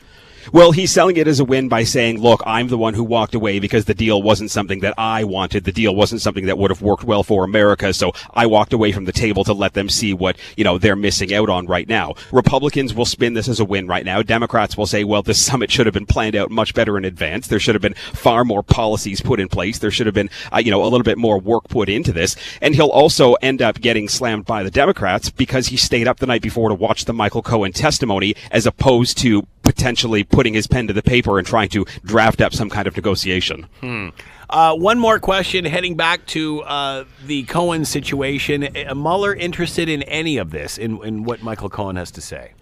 Well, 0.50 0.72
he's 0.72 0.90
selling 0.90 1.16
it 1.16 1.28
as 1.28 1.38
a 1.38 1.44
win 1.44 1.68
by 1.68 1.84
saying, 1.84 2.20
look, 2.20 2.42
I'm 2.44 2.68
the 2.68 2.78
one 2.78 2.94
who 2.94 3.04
walked 3.04 3.34
away 3.34 3.60
because 3.60 3.84
the 3.84 3.94
deal 3.94 4.22
wasn't 4.22 4.50
something 4.50 4.80
that 4.80 4.94
I 4.98 5.22
wanted. 5.24 5.64
The 5.64 5.72
deal 5.72 5.94
wasn't 5.94 6.20
something 6.20 6.46
that 6.46 6.58
would 6.58 6.70
have 6.70 6.82
worked 6.82 7.04
well 7.04 7.22
for 7.22 7.44
America. 7.44 7.92
So 7.92 8.12
I 8.34 8.46
walked 8.46 8.72
away 8.72 8.90
from 8.90 9.04
the 9.04 9.12
table 9.12 9.44
to 9.44 9.52
let 9.52 9.74
them 9.74 9.88
see 9.88 10.12
what, 10.12 10.36
you 10.56 10.64
know, 10.64 10.78
they're 10.78 10.96
missing 10.96 11.32
out 11.32 11.48
on 11.48 11.66
right 11.66 11.88
now. 11.88 12.14
Republicans 12.32 12.92
will 12.92 13.04
spin 13.04 13.34
this 13.34 13.48
as 13.48 13.60
a 13.60 13.64
win 13.64 13.86
right 13.86 14.04
now. 14.04 14.22
Democrats 14.22 14.76
will 14.76 14.86
say, 14.86 15.04
well, 15.04 15.22
this 15.22 15.44
summit 15.46 15.70
should 15.70 15.86
have 15.86 15.94
been 15.94 16.06
planned 16.06 16.34
out 16.34 16.50
much 16.50 16.74
better 16.74 16.98
in 16.98 17.04
advance. 17.04 17.46
There 17.46 17.60
should 17.60 17.74
have 17.74 17.82
been 17.82 17.94
far 17.94 18.44
more 18.44 18.62
policies 18.62 19.20
put 19.20 19.38
in 19.38 19.48
place. 19.48 19.78
There 19.78 19.90
should 19.90 20.06
have 20.06 20.14
been, 20.14 20.30
uh, 20.52 20.58
you 20.58 20.70
know, 20.70 20.82
a 20.82 20.88
little 20.88 21.04
bit 21.04 21.18
more 21.18 21.38
work 21.38 21.68
put 21.68 21.88
into 21.88 22.12
this. 22.12 22.34
And 22.60 22.74
he'll 22.74 22.88
also 22.88 23.34
end 23.34 23.62
up 23.62 23.80
getting 23.80 24.08
slammed 24.08 24.46
by 24.46 24.62
the 24.62 24.70
Democrats 24.70 25.30
because 25.30 25.68
he 25.68 25.76
stayed 25.76 26.08
up 26.08 26.18
the 26.18 26.26
night 26.26 26.42
before 26.42 26.68
to 26.68 26.74
watch 26.74 27.04
the 27.04 27.12
Michael 27.12 27.42
Cohen 27.42 27.72
testimony 27.72 28.34
as 28.50 28.66
opposed 28.66 29.18
to 29.18 29.46
potentially 29.62 30.24
putting 30.24 30.54
his 30.54 30.66
pen 30.66 30.86
to 30.86 30.92
the 30.92 31.02
paper 31.02 31.38
and 31.38 31.46
trying 31.46 31.68
to 31.70 31.84
draft 32.04 32.40
up 32.40 32.52
some 32.52 32.68
kind 32.70 32.86
of 32.86 32.96
negotiation. 32.96 33.66
Hmm. 33.80 34.08
Uh, 34.50 34.76
one 34.76 34.98
more 34.98 35.18
question 35.18 35.64
heading 35.64 35.96
back 35.96 36.26
to 36.26 36.60
uh, 36.62 37.04
the 37.24 37.44
Cohen 37.44 37.86
situation. 37.86 38.64
Uh, 38.64 38.94
Mueller 38.94 39.34
interested 39.34 39.88
in 39.88 40.02
any 40.02 40.36
of 40.36 40.50
this, 40.50 40.76
in, 40.76 41.02
in 41.02 41.24
what 41.24 41.42
Michael 41.42 41.70
Cohen 41.70 41.96
has 41.96 42.10
to 42.10 42.20
say? 42.20 42.52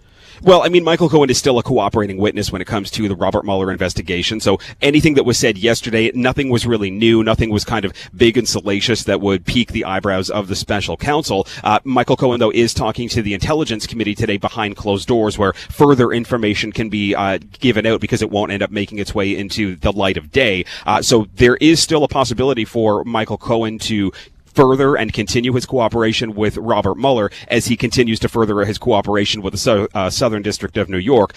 Well, 0.43 0.63
I 0.63 0.69
mean, 0.69 0.83
Michael 0.83 1.07
Cohen 1.07 1.29
is 1.29 1.37
still 1.37 1.59
a 1.59 1.63
cooperating 1.63 2.17
witness 2.17 2.51
when 2.51 2.63
it 2.63 2.67
comes 2.67 2.89
to 2.91 3.07
the 3.07 3.15
Robert 3.15 3.45
Mueller 3.45 3.71
investigation. 3.71 4.39
So 4.39 4.57
anything 4.81 5.13
that 5.13 5.23
was 5.23 5.37
said 5.37 5.55
yesterday, 5.55 6.11
nothing 6.15 6.49
was 6.49 6.65
really 6.65 6.89
new. 6.89 7.23
Nothing 7.23 7.51
was 7.51 7.63
kind 7.63 7.85
of 7.85 7.93
big 8.17 8.39
and 8.39 8.49
salacious 8.49 9.03
that 9.03 9.21
would 9.21 9.45
pique 9.45 9.71
the 9.71 9.85
eyebrows 9.85 10.31
of 10.31 10.47
the 10.47 10.55
special 10.55 10.97
counsel. 10.97 11.47
Uh, 11.63 11.77
Michael 11.83 12.17
Cohen, 12.17 12.39
though, 12.39 12.49
is 12.49 12.73
talking 12.73 13.07
to 13.09 13.21
the 13.21 13.35
Intelligence 13.35 13.85
Committee 13.85 14.15
today 14.15 14.37
behind 14.37 14.75
closed 14.75 15.07
doors 15.07 15.37
where 15.37 15.53
further 15.53 16.11
information 16.11 16.71
can 16.71 16.89
be 16.89 17.13
uh, 17.13 17.37
given 17.59 17.85
out 17.85 18.01
because 18.01 18.23
it 18.23 18.31
won't 18.31 18.51
end 18.51 18.63
up 18.63 18.71
making 18.71 18.97
its 18.97 19.13
way 19.13 19.37
into 19.37 19.75
the 19.75 19.91
light 19.91 20.17
of 20.17 20.31
day. 20.31 20.65
Uh, 20.87 21.03
so 21.03 21.27
there 21.35 21.57
is 21.57 21.79
still 21.79 22.03
a 22.03 22.07
possibility 22.07 22.65
for 22.65 23.03
Michael 23.03 23.37
Cohen 23.37 23.77
to 23.77 24.11
further 24.55 24.95
and 24.95 25.13
continue 25.13 25.53
his 25.53 25.65
cooperation 25.65 26.35
with 26.35 26.57
Robert 26.57 26.97
Mueller 26.97 27.31
as 27.47 27.67
he 27.67 27.77
continues 27.77 28.19
to 28.19 28.29
further 28.29 28.63
his 28.65 28.77
cooperation 28.77 29.41
with 29.41 29.53
the 29.53 29.59
so, 29.59 29.87
uh, 29.93 30.09
Southern 30.09 30.41
District 30.41 30.77
of 30.77 30.89
New 30.89 30.97
York 30.97 31.33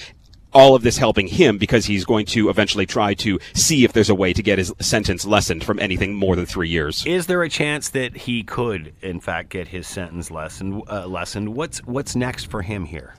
all 0.55 0.75
of 0.75 0.83
this 0.83 0.99
helping 0.99 1.27
him 1.27 1.59
because 1.59 1.87
he's 1.87 2.05
going 2.05 2.25
to 2.25 2.49
eventually 2.49 2.87
try 2.87 3.13
to 3.13 3.39
see 3.53 3.85
if 3.85 3.93
there's 3.93 4.09
a 4.09 4.15
way 4.15 4.33
to 4.33 4.43
get 4.43 4.57
his 4.59 4.73
sentence 4.81 5.25
lessened 5.25 5.65
from 5.65 5.81
anything 5.81 6.15
more 6.15 6.37
than 6.37 6.47
three 6.47 6.69
years. 6.69 7.05
Is 7.05 7.27
there 7.27 7.43
a 7.43 7.49
chance 7.49 7.89
that 7.91 8.17
he 8.17 8.43
could, 8.45 8.95
in 9.03 9.21
fact, 9.21 9.49
get 9.49 9.69
his 9.69 9.87
sentence 9.87 10.31
lessened? 10.31 10.83
Uh, 10.89 11.07
lessened. 11.07 11.57
What's 11.57 11.79
what's 11.85 12.15
next 12.15 12.45
for 12.45 12.63
him 12.63 12.87
here? 12.87 13.15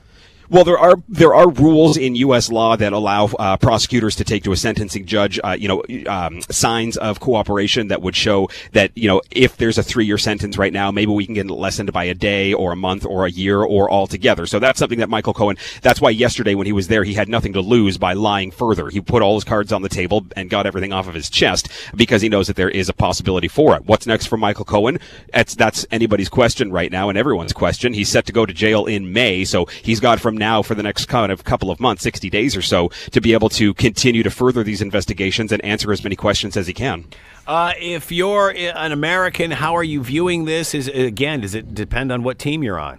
Well, 0.48 0.64
there 0.64 0.78
are 0.78 0.96
there 1.08 1.34
are 1.34 1.50
rules 1.50 1.96
in 1.96 2.14
U.S. 2.16 2.50
law 2.50 2.76
that 2.76 2.92
allow 2.92 3.26
uh, 3.26 3.56
prosecutors 3.56 4.14
to 4.16 4.24
take 4.24 4.44
to 4.44 4.52
a 4.52 4.56
sentencing 4.56 5.04
judge, 5.06 5.40
uh, 5.42 5.56
you 5.58 5.66
know, 5.68 5.82
um, 6.06 6.40
signs 6.42 6.96
of 6.96 7.18
cooperation 7.18 7.88
that 7.88 8.00
would 8.02 8.14
show 8.14 8.48
that 8.72 8.92
you 8.94 9.08
know 9.08 9.20
if 9.30 9.56
there's 9.56 9.78
a 9.78 9.82
three-year 9.82 10.18
sentence 10.18 10.56
right 10.56 10.72
now, 10.72 10.90
maybe 10.90 11.10
we 11.12 11.24
can 11.26 11.34
get 11.34 11.46
it 11.46 11.52
lessened 11.52 11.92
by 11.92 12.04
a 12.04 12.14
day 12.14 12.52
or 12.52 12.72
a 12.72 12.76
month 12.76 13.04
or 13.04 13.26
a 13.26 13.30
year 13.30 13.62
or 13.62 13.90
altogether. 13.90 14.46
So 14.46 14.58
that's 14.58 14.78
something 14.78 15.00
that 15.00 15.08
Michael 15.08 15.34
Cohen. 15.34 15.56
That's 15.82 16.00
why 16.00 16.10
yesterday 16.10 16.54
when 16.54 16.66
he 16.66 16.72
was 16.72 16.88
there, 16.88 17.02
he 17.02 17.14
had 17.14 17.28
nothing 17.28 17.52
to 17.54 17.60
lose 17.60 17.98
by 17.98 18.12
lying 18.12 18.52
further. 18.52 18.88
He 18.88 19.00
put 19.00 19.22
all 19.22 19.34
his 19.34 19.44
cards 19.44 19.72
on 19.72 19.82
the 19.82 19.88
table 19.88 20.26
and 20.36 20.48
got 20.48 20.66
everything 20.66 20.92
off 20.92 21.08
of 21.08 21.14
his 21.14 21.28
chest 21.28 21.68
because 21.94 22.22
he 22.22 22.28
knows 22.28 22.46
that 22.46 22.56
there 22.56 22.70
is 22.70 22.88
a 22.88 22.94
possibility 22.94 23.48
for 23.48 23.74
it. 23.74 23.84
What's 23.86 24.06
next 24.06 24.26
for 24.26 24.36
Michael 24.36 24.64
Cohen? 24.64 25.00
That's 25.32 25.56
that's 25.56 25.86
anybody's 25.90 26.28
question 26.28 26.70
right 26.70 26.92
now 26.92 27.08
and 27.08 27.18
everyone's 27.18 27.52
question. 27.52 27.94
He's 27.94 28.08
set 28.08 28.26
to 28.26 28.32
go 28.32 28.46
to 28.46 28.52
jail 28.52 28.86
in 28.86 29.12
May, 29.12 29.44
so 29.44 29.66
he's 29.82 29.98
got 30.00 30.20
from 30.20 30.35
now 30.36 30.62
for 30.62 30.74
the 30.74 30.82
next 30.82 31.06
kind 31.06 31.32
of 31.32 31.44
couple 31.44 31.70
of 31.70 31.80
months, 31.80 32.02
60 32.02 32.30
days 32.30 32.56
or 32.56 32.62
so, 32.62 32.90
to 33.12 33.20
be 33.20 33.32
able 33.32 33.48
to 33.50 33.74
continue 33.74 34.22
to 34.22 34.30
further 34.30 34.62
these 34.62 34.82
investigations 34.82 35.52
and 35.52 35.64
answer 35.64 35.92
as 35.92 36.02
many 36.02 36.16
questions 36.16 36.56
as 36.56 36.66
he 36.66 36.72
can. 36.72 37.04
Uh, 37.46 37.72
if 37.78 38.10
you're 38.10 38.50
an 38.50 38.92
American, 38.92 39.50
how 39.50 39.76
are 39.76 39.84
you 39.84 40.02
viewing 40.02 40.44
this? 40.44 40.74
Is 40.74 40.88
again, 40.88 41.40
does 41.40 41.54
it 41.54 41.74
depend 41.74 42.10
on 42.10 42.22
what 42.22 42.38
team 42.38 42.62
you're 42.62 42.78
on? 42.78 42.98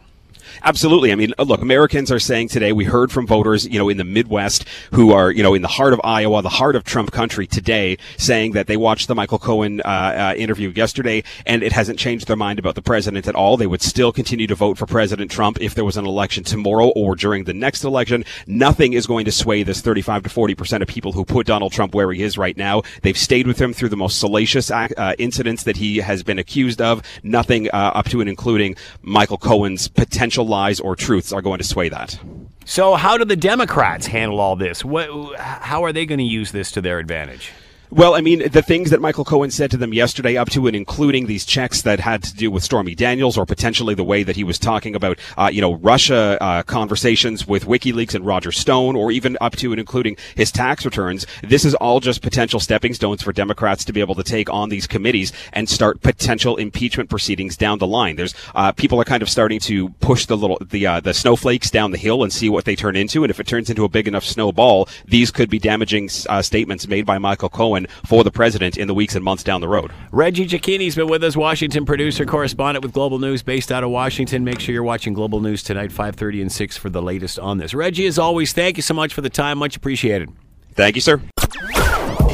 Absolutely. 0.64 1.12
I 1.12 1.16
mean, 1.16 1.34
uh, 1.38 1.44
look, 1.44 1.62
Americans 1.62 2.12
are 2.12 2.20
saying 2.20 2.50
today, 2.50 2.72
we 2.72 2.86
heard 2.86 3.12
from 3.12 3.28
voters, 3.28 3.68
you 3.68 3.80
know, 3.80 3.90
in 3.90 3.98
the 3.98 4.04
Midwest 4.04 4.66
who 4.94 5.12
are, 5.12 5.32
you 5.32 5.44
know, 5.44 5.54
in 5.54 5.62
the 5.62 5.68
heart 5.68 5.94
of 5.94 6.02
Iowa, 6.04 6.42
the 6.42 6.50
heart 6.50 6.76
of 6.76 6.84
Trump 6.84 7.12
country 7.12 7.48
today, 7.48 7.98
saying 8.18 8.52
that 8.54 8.68
they 8.68 8.78
watched 8.78 9.08
the 9.08 9.16
Michael 9.16 9.40
Cohen 9.40 9.82
uh, 9.82 9.88
uh, 9.88 10.34
interview 10.38 10.70
yesterday 10.76 11.24
and 11.46 11.64
it 11.64 11.72
hasn't 11.72 12.00
changed 12.00 12.28
their 12.28 12.36
mind 12.36 12.60
about 12.60 12.76
the 12.76 12.82
president 12.82 13.28
at 13.28 13.36
all. 13.36 13.58
They 13.58 13.68
would 13.68 13.82
still 13.82 14.12
continue 14.12 14.48
to 14.48 14.56
vote 14.56 14.78
for 14.78 14.86
President 14.86 15.32
Trump 15.32 15.60
if 15.62 15.76
there 15.76 15.86
was 15.86 15.98
an 15.98 16.06
election 16.06 16.44
tomorrow 16.44 16.88
or 16.90 17.16
during 17.16 17.44
the 17.46 17.54
next 17.54 17.84
election. 17.84 18.26
Nothing 18.46 18.94
is 18.94 19.08
going 19.08 19.26
to 19.26 19.32
sway 19.32 19.64
this 19.64 19.82
35 19.82 20.24
to 20.24 20.30
40 20.30 20.56
percent 20.56 20.84
of 20.84 20.90
people 20.90 21.12
who 21.12 21.26
put 21.26 21.48
Donald 21.48 21.72
Trump 21.72 21.94
where 21.94 22.12
he 22.12 22.24
is 22.24 22.38
right 22.38 22.58
now. 22.58 22.82
They've 23.02 23.18
stayed 23.18 23.48
with 23.48 23.60
him 23.60 23.74
through 23.74 23.90
the 23.90 23.98
most 23.98 24.20
salacious 24.20 24.72
uh, 24.72 25.14
incidents 25.18 25.64
that 25.64 25.78
he 25.78 25.98
has 25.98 26.24
been 26.24 26.40
accused 26.40 26.82
of. 26.82 27.02
Nothing 27.24 27.70
uh, 27.70 27.92
up 27.96 28.10
to 28.10 28.22
and 28.22 28.30
including 28.30 28.76
Michael 29.02 29.38
Cohen's 29.38 29.88
potential 29.88 30.37
lies 30.44 30.80
or 30.80 30.96
truths 30.96 31.34
are 31.34 31.42
going 31.42 31.58
to 31.60 31.64
sway 31.64 31.90
that. 31.90 32.20
So, 32.66 32.96
how 32.96 33.18
do 33.18 33.26
the 33.26 33.36
Democrats 33.36 34.08
handle 34.08 34.40
all 34.40 34.56
this? 34.56 34.84
What, 34.84 35.40
how 35.40 35.84
are 35.84 35.94
they 35.94 36.06
going 36.06 36.20
to 36.20 36.26
use 36.26 36.52
this 36.52 36.72
to 36.74 36.82
their 36.82 37.00
advantage? 37.00 37.52
Well, 37.90 38.16
I 38.16 38.22
mean, 38.22 38.50
the 38.52 38.62
things 38.62 38.90
that 38.90 39.00
Michael 39.00 39.24
Cohen 39.24 39.50
said 39.50 39.72
to 39.72 39.78
them 39.78 39.94
yesterday, 39.94 40.36
up 40.36 40.50
to 40.50 40.68
and 40.68 40.76
including 40.76 41.26
these 41.26 41.46
checks 41.46 41.84
that 41.84 42.02
had 42.02 42.22
to 42.24 42.36
do 42.36 42.52
with 42.52 42.62
Stormy 42.62 42.96
Daniels, 42.96 43.38
or 43.38 43.46
potentially 43.46 43.96
the 43.96 44.04
way 44.04 44.24
that 44.24 44.36
he 44.36 44.44
was 44.44 44.60
talking 44.60 44.94
about, 44.94 45.18
uh, 45.38 45.50
you 45.50 45.62
know, 45.62 45.76
Russia 45.76 46.38
uh, 46.42 46.64
conversations 46.64 47.48
with 47.48 47.64
WikiLeaks 47.64 48.14
and 48.14 48.26
Roger 48.26 48.52
Stone, 48.52 48.98
or 48.98 49.10
even 49.10 49.38
up 49.40 49.56
to 49.56 49.72
and 49.72 49.80
including 49.80 50.18
his 50.36 50.52
tax 50.52 50.84
returns. 50.84 51.26
This 51.44 51.64
is 51.64 51.76
all 51.76 52.02
just 52.02 52.22
potential 52.22 52.60
stepping 52.60 52.94
stones 52.94 53.24
for 53.24 53.32
Democrats 53.32 53.86
to 53.86 53.94
be 53.94 54.02
able 54.02 54.16
to 54.16 54.24
take 54.24 54.50
on 54.50 54.68
these 54.68 54.86
committees 54.86 55.32
and 55.54 55.70
start 55.70 56.02
potential 56.02 56.58
impeachment 56.58 57.10
proceedings 57.10 57.56
down 57.56 57.78
the 57.78 57.88
line. 57.88 58.18
There's 58.18 58.36
uh, 58.54 58.74
people 58.74 59.00
are 59.00 59.06
kind 59.06 59.24
of 59.24 59.30
starting 59.30 59.62
to 59.62 59.90
push 60.02 60.26
the 60.26 60.36
little 60.36 60.58
the 60.60 60.86
uh, 60.86 61.00
the 61.00 61.14
snowflakes 61.14 61.72
down 61.72 61.92
the 61.92 61.98
hill 61.98 62.22
and 62.22 62.34
see 62.34 62.50
what 62.50 62.66
they 62.66 62.76
turn 62.76 62.98
into, 62.98 63.24
and 63.24 63.32
if 63.32 63.40
it 63.40 63.48
turns 63.48 63.70
into 63.70 63.86
a 63.86 63.90
big 63.90 64.10
enough 64.10 64.26
snowball, 64.26 64.90
these 65.06 65.32
could 65.32 65.50
be 65.50 65.58
damaging 65.58 66.10
uh, 66.28 66.42
statements 66.42 66.86
made 66.86 67.06
by 67.06 67.18
Michael 67.18 67.48
Cohen 67.48 67.77
for 68.06 68.24
the 68.24 68.32
president 68.32 68.78
in 68.78 68.88
the 68.88 68.94
weeks 68.96 69.14
and 69.16 69.24
months 69.24 69.44
down 69.44 69.62
the 69.62 69.68
road. 69.68 69.92
Reggie 70.12 70.48
Cecchini's 70.48 70.96
been 70.96 71.08
with 71.08 71.24
us, 71.24 71.38
Washington 71.38 71.86
producer, 71.86 72.26
correspondent 72.26 72.84
with 72.84 72.94
Global 72.94 73.20
News, 73.20 73.44
based 73.44 73.72
out 73.72 73.84
of 73.84 73.92
Washington. 73.92 74.44
Make 74.44 74.60
sure 74.60 74.74
you're 74.74 74.84
watching 74.84 75.14
Global 75.14 75.42
News 75.42 75.62
tonight, 75.62 75.92
5:30 75.92 76.42
and 76.42 76.52
6 76.52 76.78
for 76.78 76.90
the 76.90 77.02
latest 77.02 77.38
on 77.38 77.60
this. 77.60 77.74
Reggie, 77.74 78.08
as 78.08 78.18
always, 78.18 78.54
thank 78.54 78.78
you 78.78 78.84
so 78.84 78.94
much 78.94 79.14
for 79.14 79.22
the 79.22 79.30
time. 79.30 79.60
Much 79.60 79.76
appreciated. 79.76 80.30
Thank 80.74 80.96
you, 80.96 81.02
sir. 81.02 81.22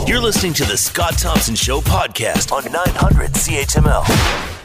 You're 0.06 0.19
listening 0.19 0.53
to 0.56 0.65
the 0.65 0.75
Scott 0.77 1.17
Thompson 1.17 1.56
Show 1.56 1.79
podcast 1.82 2.51
on 2.51 2.69
900 2.71 3.32
CHML. 3.32 4.62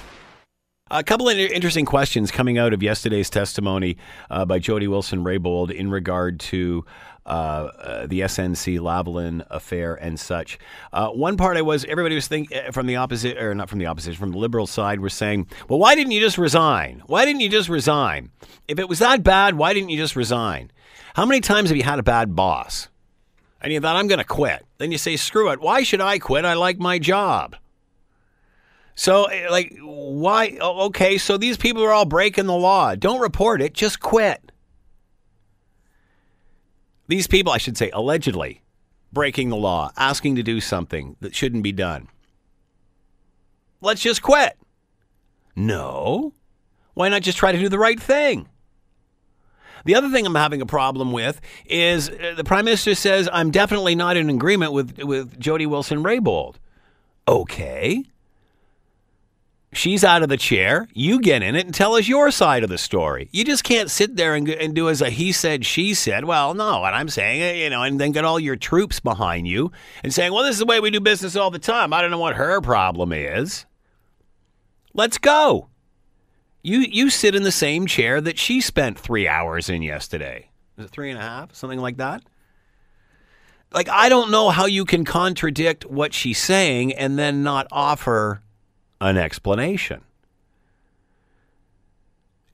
A 0.91 1.05
couple 1.05 1.29
of 1.29 1.37
interesting 1.37 1.85
questions 1.85 2.31
coming 2.31 2.57
out 2.57 2.73
of 2.73 2.83
yesterday's 2.83 3.29
testimony 3.29 3.99
uh, 4.31 4.47
by 4.47 4.59
Jody 4.59 4.89
Wilson 4.89 5.23
Raybould 5.23 5.71
in 5.71 5.91
regard 5.91 6.41
to 6.41 6.83
uh, 7.27 7.29
uh, 7.29 8.07
the 8.07 8.21
SNC 8.21 8.79
Lavalin 8.79 9.47
affair 9.51 9.97
and 9.97 10.19
such. 10.19 10.59
Uh, 10.95 11.11
one 11.11 11.37
part 11.37 11.59
I 11.59 11.63
was 11.63 11.85
everybody 11.85 12.15
was 12.15 12.27
thinking 12.27 12.57
uh, 12.57 12.73
from 12.73 12.87
the 12.87 12.97
opposite 12.97 13.37
or 13.37 13.55
not 13.55 13.69
from 13.69 13.81
the 13.81 13.87
opposition 13.87 14.19
from 14.19 14.33
the 14.33 14.39
liberal 14.39 14.67
side 14.67 15.01
were 15.01 15.11
saying, 15.11 15.47
well, 15.69 15.79
why 15.79 15.95
didn't 15.95 16.13
you 16.13 16.21
just 16.21 16.39
resign? 16.39 17.03
Why 17.07 17.27
didn't 17.27 17.41
you 17.43 17.51
just 17.51 17.69
resign? 17.69 18.31
If 18.67 18.79
it 18.79 18.89
was 18.89 19.01
that 19.01 19.23
bad, 19.23 19.57
why 19.57 19.75
didn't 19.75 19.91
you 19.91 19.99
just 19.99 20.17
resign? 20.17 20.71
How 21.17 21.27
many 21.27 21.43
times 21.43 21.69
have 21.69 21.77
you 21.77 21.83
had 21.83 21.99
a 21.99 22.03
bad 22.03 22.35
boss? 22.35 22.89
And 23.61 23.75
you 23.75 23.81
thought 23.81 23.97
I'm 23.97 24.07
going 24.07 24.21
to 24.21 24.25
quit. 24.25 24.65
Then 24.79 24.91
you 24.91 24.97
say, 24.97 25.17
screw 25.17 25.51
it. 25.51 25.61
Why 25.61 25.83
should 25.83 26.01
I 26.01 26.19
quit? 26.19 26.47
I 26.47 26.55
like 26.55 26.79
my 26.79 26.99
job. 26.99 27.57
So, 28.99 29.27
eh, 29.27 29.49
like, 29.49 29.79
why? 29.81 30.59
Okay, 30.61 31.19
so 31.19 31.37
these 31.37 31.57
people 31.57 31.85
are 31.85 31.93
all 31.93 32.05
breaking 32.05 32.47
the 32.47 32.57
law. 32.57 32.97
Don't 32.97 33.21
report 33.21 33.63
it, 33.63 33.73
just 33.73 34.01
quit. 34.01 34.51
These 37.07 37.29
people, 37.29 37.53
I 37.53 37.59
should 37.59 37.79
say, 37.79 37.91
allegedly, 37.91 38.61
breaking 39.13 39.51
the 39.51 39.57
law, 39.57 39.93
asking 39.97 40.35
to 40.35 40.43
do 40.43 40.61
something 40.61 41.15
that 41.21 41.33
shouldn't 41.33 41.63
be 41.63 41.71
done. 41.71 42.09
Let's 43.81 44.03
just 44.03 44.21
quit. 44.21 44.59
No. 45.55 46.33
Why 46.95 47.09
not 47.09 47.23
just 47.23 47.39
try 47.39 47.53
to 47.53 47.59
do 47.59 47.69
the 47.69 47.79
right 47.79 48.01
thing? 48.01 48.49
The 49.85 49.95
other 49.95 50.11
thing 50.11 50.27
I'm 50.27 50.35
having 50.35 50.61
a 50.61 50.67
problem 50.67 51.13
with 51.13 51.41
is 51.67 52.11
uh, 52.11 52.35
the 52.37 52.43
prime 52.43 52.65
minister 52.65 52.97
says 52.97 53.29
I'm 53.33 53.53
definitely 53.53 53.95
not 53.95 54.17
in 54.17 54.29
agreement 54.29 54.73
with 54.73 54.99
with 54.99 55.39
Jody 55.39 55.67
Wilson 55.67 56.03
Raybould. 56.03 56.57
Okay. 57.29 58.03
She's 59.73 60.03
out 60.03 60.23
of 60.23 60.31
the 60.31 60.39
chair. 60.39 60.89
You 60.95 61.21
get 61.21 61.43
in 61.43 61.55
it 61.55 61.67
and 61.67 61.75
tell 61.75 61.95
us 61.95 62.09
your 62.09 62.31
side 62.31 62.65
of 62.65 62.71
the 62.71 62.79
story. 62.79 63.29
You 63.33 63.45
just 63.45 63.65
can't 63.65 63.91
sit 63.91 64.17
there 64.17 64.35
and, 64.35 64.49
and 64.49 64.75
do 64.75 64.89
as 64.89 65.03
a 65.03 65.11
he 65.11 65.31
said, 65.31 65.67
she 65.67 65.93
said. 65.93 66.25
Well, 66.25 66.55
no, 66.55 66.81
what 66.81 66.95
I'm 66.95 67.11
saying, 67.11 67.43
uh, 67.43 67.65
you 67.65 67.71
know, 67.71 67.83
and 67.83 68.01
then 68.01 68.13
get 68.13 68.25
all 68.25 68.41
your 68.41 68.57
troops 68.57 68.99
behind 68.99 69.47
you 69.47 69.71
and 70.03 70.13
saying, 70.13 70.33
well, 70.33 70.43
this 70.43 70.55
is 70.55 70.61
the 70.61 70.67
way 70.67 70.81
we 70.81 70.91
do 70.91 71.01
business 71.01 71.37
all 71.37 71.51
the 71.51 71.59
time. 71.59 71.93
I 71.93 72.01
don't 72.01 72.11
know 72.11 72.19
what 72.19 72.37
her 72.37 72.63
problem 72.63 73.13
is. 73.13 73.67
Let's 74.95 75.19
go. 75.19 75.69
You 76.63 76.79
you 76.81 77.11
sit 77.11 77.35
in 77.35 77.43
the 77.43 77.53
same 77.53 77.87
chair 77.87 78.21
that 78.21 78.39
she 78.39 78.61
spent 78.61 78.99
three 78.99 79.29
hours 79.29 79.69
in 79.69 79.83
yesterday. 79.83 80.51
Is 80.77 80.87
it 80.87 80.91
three 80.91 81.11
and 81.11 81.19
a 81.19 81.23
half? 81.23 81.55
Something 81.55 81.79
like 81.79 81.99
that? 81.99 82.23
Like, 83.71 83.89
I 83.91 84.09
don't 84.09 84.31
know 84.31 84.49
how 84.49 84.65
you 84.65 84.87
can 84.87 85.05
contradict 85.05 85.85
what 85.85 86.15
she's 86.15 86.39
saying 86.39 86.95
and 86.95 87.19
then 87.19 87.43
not 87.43 87.67
offer 87.71 88.41
an 89.01 89.17
explanation. 89.17 90.03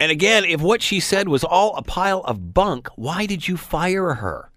And 0.00 0.10
again, 0.10 0.44
if 0.44 0.60
what 0.60 0.82
she 0.82 1.00
said 1.00 1.28
was 1.28 1.44
all 1.44 1.76
a 1.76 1.82
pile 1.82 2.20
of 2.20 2.52
bunk, 2.52 2.88
why 2.96 3.26
did 3.26 3.48
you 3.48 3.56
fire 3.56 4.14
her 4.14 4.50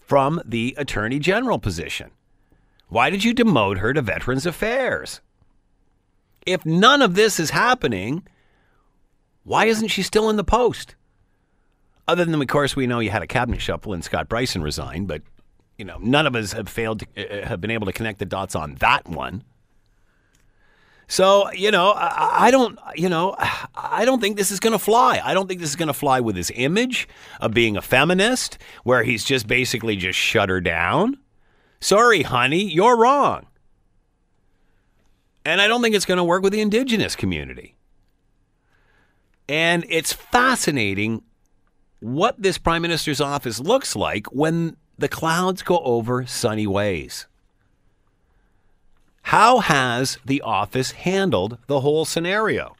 from 0.00 0.42
the 0.44 0.74
Attorney 0.76 1.18
General 1.18 1.58
position? 1.58 2.10
Why 2.88 3.08
did 3.10 3.24
you 3.24 3.34
demote 3.34 3.78
her 3.78 3.94
to 3.94 4.02
Veterans 4.02 4.46
Affairs? 4.46 5.20
If 6.44 6.66
none 6.66 7.00
of 7.00 7.14
this 7.14 7.40
is 7.40 7.50
happening, 7.50 8.26
why 9.44 9.66
isn't 9.66 9.88
she 9.88 10.02
still 10.02 10.28
in 10.28 10.36
the 10.36 10.44
post? 10.44 10.94
Other 12.06 12.24
than, 12.24 12.40
of 12.40 12.46
course, 12.48 12.76
we 12.76 12.86
know 12.86 13.00
you 13.00 13.10
had 13.10 13.22
a 13.22 13.26
cabinet 13.26 13.62
shuffle 13.62 13.94
and 13.94 14.04
Scott 14.04 14.28
Brison 14.28 14.62
resigned, 14.62 15.08
but 15.08 15.22
you 15.78 15.84
know 15.84 15.96
none 16.00 16.26
of 16.26 16.36
us 16.36 16.52
have 16.52 16.68
failed 16.68 17.00
to, 17.00 17.42
uh, 17.42 17.48
have 17.48 17.60
been 17.60 17.70
able 17.70 17.86
to 17.86 17.92
connect 17.92 18.18
the 18.18 18.26
dots 18.26 18.54
on 18.54 18.74
that 18.76 19.08
one. 19.08 19.42
So 21.08 21.50
you 21.52 21.70
know, 21.70 21.90
I, 21.90 22.46
I 22.46 22.50
don't, 22.50 22.78
you 22.94 23.08
know, 23.08 23.36
I 23.74 24.04
don't 24.04 24.20
think 24.20 24.36
this 24.36 24.50
is 24.50 24.60
going 24.60 24.72
to 24.72 24.78
fly. 24.78 25.20
I 25.22 25.34
don't 25.34 25.48
think 25.48 25.60
this 25.60 25.70
is 25.70 25.76
going 25.76 25.88
to 25.88 25.94
fly 25.94 26.20
with 26.20 26.36
his 26.36 26.50
image 26.54 27.08
of 27.40 27.52
being 27.52 27.76
a 27.76 27.82
feminist, 27.82 28.58
where 28.84 29.02
he's 29.02 29.24
just 29.24 29.46
basically 29.46 29.96
just 29.96 30.18
shut 30.18 30.48
her 30.48 30.60
down. 30.60 31.18
Sorry, 31.80 32.22
honey, 32.22 32.64
you're 32.64 32.96
wrong. 32.96 33.46
And 35.44 35.60
I 35.60 35.68
don't 35.68 35.82
think 35.82 35.94
it's 35.94 36.06
going 36.06 36.18
to 36.18 36.24
work 36.24 36.42
with 36.42 36.52
the 36.52 36.62
indigenous 36.62 37.14
community. 37.14 37.76
And 39.48 39.84
it's 39.90 40.12
fascinating 40.12 41.22
what 42.00 42.40
this 42.40 42.56
prime 42.58 42.82
minister's 42.82 43.20
office 43.20 43.60
looks 43.60 43.94
like 43.94 44.26
when 44.28 44.76
the 44.96 45.08
clouds 45.08 45.62
go 45.62 45.78
over 45.80 46.24
sunny 46.24 46.66
ways. 46.66 47.26
How 49.24 49.60
has 49.60 50.18
the 50.24 50.42
office 50.42 50.90
handled 50.90 51.56
the 51.66 51.80
whole 51.80 52.04
scenario? 52.04 52.76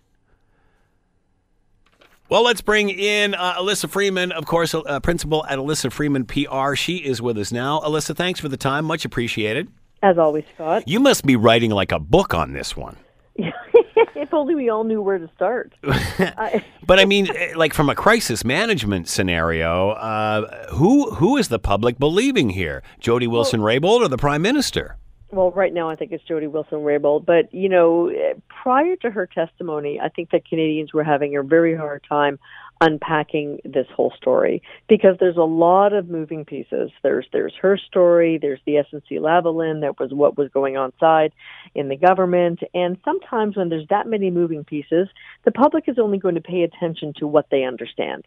Well, 2.29 2.45
let's 2.45 2.61
bring 2.61 2.91
in 2.91 3.35
uh, 3.35 3.55
Alyssa 3.55 3.89
Freeman, 3.89 4.31
of 4.31 4.45
course, 4.45 4.75
uh, 4.75 5.01
principal 5.01 5.47
at 5.47 5.59
Alyssa 5.59 5.91
Freeman 5.91 6.27
PR. 6.27 6.75
She 6.75 6.99
is 6.99 7.23
with 7.23 7.39
us 7.39 7.51
now. 7.51 7.81
Alyssa, 7.81 8.15
thanks 8.15 8.41
for 8.41 8.51
the 8.51 8.59
time. 8.59 8.85
Much 8.85 9.07
appreciated. 9.07 9.69
As 10.03 10.19
always, 10.19 10.45
Scott. 10.55 10.87
You 10.87 11.01
must 11.01 11.25
be 11.25 11.35
writing 11.35 11.71
like 11.71 11.93
a 11.93 11.99
book 11.99 12.35
on 12.35 12.53
this 12.53 12.77
one. 12.77 12.99
if 13.37 14.35
only 14.35 14.55
we 14.55 14.69
all 14.69 14.85
knew 14.85 15.01
where 15.01 15.19
to 15.19 15.31
start. 15.35 15.73
but 15.83 16.99
I 17.01 17.07
mean, 17.07 17.35
eh, 17.35 17.55
like 17.57 17.73
from 17.73 17.89
a 17.89 17.95
crisis 17.95 18.45
management 18.45 19.09
scenario, 19.09 19.91
uh, 19.93 20.69
who 20.73 21.11
who 21.13 21.39
is 21.39 21.49
the 21.49 21.59
public 21.59 21.99
believing 21.99 22.51
here? 22.51 22.83
Jody 23.01 23.27
Wilson 23.27 23.61
Raybould 23.61 24.01
or 24.01 24.09
the 24.09 24.19
Prime 24.19 24.43
Minister? 24.43 24.99
Well, 25.35 25.51
right 25.51 25.73
now 25.73 25.91
I 25.91 25.97
think 25.97 26.13
it's 26.13 26.25
Jody 26.25 26.47
Wilson 26.47 26.79
Raybould. 26.79 27.27
But 27.27 27.53
you 27.53 27.69
know, 27.69 28.11
prior 28.49 28.97
to 28.97 29.11
her 29.11 29.27
testimony, 29.27 30.01
I 30.01 30.09
think 30.09 30.31
that 30.31 30.49
Canadians 30.49 30.93
were 30.93 31.05
having 31.05 31.37
a 31.37 31.43
very 31.43 31.77
hard 31.77 32.05
time 32.09 32.39
unpacking 32.81 33.61
this 33.65 33.87
whole 33.95 34.13
story 34.17 34.63
because 34.89 35.17
there's 35.19 35.37
a 35.37 35.43
lot 35.43 35.93
of 35.93 36.09
moving 36.09 36.45
pieces. 36.45 36.91
There's 37.03 37.27
there's 37.33 37.55
her 37.61 37.77
story, 37.77 38.39
there's 38.41 38.61
the 38.67 38.75
SNC-Lavalin, 38.75 39.81
there 39.81 39.93
was 39.99 40.13
what 40.13 40.37
was 40.37 40.51
going 40.51 40.77
on 40.77 40.93
side 40.99 41.33
in 41.75 41.89
the 41.89 41.97
government, 41.97 42.61
and 42.73 42.97
sometimes 43.05 43.57
when 43.57 43.69
there's 43.69 43.89
that 43.91 44.07
many 44.07 44.31
moving 44.31 44.65
pieces, 44.65 45.09
the 45.45 45.53
public 45.53 45.85
is 45.89 45.99
only 45.99 46.19
going 46.19 46.35
to 46.35 46.41
pay 46.41 46.63
attention 46.63 47.13
to 47.19 47.27
what 47.27 47.47
they 47.51 47.65
understand. 47.65 48.25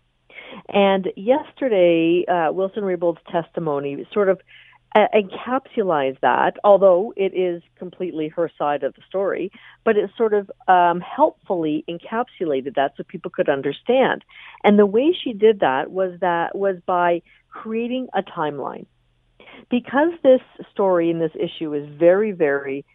And 0.70 1.10
yesterday, 1.16 2.26
uh, 2.28 2.52
Wilson 2.52 2.84
Raybould's 2.84 3.22
testimony 3.30 4.08
sort 4.14 4.30
of 4.30 4.40
uh, 4.96 5.08
encapsulates 5.14 6.20
that, 6.22 6.58
although 6.64 7.14
it 7.16 7.34
is 7.34 7.62
completely 7.78 8.30
her 8.30 8.50
side 8.58 8.84
of 8.84 8.94
the 8.96 9.02
story, 9.08 9.52
but 9.84 9.98
it 9.98 10.10
sort 10.18 10.34
of 10.34 10.50
um, 10.68 11.02
helpfully 11.02 11.84
encapsulated 11.88 12.76
that 12.76 12.94
so 12.98 13.04
people 13.04 13.30
could 13.30 13.50
understand. 13.50 14.24
And 14.64 14.80
the 14.80 14.86
way 14.86 15.16
she 15.24 15.34
did 15.34 15.60
that 15.60 15.92
was 15.92 16.20
that 16.22 16.56
was 16.56 16.78
by 16.86 17.22
creating 17.50 18.08
a 18.14 18.24
timeline. 18.24 18.86
Because 19.70 20.12
this 20.24 20.42
story 20.72 21.12
and 21.12 21.20
this 21.20 21.36
issue 21.36 21.74
is 21.74 21.88
very, 21.98 22.32
very 22.32 22.86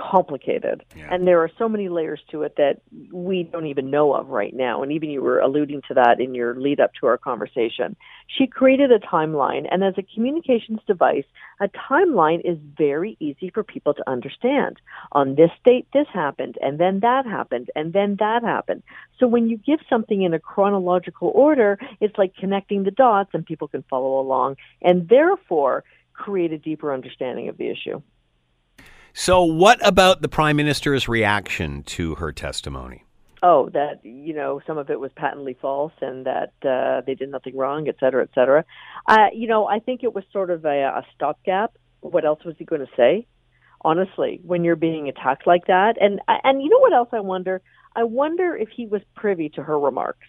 complicated. 0.00 0.84
Yeah. 0.96 1.08
and 1.12 1.26
there 1.26 1.40
are 1.40 1.50
so 1.58 1.68
many 1.68 1.88
layers 1.88 2.20
to 2.30 2.42
it 2.42 2.56
that 2.56 2.80
we 3.12 3.42
don't 3.44 3.66
even 3.66 3.90
know 3.90 4.14
of 4.14 4.28
right 4.28 4.54
now. 4.54 4.82
And 4.82 4.92
even 4.92 5.10
you 5.10 5.22
were 5.22 5.40
alluding 5.40 5.82
to 5.88 5.94
that 5.94 6.20
in 6.20 6.34
your 6.34 6.54
lead 6.58 6.80
up 6.80 6.92
to 7.00 7.06
our 7.06 7.18
conversation. 7.18 7.96
She 8.26 8.46
created 8.46 8.90
a 8.92 8.98
timeline. 8.98 9.66
And 9.70 9.84
as 9.84 9.94
a 9.98 10.02
communications 10.02 10.80
device 10.86 11.24
a 11.60 11.68
timeline 11.68 12.40
is 12.44 12.58
very 12.78 13.16
easy 13.20 13.50
for 13.50 13.62
people 13.62 13.94
to 13.94 14.10
understand. 14.10 14.80
On 15.12 15.34
this 15.34 15.50
date 15.64 15.86
this 15.92 16.06
happened. 16.12 16.56
And 16.60 16.78
then 16.78 17.00
that 17.00 17.26
happened. 17.26 17.70
And 17.74 17.92
then 17.92 18.16
that 18.20 18.42
happened. 18.42 18.82
So 19.18 19.26
when 19.26 19.48
you 19.48 19.58
give 19.58 19.80
something 19.88 20.22
in 20.22 20.34
a 20.34 20.38
chronological 20.38 21.30
order 21.34 21.78
it's 22.00 22.16
like 22.16 22.34
connecting 22.36 22.84
the 22.84 22.90
dots 22.90 23.30
and 23.32 23.44
people 23.44 23.68
can 23.68 23.84
follow 23.88 24.20
along 24.20 24.56
and 24.82 25.08
therefore 25.08 25.84
create 26.12 26.52
a 26.52 26.58
deeper 26.58 26.92
understanding 26.92 27.48
of 27.48 27.56
the 27.56 27.68
issue 27.68 28.00
so, 29.12 29.42
what 29.44 29.84
about 29.86 30.22
the 30.22 30.28
prime 30.28 30.56
minister's 30.56 31.08
reaction 31.08 31.82
to 31.84 32.16
her 32.16 32.32
testimony? 32.32 33.04
Oh, 33.42 33.70
that 33.70 34.04
you 34.04 34.34
know, 34.34 34.60
some 34.66 34.76
of 34.76 34.90
it 34.90 35.00
was 35.00 35.10
patently 35.16 35.56
false, 35.60 35.92
and 36.00 36.26
that 36.26 36.52
uh, 36.62 37.02
they 37.06 37.14
did 37.14 37.30
nothing 37.30 37.56
wrong, 37.56 37.88
et 37.88 37.96
cetera, 37.98 38.22
et 38.22 38.30
cetera. 38.34 38.64
Uh, 39.06 39.28
you 39.32 39.46
know, 39.46 39.66
I 39.66 39.78
think 39.78 40.02
it 40.02 40.14
was 40.14 40.24
sort 40.32 40.50
of 40.50 40.64
a, 40.64 40.82
a 40.82 41.06
stopgap. 41.14 41.72
What 42.00 42.24
else 42.24 42.44
was 42.44 42.54
he 42.58 42.64
going 42.64 42.82
to 42.82 42.92
say? 42.96 43.26
Honestly, 43.82 44.40
when 44.44 44.62
you're 44.62 44.76
being 44.76 45.08
attacked 45.08 45.46
like 45.46 45.66
that, 45.66 45.94
and 46.00 46.20
and 46.28 46.62
you 46.62 46.68
know 46.68 46.80
what 46.80 46.92
else 46.92 47.08
I 47.12 47.20
wonder? 47.20 47.62
I 47.96 48.04
wonder 48.04 48.54
if 48.56 48.68
he 48.68 48.86
was 48.86 49.00
privy 49.16 49.48
to 49.50 49.62
her 49.62 49.78
remarks. 49.78 50.26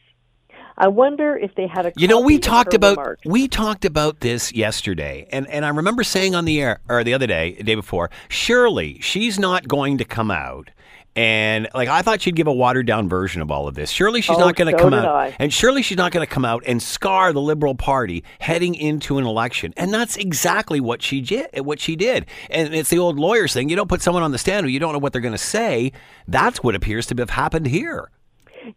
I 0.77 0.87
wonder 0.87 1.37
if 1.37 1.53
they 1.55 1.67
had 1.67 1.85
a. 1.85 1.93
You 1.95 2.07
know, 2.07 2.21
we 2.21 2.39
talked 2.39 2.73
about 2.73 2.97
remarks. 2.97 3.21
we 3.25 3.47
talked 3.47 3.85
about 3.85 4.21
this 4.21 4.53
yesterday, 4.53 5.27
and 5.31 5.47
and 5.47 5.65
I 5.65 5.69
remember 5.69 6.03
saying 6.03 6.33
on 6.33 6.45
the 6.45 6.61
air 6.61 6.79
or 6.89 7.03
the 7.03 7.13
other 7.13 7.27
day, 7.27 7.53
the 7.53 7.63
day 7.63 7.75
before, 7.75 8.09
surely 8.29 8.99
she's 8.99 9.37
not 9.37 9.67
going 9.67 9.97
to 9.99 10.05
come 10.05 10.31
out. 10.31 10.71
And 11.15 11.67
like 11.73 11.89
I 11.89 12.01
thought 12.03 12.21
she'd 12.21 12.37
give 12.37 12.47
a 12.47 12.53
watered 12.53 12.85
down 12.85 13.09
version 13.09 13.41
of 13.41 13.51
all 13.51 13.67
of 13.67 13.75
this. 13.75 13.89
Surely 13.89 14.21
she's 14.21 14.37
oh, 14.37 14.39
not 14.39 14.55
going 14.55 14.73
to 14.73 14.79
so 14.79 14.83
come 14.85 14.93
out, 14.93 15.05
I. 15.05 15.35
and 15.39 15.51
surely 15.51 15.81
she's 15.81 15.97
not 15.97 16.13
going 16.13 16.25
to 16.25 16.33
come 16.33 16.45
out 16.45 16.63
and 16.65 16.81
scar 16.81 17.33
the 17.33 17.41
Liberal 17.41 17.75
Party 17.75 18.23
heading 18.39 18.75
into 18.75 19.17
an 19.17 19.25
election. 19.25 19.73
And 19.75 19.93
that's 19.93 20.15
exactly 20.15 20.79
what 20.79 21.01
she 21.01 21.19
did. 21.19 21.65
What 21.65 21.81
she 21.81 21.97
did. 21.97 22.27
And 22.49 22.73
it's 22.73 22.89
the 22.89 22.99
old 22.99 23.19
lawyers 23.19 23.53
thing. 23.53 23.67
You 23.67 23.75
don't 23.75 23.89
put 23.89 24.01
someone 24.01 24.23
on 24.23 24.31
the 24.31 24.37
stand 24.37 24.65
who 24.65 24.71
you 24.71 24.79
don't 24.79 24.93
know 24.93 24.99
what 24.99 25.11
they're 25.11 25.21
going 25.21 25.33
to 25.33 25.37
say. 25.37 25.91
That's 26.29 26.63
what 26.63 26.75
appears 26.75 27.07
to 27.07 27.15
have 27.15 27.31
happened 27.31 27.67
here. 27.67 28.09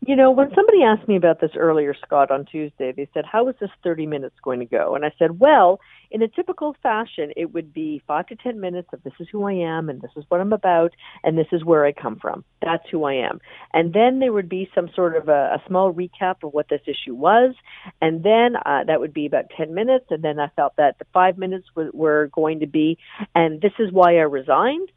You 0.07 0.17
know, 0.17 0.31
when 0.31 0.51
somebody 0.55 0.83
asked 0.83 1.09
me 1.09 1.17
about 1.17 1.41
this 1.41 1.51
earlier, 1.57 1.95
Scott, 2.07 2.31
on 2.31 2.45
Tuesday, 2.47 2.93
they 2.93 3.09
said, 3.13 3.25
How 3.31 3.49
is 3.49 3.55
this 3.61 3.71
30 3.83 4.07
minutes 4.07 4.37
going 4.43 4.61
to 4.61 4.67
go? 4.67 4.95
And 4.95 5.05
I 5.05 5.13
said, 5.19 5.39
Well, 5.41 5.81
in 6.11 6.23
a 6.23 6.29
typical 6.29 6.77
fashion, 6.83 7.33
it 7.37 7.53
would 7.53 7.73
be 7.73 8.03
five 8.07 8.27
to 8.29 8.37
10 8.37 8.61
minutes 8.61 8.89
of 8.93 9.03
this 9.03 9.13
is 9.19 9.27
who 9.31 9.45
I 9.45 9.53
am, 9.53 9.89
and 9.89 10.01
this 10.01 10.13
is 10.17 10.25
what 10.29 10.41
I'm 10.41 10.53
about, 10.53 10.93
and 11.23 11.37
this 11.37 11.49
is 11.53 11.65
where 11.65 11.85
I 11.85 11.93
come 11.93 12.19
from. 12.21 12.45
That's 12.63 12.85
who 12.91 13.05
I 13.05 13.15
am. 13.15 13.41
And 13.73 13.93
then 13.93 14.21
there 14.21 14.33
would 14.33 14.49
be 14.49 14.71
some 14.75 14.89
sort 14.95 15.17
of 15.17 15.29
a, 15.29 15.59
a 15.59 15.63
small 15.67 15.93
recap 15.93 16.45
of 16.45 16.53
what 16.53 16.69
this 16.69 16.83
issue 16.87 17.15
was. 17.15 17.55
And 18.01 18.23
then 18.23 18.57
uh, 18.57 18.85
that 18.87 19.01
would 19.01 19.13
be 19.13 19.27
about 19.27 19.47
10 19.57 19.75
minutes. 19.75 20.07
And 20.11 20.23
then 20.23 20.39
I 20.39 20.49
felt 20.57 20.77
that 20.77 20.99
the 20.99 21.07
five 21.13 21.37
minutes 21.37 21.67
were, 21.75 21.91
were 21.93 22.31
going 22.33 22.61
to 22.61 22.67
be, 22.67 22.99
and 23.35 23.61
this 23.61 23.73
is 23.79 23.93
why 23.93 24.17
I 24.17 24.23
resigned 24.23 24.91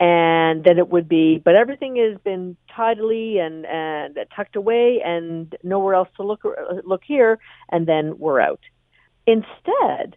and 0.00 0.64
then 0.64 0.78
it 0.78 0.88
would 0.88 1.08
be 1.08 1.40
but 1.44 1.54
everything 1.54 1.96
has 1.96 2.20
been 2.22 2.56
tidily 2.74 3.38
and 3.38 3.66
and 3.66 4.18
tucked 4.34 4.56
away 4.56 5.00
and 5.04 5.56
nowhere 5.62 5.94
else 5.94 6.08
to 6.16 6.22
look 6.22 6.42
look 6.84 7.02
here 7.06 7.38
and 7.70 7.86
then 7.86 8.18
we're 8.18 8.40
out 8.40 8.60
instead 9.26 10.16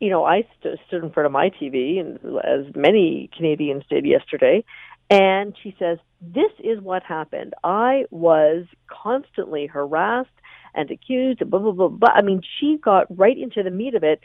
you 0.00 0.10
know, 0.10 0.24
I 0.24 0.46
st- 0.60 0.78
stood 0.86 1.02
in 1.02 1.10
front 1.12 1.24
of 1.24 1.32
my 1.32 1.50
TV, 1.50 1.98
and 1.98 2.18
as 2.44 2.74
many 2.74 3.30
Canadians 3.34 3.84
did 3.88 4.04
yesterday, 4.04 4.62
and 5.08 5.56
she 5.62 5.74
says, 5.78 5.98
"This 6.20 6.52
is 6.58 6.78
what 6.80 7.02
happened. 7.02 7.54
I 7.64 8.04
was 8.10 8.66
constantly 8.86 9.66
harassed 9.66 10.28
and 10.74 10.90
accused. 10.90 11.48
Blah 11.48 11.60
blah 11.60 11.72
blah 11.72 11.88
blah. 11.88 12.10
I 12.12 12.20
mean, 12.20 12.42
she 12.58 12.76
got 12.76 13.06
right 13.16 13.36
into 13.36 13.62
the 13.62 13.70
meat 13.70 13.94
of 13.94 14.04
it 14.04 14.20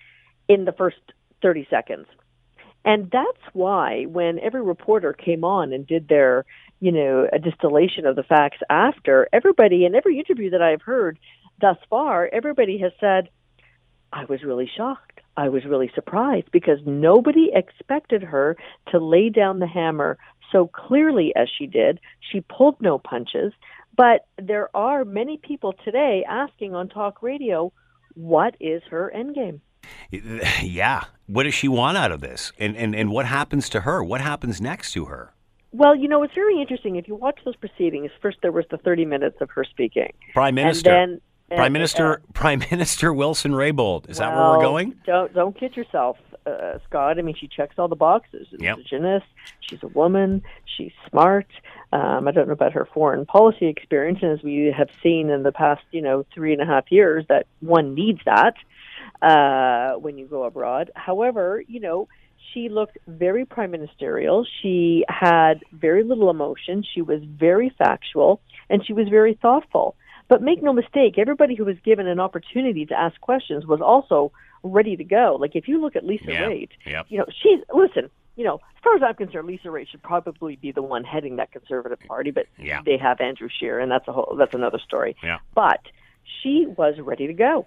in 0.50 0.66
the 0.66 0.74
first 0.74 1.00
thirty 1.42 1.66
seconds." 1.70 2.08
And 2.86 3.10
that's 3.12 3.54
why 3.54 4.06
when 4.06 4.40
every 4.40 4.62
reporter 4.62 5.14
came 5.14 5.44
on 5.44 5.74
and 5.74 5.86
did 5.86 6.08
their, 6.08 6.46
you 6.80 6.92
know, 6.92 7.28
a 7.32 7.40
distillation 7.40 8.06
of 8.06 8.16
the 8.16 8.24
facts 8.24 8.60
after, 8.70 9.28
everybody 9.34 9.86
in 9.86 9.96
every 9.96 10.18
interview 10.18 10.50
that 10.52 10.62
I've 10.62 10.82
heard 10.82 11.20
thus 11.60 11.78
far, 11.90 12.30
everybody 12.32 12.78
has 12.80 12.92
said, 13.00 13.30
I 14.14 14.26
was 14.26 14.44
really 14.44 14.70
shocked. 14.76 15.20
I 15.38 15.50
was 15.50 15.66
really 15.66 15.92
surprised 15.94 16.52
because 16.52 16.80
nobody 16.86 17.52
expected 17.54 18.24
her 18.24 18.58
to 18.92 19.00
lay 19.00 19.30
down 19.30 19.60
the 19.60 19.68
hammer 19.68 20.18
so 20.52 20.68
clearly 20.68 21.34
as 21.36 21.48
she 21.50 21.68
did. 21.68 22.00
She 22.20 22.42
pulled 22.42 22.82
no 22.82 22.98
punches. 22.98 23.54
But 23.96 24.26
there 24.42 24.76
are 24.76 25.06
many 25.06 25.38
people 25.38 25.74
today 25.84 26.24
asking 26.28 26.74
on 26.74 26.90
talk 26.90 27.22
radio, 27.22 27.72
what 28.16 28.56
is 28.60 28.82
her 28.90 29.12
endgame? 29.16 29.60
Yeah. 30.62 31.04
What 31.30 31.44
does 31.44 31.54
she 31.54 31.68
want 31.68 31.96
out 31.96 32.12
of 32.12 32.22
this? 32.22 32.52
And, 32.58 32.76
and, 32.76 32.96
and 32.96 33.12
what 33.12 33.28
happens 33.28 33.70
to 33.70 33.82
her? 33.82 34.04
What 34.04 34.20
happens 34.20 34.60
next 34.60 34.94
to 34.94 35.06
her? 35.06 35.36
Well, 35.72 35.96
you 35.96 36.08
know, 36.08 36.24
it's 36.24 36.34
very 36.34 36.60
interesting. 36.60 36.96
If 36.96 37.08
you 37.08 37.14
watch 37.14 37.40
those 37.46 37.56
proceedings, 37.56 38.10
first 38.20 38.40
there 38.42 38.52
was 38.52 38.66
the 38.72 38.78
30 38.78 39.06
minutes 39.06 39.38
of 39.40 39.52
her 39.52 39.64
speaking. 39.64 40.12
Prime 40.34 40.56
Minister. 40.56 40.90
And 40.90 41.22
then, 41.50 41.58
Prime 41.58 41.72
Minister 41.74 42.14
uh, 42.14 42.18
Prime 42.34 42.64
Minister 42.72 43.14
Wilson 43.14 43.52
Raybould. 43.52 44.10
Is 44.10 44.18
that 44.18 44.36
where 44.36 44.58
we're 44.58 44.64
going? 44.64 44.96
Don't 45.06 45.32
don't 45.34 45.60
kid 45.60 45.78
yourself, 45.78 46.18
uh, 46.48 46.80
Scott. 46.88 47.20
I 47.20 47.22
mean, 47.22 47.36
she 47.40 47.48
checks 47.48 47.76
all 47.78 47.88
the 47.88 47.96
boxes. 47.96 48.48
She's 48.50 48.62
Yep. 48.62 48.78
a 48.80 48.84
gymnast. 48.84 49.26
She's 49.62 49.84
a 49.84 49.88
woman. 49.88 50.42
She's 50.66 50.92
smart. 51.10 51.48
Um, 51.92 52.28
I 52.28 52.32
don't 52.32 52.48
know 52.48 52.54
about 52.54 52.74
her 52.74 52.88
foreign 52.92 53.26
policy 53.28 53.68
experience, 53.68 54.20
and 54.24 54.32
as 54.32 54.44
we 54.44 54.74
have 54.76 54.90
seen 55.02 55.30
in 55.30 55.44
the 55.44 55.52
past, 55.52 55.82
you 55.92 56.02
know, 56.02 56.26
three 56.34 56.54
and 56.54 56.62
a 56.62 56.66
half 56.66 56.92
years, 56.92 57.26
that 57.30 57.46
one 57.62 57.94
needs 57.94 58.22
that 58.26 58.56
uh, 59.22 59.94
when 59.94 60.18
you 60.18 60.26
go 60.26 60.44
abroad. 60.44 60.92
However, 60.96 61.64
you 61.68 61.80
know, 61.80 62.08
she 62.54 62.70
looked 62.70 62.98
very 63.08 63.46
prime 63.46 63.72
ministerial. 63.72 64.46
She 64.62 65.06
had 65.08 65.64
very 65.72 66.04
little 66.04 66.30
emotion. 66.30 66.84
She 66.94 67.02
was 67.02 67.22
very 67.24 67.70
factual, 67.78 68.42
and 68.70 68.86
she 68.86 68.94
was 68.94 69.08
very 69.10 69.34
thoughtful. 69.42 69.96
But 70.28 70.42
make 70.42 70.62
no 70.62 70.74
mistake, 70.74 71.18
everybody 71.18 71.56
who 71.56 71.66
was 71.66 71.78
given 71.84 72.08
an 72.08 72.20
opportunity 72.20 72.86
to 72.88 72.96
ask 73.00 73.20
questions 73.20 73.66
was 73.66 73.82
also 73.82 74.32
ready 74.64 74.96
to 74.96 75.04
go. 75.04 75.38
Like 75.40 75.56
if 75.56 75.68
you 75.68 75.82
look 75.82 75.96
at 75.96 76.06
Lisa 76.06 76.32
Yeah. 76.32 76.46
Raitt, 76.48 76.70
Yep. 76.86 77.06
you 77.10 77.18
know, 77.18 77.26
she's 77.42 77.60
listen, 77.74 78.10
you 78.36 78.44
know, 78.44 78.56
as 78.56 78.84
far 78.84 78.96
as 78.96 79.02
I'm 79.02 79.16
concerned, 79.16 79.48
Lisa 79.48 79.70
Raitt 79.70 79.88
should 79.90 80.04
probably 80.04 80.56
be 80.56 80.72
the 80.72 80.84
one 80.84 81.04
heading 81.04 81.38
that 81.38 81.52
conservative 81.52 82.00
party, 82.08 82.30
but 82.32 82.46
Yeah. 82.60 82.82
they 82.86 82.98
have 82.98 83.20
Andrew 83.22 83.50
Scheer 83.50 83.80
and 83.80 83.92
that's 83.92 84.08
a 84.08 84.12
whole 84.12 84.36
that's 84.38 84.54
another 84.54 84.80
story. 84.80 85.16
Yeah. 85.24 85.40
But 85.56 85.82
she 86.42 86.68
was 86.78 87.00
ready 87.00 87.26
to 87.28 87.34
go. 87.34 87.66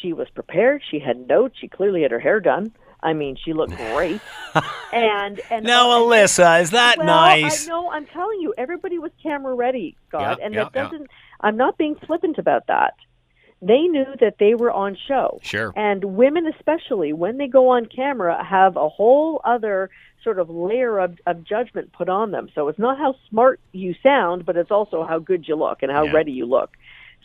She 0.00 0.12
was 0.12 0.28
prepared, 0.30 0.82
she 0.90 0.98
had 0.98 1.28
notes, 1.28 1.56
she 1.60 1.68
clearly 1.68 2.02
had 2.02 2.10
her 2.10 2.20
hair 2.20 2.40
done. 2.40 2.72
I 3.02 3.12
mean, 3.12 3.36
she 3.36 3.52
looked 3.52 3.76
great. 3.76 4.20
and 4.92 5.40
and 5.50 5.64
Now, 5.64 5.88
Alyssa, 5.90 6.62
is 6.62 6.70
that 6.70 6.96
well, 6.96 7.06
nice? 7.06 7.66
I 7.66 7.68
know. 7.68 7.90
I'm 7.90 8.06
telling 8.06 8.40
you, 8.40 8.54
everybody 8.56 8.98
was 8.98 9.12
camera 9.22 9.54
ready, 9.54 9.96
Yeah, 10.12 10.36
and 10.42 10.54
yeah, 10.54 10.64
that 10.64 10.72
doesn't. 10.72 11.10
I'm 11.40 11.56
not 11.58 11.76
being 11.76 11.96
flippant 11.96 12.38
about 12.38 12.66
that. 12.68 12.94
They 13.60 13.82
knew 13.82 14.06
that 14.20 14.36
they 14.38 14.54
were 14.54 14.70
on 14.70 14.96
show. 15.06 15.38
Sure. 15.42 15.72
And 15.76 16.04
women, 16.16 16.46
especially 16.46 17.12
when 17.12 17.38
they 17.38 17.46
go 17.46 17.68
on 17.68 17.86
camera, 17.86 18.42
have 18.44 18.76
a 18.76 18.88
whole 18.88 19.40
other 19.44 19.90
sort 20.22 20.38
of 20.38 20.50
layer 20.50 20.98
of, 20.98 21.18
of 21.26 21.44
judgment 21.44 21.92
put 21.92 22.08
on 22.08 22.30
them. 22.30 22.48
So 22.54 22.68
it's 22.68 22.78
not 22.78 22.98
how 22.98 23.14
smart 23.28 23.60
you 23.72 23.94
sound, 24.02 24.44
but 24.44 24.56
it's 24.56 24.70
also 24.70 25.04
how 25.04 25.18
good 25.18 25.46
you 25.46 25.56
look 25.56 25.82
and 25.82 25.92
how 25.92 26.10
ready 26.12 26.32
you 26.32 26.46
look. 26.46 26.76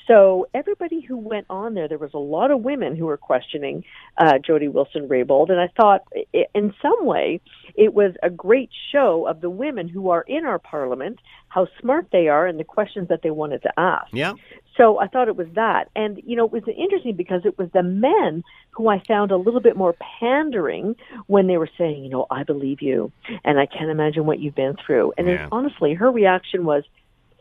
So 0.09 0.47
everybody 0.55 1.01
who 1.01 1.17
went 1.17 1.45
on 1.51 1.75
there, 1.75 1.87
there 1.87 1.99
was 1.99 2.15
a 2.15 2.17
lot 2.19 2.49
of 2.49 2.61
women 2.61 2.95
who 2.95 3.05
were 3.05 3.17
questioning 3.17 3.83
uh, 4.17 4.39
Jody 4.39 4.67
Wilson 4.67 5.07
Raybould, 5.07 5.51
and 5.51 5.59
I 5.61 5.69
thought, 5.77 6.01
i 6.35 6.45
in 6.55 6.73
some 6.81 7.05
way, 7.05 7.39
it 7.75 7.93
was 7.93 8.13
a 8.23 8.29
great 8.29 8.71
show 8.91 9.27
of 9.27 9.41
the 9.41 9.51
women 9.51 9.87
who 9.87 10.09
are 10.09 10.25
in 10.27 10.45
our 10.45 10.57
parliament, 10.57 11.19
how 11.49 11.67
smart 11.79 12.07
they 12.11 12.27
are, 12.27 12.47
and 12.47 12.59
the 12.59 12.63
questions 12.63 13.07
that 13.09 13.21
they 13.21 13.29
wanted 13.29 13.61
to 13.61 13.79
ask. 13.79 14.07
Yeah. 14.11 14.33
So 14.75 14.99
I 14.99 15.07
thought 15.07 15.27
it 15.27 15.35
was 15.35 15.47
that. 15.55 15.89
And, 15.95 16.21
you 16.25 16.35
know, 16.35 16.45
it 16.45 16.51
was 16.51 16.63
interesting 16.67 17.15
because 17.15 17.41
it 17.45 17.57
was 17.59 17.69
the 17.73 17.83
men 17.83 18.43
who 18.71 18.87
I 18.89 19.03
found 19.07 19.31
a 19.31 19.37
little 19.37 19.59
bit 19.59 19.75
more 19.75 19.95
pandering 20.21 20.95
when 21.27 21.47
they 21.47 21.57
were 21.57 21.69
saying, 21.77 22.03
you 22.03 22.09
know, 22.09 22.25
I 22.31 22.43
believe 22.43 22.81
you 22.81 23.11
and 23.43 23.59
I 23.59 23.65
can't 23.65 23.91
imagine 23.91 24.25
what 24.25 24.39
you've 24.39 24.55
been 24.55 24.75
through. 24.85 25.13
And 25.17 25.27
Yeah. 25.27 25.35
then 25.37 25.49
honestly, 25.51 25.93
her 25.95 26.09
reaction 26.09 26.65
was, 26.65 26.83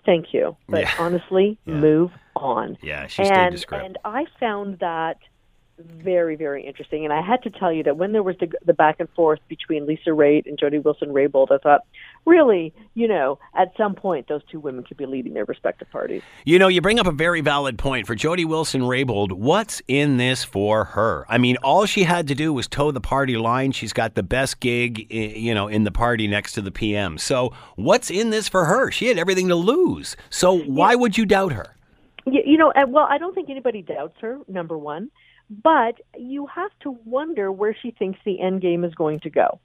thank 0.09 0.33
you. 0.33 0.57
But 0.69 0.81
Yeah. 0.81 0.95
honestly, 0.99 1.59
Yeah. 1.67 1.75
move 1.75 2.13
on. 2.35 2.79
Yeah, 2.81 3.07
she 3.09 3.25
stayed 3.25 3.31
and, 3.37 3.59
to 3.59 3.75
and 3.77 3.99
I 4.07 4.25
found 4.41 4.79
that 4.79 5.19
very, 5.79 6.37
very 6.37 6.66
interesting. 6.66 7.05
And 7.05 7.12
I 7.12 7.20
had 7.20 7.43
to 7.43 7.51
tell 7.51 7.72
you 7.72 7.83
that 7.85 7.97
when 7.97 8.12
there 8.12 8.22
was 8.22 8.37
the, 8.41 8.51
the 8.64 8.72
back 8.72 8.97
and 8.99 9.09
forth 9.11 9.41
between 9.49 9.87
Lisa 9.87 10.11
Raitt 10.11 10.47
and 10.47 10.59
Jody 10.59 10.79
Wilson 10.79 11.11
Raybould, 11.11 11.51
I 11.51 11.59
thought, 11.59 11.83
really, 12.26 12.72
you 12.95 13.09
know, 13.09 13.39
at 13.57 13.72
some 13.76 13.95
point 13.95 14.29
those 14.29 14.43
two 14.51 14.61
women 14.61 14.85
could 14.85 14.97
be 14.97 15.07
leading 15.07 15.35
their 15.35 15.45
respective 15.45 15.91
parties. 15.91 16.22
You 16.45 16.59
know, 16.59 16.68
you 16.68 16.81
bring 16.81 16.99
up 16.99 17.07
a 17.07 17.12
very 17.12 17.41
valid 17.41 17.79
point 17.79 18.07
for 18.07 18.14
Jody 18.14 18.45
Wilson 18.45 18.83
Raybould. 18.83 19.33
What's 19.33 19.81
in 19.89 20.16
this 20.16 20.45
for 20.45 20.85
her? 20.85 21.24
I 21.29 21.39
mean, 21.39 21.57
all 21.59 21.87
she 21.87 22.05
had 22.05 22.29
to 22.29 22.35
do 22.35 22.53
was 22.53 22.66
toe 22.66 22.91
the 22.91 23.01
party 23.01 23.37
line. 23.37 23.72
She's 23.72 23.93
got 23.93 24.14
the 24.14 24.22
best 24.22 24.61
gig, 24.61 25.12
you 25.12 25.55
know, 25.55 25.68
in 25.68 25.85
the 25.85 25.93
party 25.93 26.26
next 26.26 26.53
to 26.53 26.62
the 26.62 26.70
PM. 26.70 27.18
So, 27.18 27.53
what's 27.76 28.11
in 28.11 28.31
this 28.31 28.49
for 28.49 28.64
her? 28.64 28.91
She 28.91 29.07
had 29.07 29.18
everything 29.18 29.49
to 29.49 29.55
lose. 29.55 30.16
So, 30.31 30.59
why 30.59 30.95
would 30.95 31.16
you 31.16 31.26
doubt 31.26 31.53
her? 31.53 31.74
You 32.26 32.59
know, 32.59 32.72
well, 32.89 33.07
I 33.09 33.18
don't 33.18 33.35
think 33.35 33.49
anybody 33.49 33.83
doubts 33.83 34.16
her. 34.20 34.39
Number 34.49 34.76
one, 34.76 35.11
but 35.51 35.97
you 36.19 36.47
have 36.47 36.71
to 36.81 36.97
wonder 37.05 37.51
where 37.51 37.77
she 37.81 37.91
thinks 37.91 38.19
the 38.25 38.41
end 38.41 38.61
game 38.61 38.85
is 38.85 38.95
going 38.95 39.21
to 39.21 39.31
go. 39.31 39.61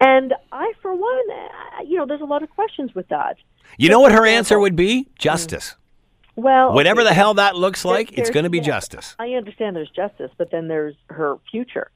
And 0.00 0.34
I, 0.52 0.72
for 0.82 0.94
one, 0.94 1.30
uh, 1.30 1.82
you 1.86 1.96
know, 1.96 2.06
there's 2.06 2.20
a 2.20 2.26
lot 2.26 2.42
of 2.42 2.50
questions 2.50 2.94
with 2.94 3.08
that. 3.08 3.36
You 3.78 3.88
know 3.88 4.00
what 4.00 4.12
her 4.12 4.26
answer 4.26 4.58
would 4.58 4.76
be? 4.76 5.08
Justice. 5.18 5.76
Well, 6.36 6.74
Whatever 6.74 7.04
the 7.04 7.14
hell 7.14 7.34
that 7.34 7.54
looks 7.56 7.84
like, 7.84 8.18
it's 8.18 8.30
going 8.30 8.42
to 8.44 8.50
be 8.50 8.60
justice. 8.60 9.14
I 9.18 9.30
understand 9.30 9.76
there's 9.76 9.90
justice, 9.90 10.32
but 10.36 10.50
then 10.50 10.66
there's 10.66 10.96
her 11.08 11.36
future. 11.50 11.90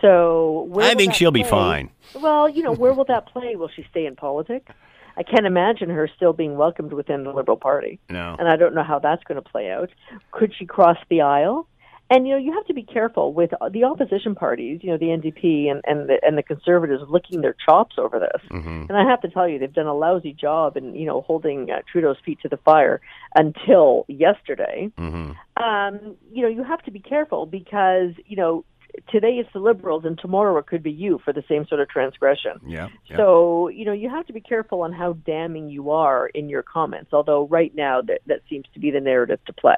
So 0.00 0.70
I 0.78 0.94
think 0.94 1.14
she'll 1.14 1.32
be 1.32 1.42
fine. 1.42 1.90
Well, 2.14 2.48
you 2.48 2.62
know, 2.62 2.72
where 2.72 2.92
will 2.92 3.04
that 3.08 3.26
play? 3.26 3.56
Will 3.56 3.68
she 3.74 3.84
stay 3.90 4.06
in 4.06 4.14
politics? 4.14 4.72
I 5.16 5.24
can't 5.24 5.46
imagine 5.46 5.90
her 5.90 6.08
still 6.14 6.32
being 6.32 6.56
welcomed 6.56 6.92
within 6.92 7.24
the 7.24 7.32
Liberal 7.32 7.56
Party. 7.56 7.98
No. 8.08 8.36
And 8.38 8.48
I 8.48 8.54
don't 8.54 8.74
know 8.74 8.84
how 8.84 9.00
that's 9.00 9.24
going 9.24 9.42
to 9.42 9.48
play 9.48 9.70
out. 9.72 9.90
Could 10.30 10.54
she 10.56 10.64
cross 10.64 10.96
the 11.10 11.22
aisle? 11.22 11.66
And 12.10 12.26
you 12.26 12.34
know, 12.34 12.38
you 12.38 12.52
have 12.52 12.64
to 12.66 12.74
be 12.74 12.82
careful 12.82 13.34
with 13.34 13.50
the 13.70 13.84
opposition 13.84 14.34
parties. 14.34 14.80
You 14.82 14.92
know, 14.92 14.98
the 14.98 15.06
NDP 15.06 15.70
and 15.70 15.82
and 15.84 16.08
the, 16.08 16.18
and 16.22 16.38
the 16.38 16.42
Conservatives 16.42 17.02
licking 17.08 17.42
their 17.42 17.54
chops 17.66 17.96
over 17.98 18.18
this. 18.18 18.42
Mm-hmm. 18.50 18.86
And 18.88 18.96
I 18.96 19.08
have 19.08 19.20
to 19.22 19.28
tell 19.28 19.48
you, 19.48 19.58
they've 19.58 19.72
done 19.72 19.86
a 19.86 19.94
lousy 19.94 20.32
job 20.32 20.76
in 20.76 20.94
you 20.94 21.06
know 21.06 21.20
holding 21.20 21.70
uh, 21.70 21.82
Trudeau's 21.90 22.16
feet 22.24 22.40
to 22.42 22.48
the 22.48 22.56
fire 22.58 23.00
until 23.34 24.06
yesterday. 24.08 24.90
Mm-hmm. 24.96 25.62
Um, 25.62 26.16
you 26.32 26.42
know, 26.42 26.48
you 26.48 26.64
have 26.64 26.82
to 26.84 26.90
be 26.90 27.00
careful 27.00 27.44
because 27.44 28.12
you 28.26 28.36
know 28.36 28.64
today 29.10 29.34
it's 29.34 29.52
the 29.52 29.60
Liberals 29.60 30.04
and 30.04 30.18
tomorrow 30.18 30.56
it 30.58 30.66
could 30.66 30.82
be 30.82 30.90
you 30.90 31.20
for 31.24 31.32
the 31.32 31.44
same 31.48 31.66
sort 31.66 31.80
of 31.80 31.88
transgression. 31.88 32.52
Yeah. 32.66 32.88
yeah. 33.06 33.16
So, 33.16 33.68
you 33.68 33.84
know, 33.84 33.92
you 33.92 34.08
have 34.08 34.26
to 34.26 34.32
be 34.32 34.40
careful 34.40 34.82
on 34.82 34.92
how 34.92 35.12
damning 35.12 35.68
you 35.68 35.90
are 35.90 36.26
in 36.28 36.48
your 36.48 36.62
comments, 36.62 37.12
although 37.12 37.46
right 37.48 37.74
now 37.74 38.00
that, 38.02 38.20
that 38.26 38.40
seems 38.48 38.64
to 38.74 38.80
be 38.80 38.90
the 38.90 39.00
narrative 39.00 39.40
to 39.46 39.52
play. 39.52 39.76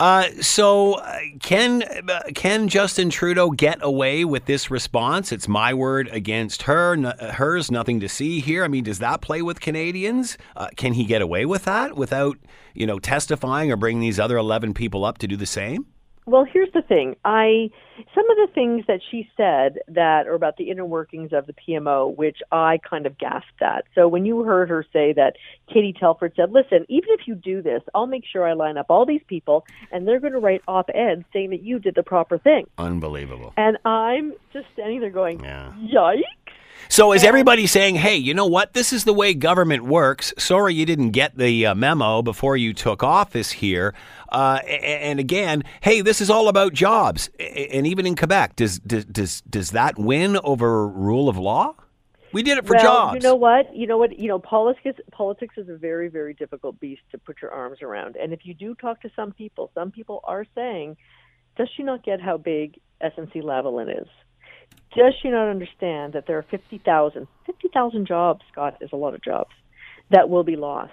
Uh, 0.00 0.30
so 0.40 0.94
uh, 0.94 1.18
can 1.40 1.82
uh, 1.82 2.22
can 2.34 2.68
Justin 2.68 3.10
Trudeau 3.10 3.50
get 3.50 3.78
away 3.82 4.24
with 4.24 4.46
this 4.46 4.70
response? 4.70 5.30
It's 5.30 5.46
my 5.46 5.74
word 5.74 6.08
against 6.10 6.62
her, 6.62 6.96
hers. 7.32 7.70
Nothing 7.70 8.00
to 8.00 8.08
see 8.08 8.40
here. 8.40 8.64
I 8.64 8.68
mean, 8.68 8.84
does 8.84 8.98
that 9.00 9.20
play 9.20 9.42
with 9.42 9.60
Canadians? 9.60 10.38
Uh, 10.56 10.68
can 10.74 10.94
he 10.94 11.04
get 11.04 11.20
away 11.20 11.44
with 11.44 11.64
that 11.64 11.96
without 11.96 12.38
you 12.72 12.86
know 12.86 12.98
testifying 12.98 13.70
or 13.70 13.76
bringing 13.76 14.00
these 14.00 14.18
other 14.18 14.38
eleven 14.38 14.72
people 14.72 15.04
up 15.04 15.18
to 15.18 15.28
do 15.28 15.36
the 15.36 15.44
same? 15.44 15.84
Well, 16.30 16.44
here's 16.44 16.72
the 16.72 16.82
thing. 16.82 17.16
I 17.24 17.70
some 18.14 18.30
of 18.30 18.36
the 18.36 18.48
things 18.54 18.84
that 18.86 19.00
she 19.10 19.28
said 19.36 19.80
that 19.88 20.28
are 20.28 20.34
about 20.34 20.56
the 20.56 20.70
inner 20.70 20.84
workings 20.84 21.32
of 21.32 21.46
the 21.48 21.52
PMO, 21.52 22.16
which 22.16 22.38
I 22.52 22.78
kind 22.88 23.04
of 23.04 23.18
gasped 23.18 23.60
at. 23.60 23.84
So 23.96 24.06
when 24.06 24.24
you 24.24 24.44
heard 24.44 24.68
her 24.68 24.86
say 24.92 25.12
that 25.14 25.34
Katie 25.72 25.92
Telford 25.92 26.34
said, 26.36 26.52
"Listen, 26.52 26.86
even 26.88 27.08
if 27.10 27.26
you 27.26 27.34
do 27.34 27.62
this, 27.62 27.82
I'll 27.96 28.06
make 28.06 28.24
sure 28.24 28.46
I 28.46 28.52
line 28.52 28.78
up 28.78 28.86
all 28.90 29.04
these 29.04 29.24
people, 29.26 29.66
and 29.90 30.06
they're 30.06 30.20
going 30.20 30.32
to 30.32 30.38
write 30.38 30.62
op-eds 30.68 31.24
saying 31.32 31.50
that 31.50 31.62
you 31.62 31.80
did 31.80 31.96
the 31.96 32.04
proper 32.04 32.38
thing." 32.38 32.68
Unbelievable. 32.78 33.52
And 33.56 33.76
I'm 33.84 34.34
just 34.52 34.66
standing 34.72 35.00
there 35.00 35.10
going, 35.10 35.42
Yeah. 35.42 35.72
"Yikes!" 35.80 36.22
So 36.90 37.12
is 37.12 37.22
everybody 37.22 37.68
saying, 37.68 37.94
"Hey, 37.94 38.16
you 38.16 38.34
know 38.34 38.46
what? 38.46 38.72
This 38.72 38.92
is 38.92 39.04
the 39.04 39.14
way 39.14 39.32
government 39.32 39.84
works." 39.84 40.34
Sorry, 40.38 40.74
you 40.74 40.84
didn't 40.84 41.12
get 41.12 41.38
the 41.38 41.66
uh, 41.66 41.74
memo 41.76 42.20
before 42.20 42.56
you 42.56 42.74
took 42.74 43.04
office 43.04 43.52
here. 43.52 43.94
Uh, 44.28 44.58
and 44.66 45.20
again, 45.20 45.62
hey, 45.82 46.00
this 46.00 46.20
is 46.20 46.28
all 46.28 46.48
about 46.48 46.72
jobs. 46.72 47.30
And 47.38 47.86
even 47.86 48.06
in 48.06 48.16
Quebec, 48.16 48.56
does 48.56 48.80
does 48.80 49.04
does, 49.04 49.40
does 49.42 49.70
that 49.70 50.00
win 50.00 50.36
over 50.42 50.88
rule 50.88 51.28
of 51.28 51.38
law? 51.38 51.76
We 52.32 52.42
did 52.42 52.58
it 52.58 52.66
for 52.66 52.74
well, 52.74 52.82
jobs. 52.82 53.14
you 53.14 53.20
know 53.20 53.36
what? 53.36 53.72
You 53.72 53.86
know 53.86 53.96
what? 53.96 54.18
You 54.18 54.26
know, 54.26 54.40
politics 54.40 54.98
politics 55.12 55.54
is 55.58 55.68
a 55.68 55.76
very 55.76 56.08
very 56.08 56.34
difficult 56.34 56.80
beast 56.80 57.02
to 57.12 57.18
put 57.18 57.40
your 57.40 57.52
arms 57.52 57.82
around. 57.82 58.16
And 58.16 58.32
if 58.32 58.40
you 58.42 58.52
do 58.52 58.74
talk 58.74 59.00
to 59.02 59.10
some 59.14 59.30
people, 59.30 59.70
some 59.74 59.92
people 59.92 60.22
are 60.24 60.44
saying, 60.56 60.96
"Does 61.56 61.68
she 61.76 61.84
not 61.84 62.02
get 62.04 62.20
how 62.20 62.36
big 62.36 62.80
SNC 63.00 63.42
Lavalin 63.42 63.96
is? 64.02 64.08
Does 64.96 65.14
she 65.22 65.28
not 65.28 65.48
understand 65.48 66.12
that 66.14 66.26
there 66.26 66.38
are 66.38 66.46
50,000 66.50 67.26
50,000 67.46 68.06
jobs, 68.06 68.42
Scott, 68.50 68.76
is 68.80 68.90
a 68.92 68.96
lot 68.96 69.14
of 69.14 69.22
jobs 69.22 69.50
that 70.10 70.28
will 70.28 70.44
be 70.44 70.56
lost." 70.56 70.92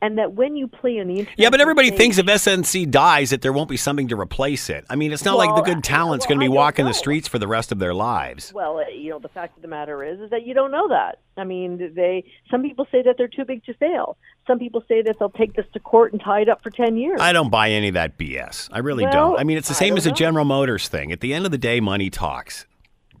And 0.00 0.18
that 0.18 0.34
when 0.34 0.54
you 0.54 0.68
play 0.68 1.00
on 1.00 1.08
the 1.08 1.18
internet, 1.18 1.38
Yeah, 1.38 1.50
but 1.50 1.60
everybody 1.60 1.90
thinks 1.90 2.18
if 2.18 2.26
SNC 2.26 2.90
dies 2.90 3.30
that 3.30 3.42
there 3.42 3.52
won't 3.52 3.68
be 3.68 3.76
something 3.76 4.06
to 4.08 4.16
replace 4.20 4.70
it. 4.70 4.84
I 4.88 4.94
mean, 4.94 5.12
it's 5.12 5.24
not 5.24 5.36
like 5.36 5.56
the 5.56 5.62
good 5.62 5.82
talent's 5.82 6.24
well, 6.24 6.36
going 6.36 6.46
to 6.46 6.52
be 6.52 6.56
walking 6.56 6.84
the 6.84 6.94
streets 6.94 7.26
for 7.26 7.40
the 7.40 7.48
rest 7.48 7.72
of 7.72 7.80
their 7.80 7.92
lives. 7.92 8.52
Well, 8.54 8.78
uh, 8.78 8.84
you 8.94 9.10
know, 9.10 9.18
the 9.18 9.28
fact 9.28 9.56
of 9.56 9.62
the 9.62 9.68
matter 9.68 10.04
is, 10.04 10.20
is 10.20 10.30
that 10.30 10.46
you 10.46 10.54
don't 10.54 10.70
know 10.70 10.86
that. 10.88 11.18
I 11.36 11.44
mean, 11.44 11.92
they. 11.94 12.24
Some 12.50 12.62
people 12.62 12.86
say 12.92 13.02
that 13.02 13.16
they're 13.18 13.26
too 13.26 13.44
big 13.44 13.64
to 13.64 13.74
fail. 13.74 14.16
Some 14.46 14.58
people 14.58 14.84
say 14.86 15.02
that 15.02 15.16
they'll 15.18 15.30
take 15.30 15.54
this 15.54 15.66
to 15.72 15.80
court 15.80 16.12
and 16.12 16.22
tie 16.22 16.42
it 16.42 16.48
up 16.48 16.62
for 16.62 16.70
ten 16.70 16.96
years. 16.96 17.20
I 17.20 17.32
don't 17.32 17.50
buy 17.50 17.70
any 17.70 17.88
of 17.88 17.94
that 17.94 18.18
BS. 18.18 18.68
I 18.72 18.78
really 18.78 19.04
Well, 19.04 19.12
don't. 19.12 19.40
I 19.40 19.44
mean, 19.44 19.56
it's 19.56 19.68
the 19.68 19.74
same 19.74 19.96
as 19.96 20.06
a 20.06 20.10
know. 20.10 20.14
General 20.14 20.44
Motors 20.44 20.88
thing. 20.88 21.10
At 21.10 21.20
the 21.20 21.34
end 21.34 21.44
of 21.44 21.50
the 21.50 21.58
day, 21.58 21.80
money 21.80 22.10
talks. 22.10 22.66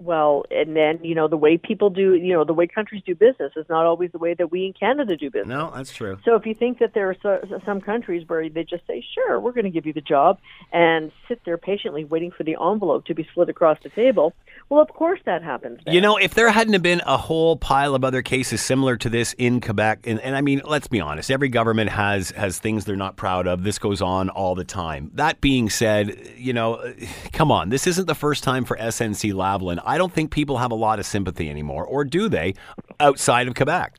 Well, 0.02 0.44
and 0.50 0.74
then 0.74 0.98
you 1.02 1.14
know 1.14 1.28
the 1.28 1.36
way 1.36 1.56
people 1.56 1.90
do, 1.90 2.14
you 2.14 2.32
know, 2.32 2.44
the 2.44 2.52
way 2.52 2.66
countries 2.66 3.02
do 3.06 3.14
business 3.14 3.52
is 3.56 3.66
not 3.68 3.86
always 3.86 4.10
the 4.10 4.18
way 4.18 4.34
that 4.34 4.50
we 4.50 4.66
in 4.66 4.72
Canada 4.72 5.16
do 5.16 5.30
business. 5.30 5.48
No, 5.48 5.72
that's 5.74 5.94
true. 5.94 6.18
So 6.24 6.34
if 6.34 6.44
you 6.44 6.54
think 6.54 6.80
that 6.80 6.92
there 6.94 7.08
are 7.10 7.16
so, 7.22 7.60
some 7.64 7.80
countries 7.80 8.28
where 8.28 8.48
they 8.48 8.64
just 8.64 8.86
say, 8.86 9.04
"Sure, 9.14 9.38
we're 9.38 9.52
going 9.52 9.64
to 9.64 9.70
give 9.70 9.86
you 9.86 9.92
the 9.92 10.00
job," 10.00 10.38
and 10.72 11.12
sit 11.28 11.40
there 11.44 11.56
patiently 11.56 12.04
waiting 12.04 12.32
for 12.32 12.42
the 12.42 12.56
envelope 12.60 13.06
to 13.06 13.14
be 13.14 13.26
slid 13.32 13.48
across 13.48 13.78
the 13.82 13.90
table, 13.90 14.34
well, 14.68 14.80
of 14.80 14.88
course 14.88 15.20
that 15.26 15.42
happens. 15.42 15.80
You 15.86 16.00
know, 16.00 16.16
if 16.16 16.34
there 16.34 16.50
hadn't 16.50 16.72
have 16.72 16.82
been 16.82 17.02
a 17.06 17.16
whole 17.16 17.56
pile 17.56 17.94
of 17.94 18.04
other 18.04 18.22
cases 18.22 18.60
similar 18.60 18.96
to 18.96 19.08
this 19.08 19.34
in 19.34 19.60
Quebec, 19.60 20.06
and, 20.06 20.20
and 20.20 20.34
I 20.34 20.40
mean, 20.40 20.62
let's 20.64 20.88
be 20.88 21.00
honest, 21.00 21.30
every 21.30 21.48
government 21.48 21.90
has 21.90 22.30
has 22.32 22.58
things 22.58 22.84
they're 22.84 22.96
not 22.96 23.16
proud 23.16 23.46
of. 23.46 23.64
This 23.64 23.78
goes 23.78 24.00
on 24.00 24.30
all 24.30 24.54
the 24.54 24.64
time. 24.64 25.10
That 25.14 25.40
being 25.40 25.70
said, 25.70 26.16
you 26.36 26.52
know, 26.52 26.94
come 27.32 27.50
on, 27.50 27.68
this 27.68 27.86
isn't 27.86 28.06
the 28.06 28.14
first 28.14 28.42
time 28.42 28.64
for 28.64 28.76
SNC 28.76 29.32
Lavalin. 29.32 29.80
I 29.84 29.98
don't 29.98 30.12
think 30.12 30.30
people 30.30 30.58
have 30.58 30.72
a 30.72 30.76
lot 30.76 30.98
of 30.98 31.06
sympathy 31.06 31.50
anymore, 31.50 31.84
or 31.84 32.04
do 32.04 32.28
they, 32.28 32.54
outside 33.00 33.48
of 33.48 33.54
Quebec? 33.54 33.98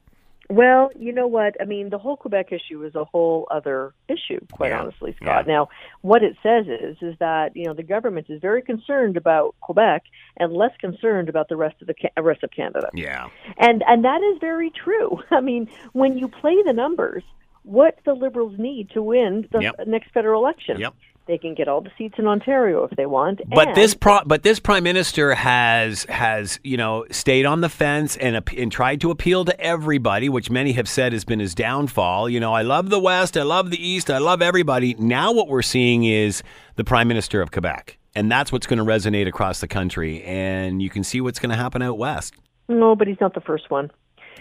Well, 0.54 0.92
you 1.00 1.12
know 1.14 1.26
what? 1.26 1.56
I 1.60 1.66
mean, 1.66 1.90
the 1.90 1.98
whole 1.98 2.16
Quebec 2.16 2.52
issue 2.52 2.84
is 2.86 2.94
a 2.94 3.04
whole 3.06 3.48
other 3.50 3.94
issue, 4.08 4.40
quite 4.52 4.70
Yeah. 4.70 4.82
honestly, 4.82 5.14
Scott. 5.20 5.46
Yeah. 5.48 5.54
Now, 5.54 5.70
what 6.02 6.22
it 6.22 6.36
says 6.44 6.68
is 6.68 6.98
is 7.02 7.18
that 7.20 7.56
you 7.56 7.66
know 7.66 7.74
the 7.74 7.82
government 7.82 8.28
is 8.30 8.40
very 8.40 8.62
concerned 8.62 9.18
about 9.18 9.56
Quebec 9.62 10.04
and 10.38 10.54
less 10.54 10.72
concerned 10.80 11.28
about 11.28 11.50
the 11.50 11.56
rest 11.58 11.82
of 11.82 11.88
the 11.88 12.22
rest 12.22 12.44
of 12.44 12.52
Canada, 12.52 12.90
Yeah. 12.94 13.30
and 13.58 13.84
and 13.88 14.06
that 14.06 14.22
is 14.22 14.38
very 14.40 14.70
true. 14.70 15.20
I 15.32 15.42
mean, 15.42 15.70
when 15.94 16.18
you 16.20 16.28
play 16.28 16.62
the 16.64 16.74
numbers, 16.74 17.24
what 17.64 17.98
the 18.06 18.14
Liberals 18.14 18.60
need 18.60 18.92
to 18.92 19.02
win 19.02 19.48
the 19.52 19.60
Yep. 19.60 19.88
next 19.88 20.12
federal 20.12 20.40
election, 20.44 20.80
Yep. 20.80 20.94
They 21.26 21.38
can 21.38 21.54
get 21.54 21.68
all 21.68 21.82
the 21.82 21.92
seats 21.98 22.16
in 22.18 22.28
Ontario 22.28 22.84
if 22.84 22.92
they 22.98 23.06
want. 23.06 23.42
But 23.48 23.76
this 23.76 23.94
pro- 23.94 24.24
but 24.26 24.44
this 24.44 24.60
prime 24.60 24.84
minister 24.84 25.34
has 25.34 26.04
has 26.06 26.60
you 26.64 26.78
know 26.78 27.06
stayed 27.12 27.46
on 27.46 27.62
the 27.62 27.70
fence 27.70 28.18
and 28.18 28.42
and 28.58 28.72
tried 28.72 29.02
to 29.02 29.12
appeal 29.12 29.46
to 29.46 29.60
everybody, 29.60 30.30
which 30.30 30.50
many 30.50 30.74
have 30.74 30.90
said 30.90 31.14
has 31.14 31.24
been 31.26 31.40
his 31.40 31.56
downfall. 31.56 32.30
You 32.30 32.40
know, 32.40 32.54
I 32.54 32.62
love 32.62 32.90
the 32.90 33.00
West, 33.00 33.38
I 33.38 33.44
love 33.44 33.70
the 33.70 33.86
East, 33.86 34.10
I 34.10 34.18
love 34.18 34.42
everybody. 34.42 34.96
Now 35.00 35.32
what 35.32 35.48
we're 35.48 35.62
seeing 35.62 36.04
is 36.04 36.44
the 36.76 36.84
prime 36.84 37.08
minister 37.08 37.42
of 37.42 37.52
Quebec, 37.52 37.98
and 38.16 38.32
that's 38.32 38.52
what's 38.52 38.68
going 38.68 38.80
to 38.80 38.86
resonate 38.86 39.28
across 39.28 39.62
the 39.62 39.68
country. 39.68 40.24
And 40.24 40.82
you 40.82 40.90
can 40.90 41.04
see 41.04 41.22
what's 41.22 41.40
going 41.40 41.52
to 41.52 41.56
happen 41.56 41.82
out 41.82 41.98
west. 41.98 42.34
no, 42.68 42.96
but 42.96 43.08
he's 43.08 43.20
not 43.22 43.34
the 43.34 43.42
first 43.42 43.70
one. 43.70 43.92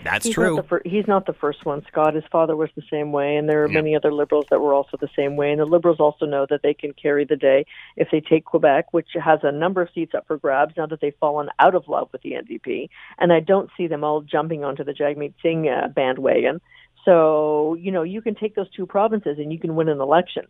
That's 0.05 0.27
he's 0.27 0.35
true. 0.35 0.57
Not 0.57 0.69
fir- 0.69 0.83
he's 0.85 1.07
not 1.07 1.27
the 1.27 1.33
first 1.33 1.65
one, 1.65 1.85
Scott. 1.89 2.15
His 2.15 2.25
father 2.31 2.57
was 2.57 2.71
the 2.75 2.83
same 2.91 3.13
way, 3.13 3.37
and 3.37 3.49
there 3.49 3.63
are 3.63 3.69
Yeah. 3.69 3.75
many 3.75 3.97
other 3.97 4.13
liberals 4.13 4.47
that 4.51 4.61
were 4.61 4.75
also 4.75 4.97
the 4.97 5.09
same 5.15 5.37
way. 5.37 5.51
And 5.51 5.61
the 5.61 5.65
liberals 5.67 6.01
also 6.01 6.27
know 6.27 6.47
that 6.47 6.63
they 6.63 6.75
can 6.75 6.93
carry 6.93 7.25
the 7.25 7.37
day 7.37 7.65
if 7.97 8.11
they 8.11 8.21
take 8.21 8.45
Quebec, 8.45 8.93
which 8.93 9.11
has 9.15 9.41
a 9.43 9.53
number 9.53 9.81
of 9.83 9.91
seats 9.91 10.15
up 10.15 10.27
for 10.27 10.37
grabs 10.39 10.77
now 10.77 10.87
that 10.87 11.01
they've 11.01 11.15
fallen 11.21 11.49
out 11.59 11.75
of 11.75 11.89
love 11.89 12.09
with 12.13 12.23
the 12.23 12.35
NDP. 12.35 12.91
And 13.19 13.33
I 13.33 13.41
don't 13.41 13.71
see 13.77 13.87
them 13.87 14.05
all 14.05 14.21
jumping 14.23 14.65
onto 14.65 14.85
the 14.85 14.93
Jagmeet 14.93 15.35
Singh 15.43 15.69
uh, 15.69 15.89
bandwagon. 15.89 16.61
So, 17.05 17.75
you 17.75 17.91
know, 17.91 18.03
you 18.03 18.23
can 18.23 18.35
take 18.35 18.55
those 18.55 18.71
two 18.71 18.87
provinces 18.87 19.39
and 19.39 19.53
you 19.53 19.59
can 19.59 19.75
win 19.75 19.89
an 19.89 20.01
election. 20.01 20.47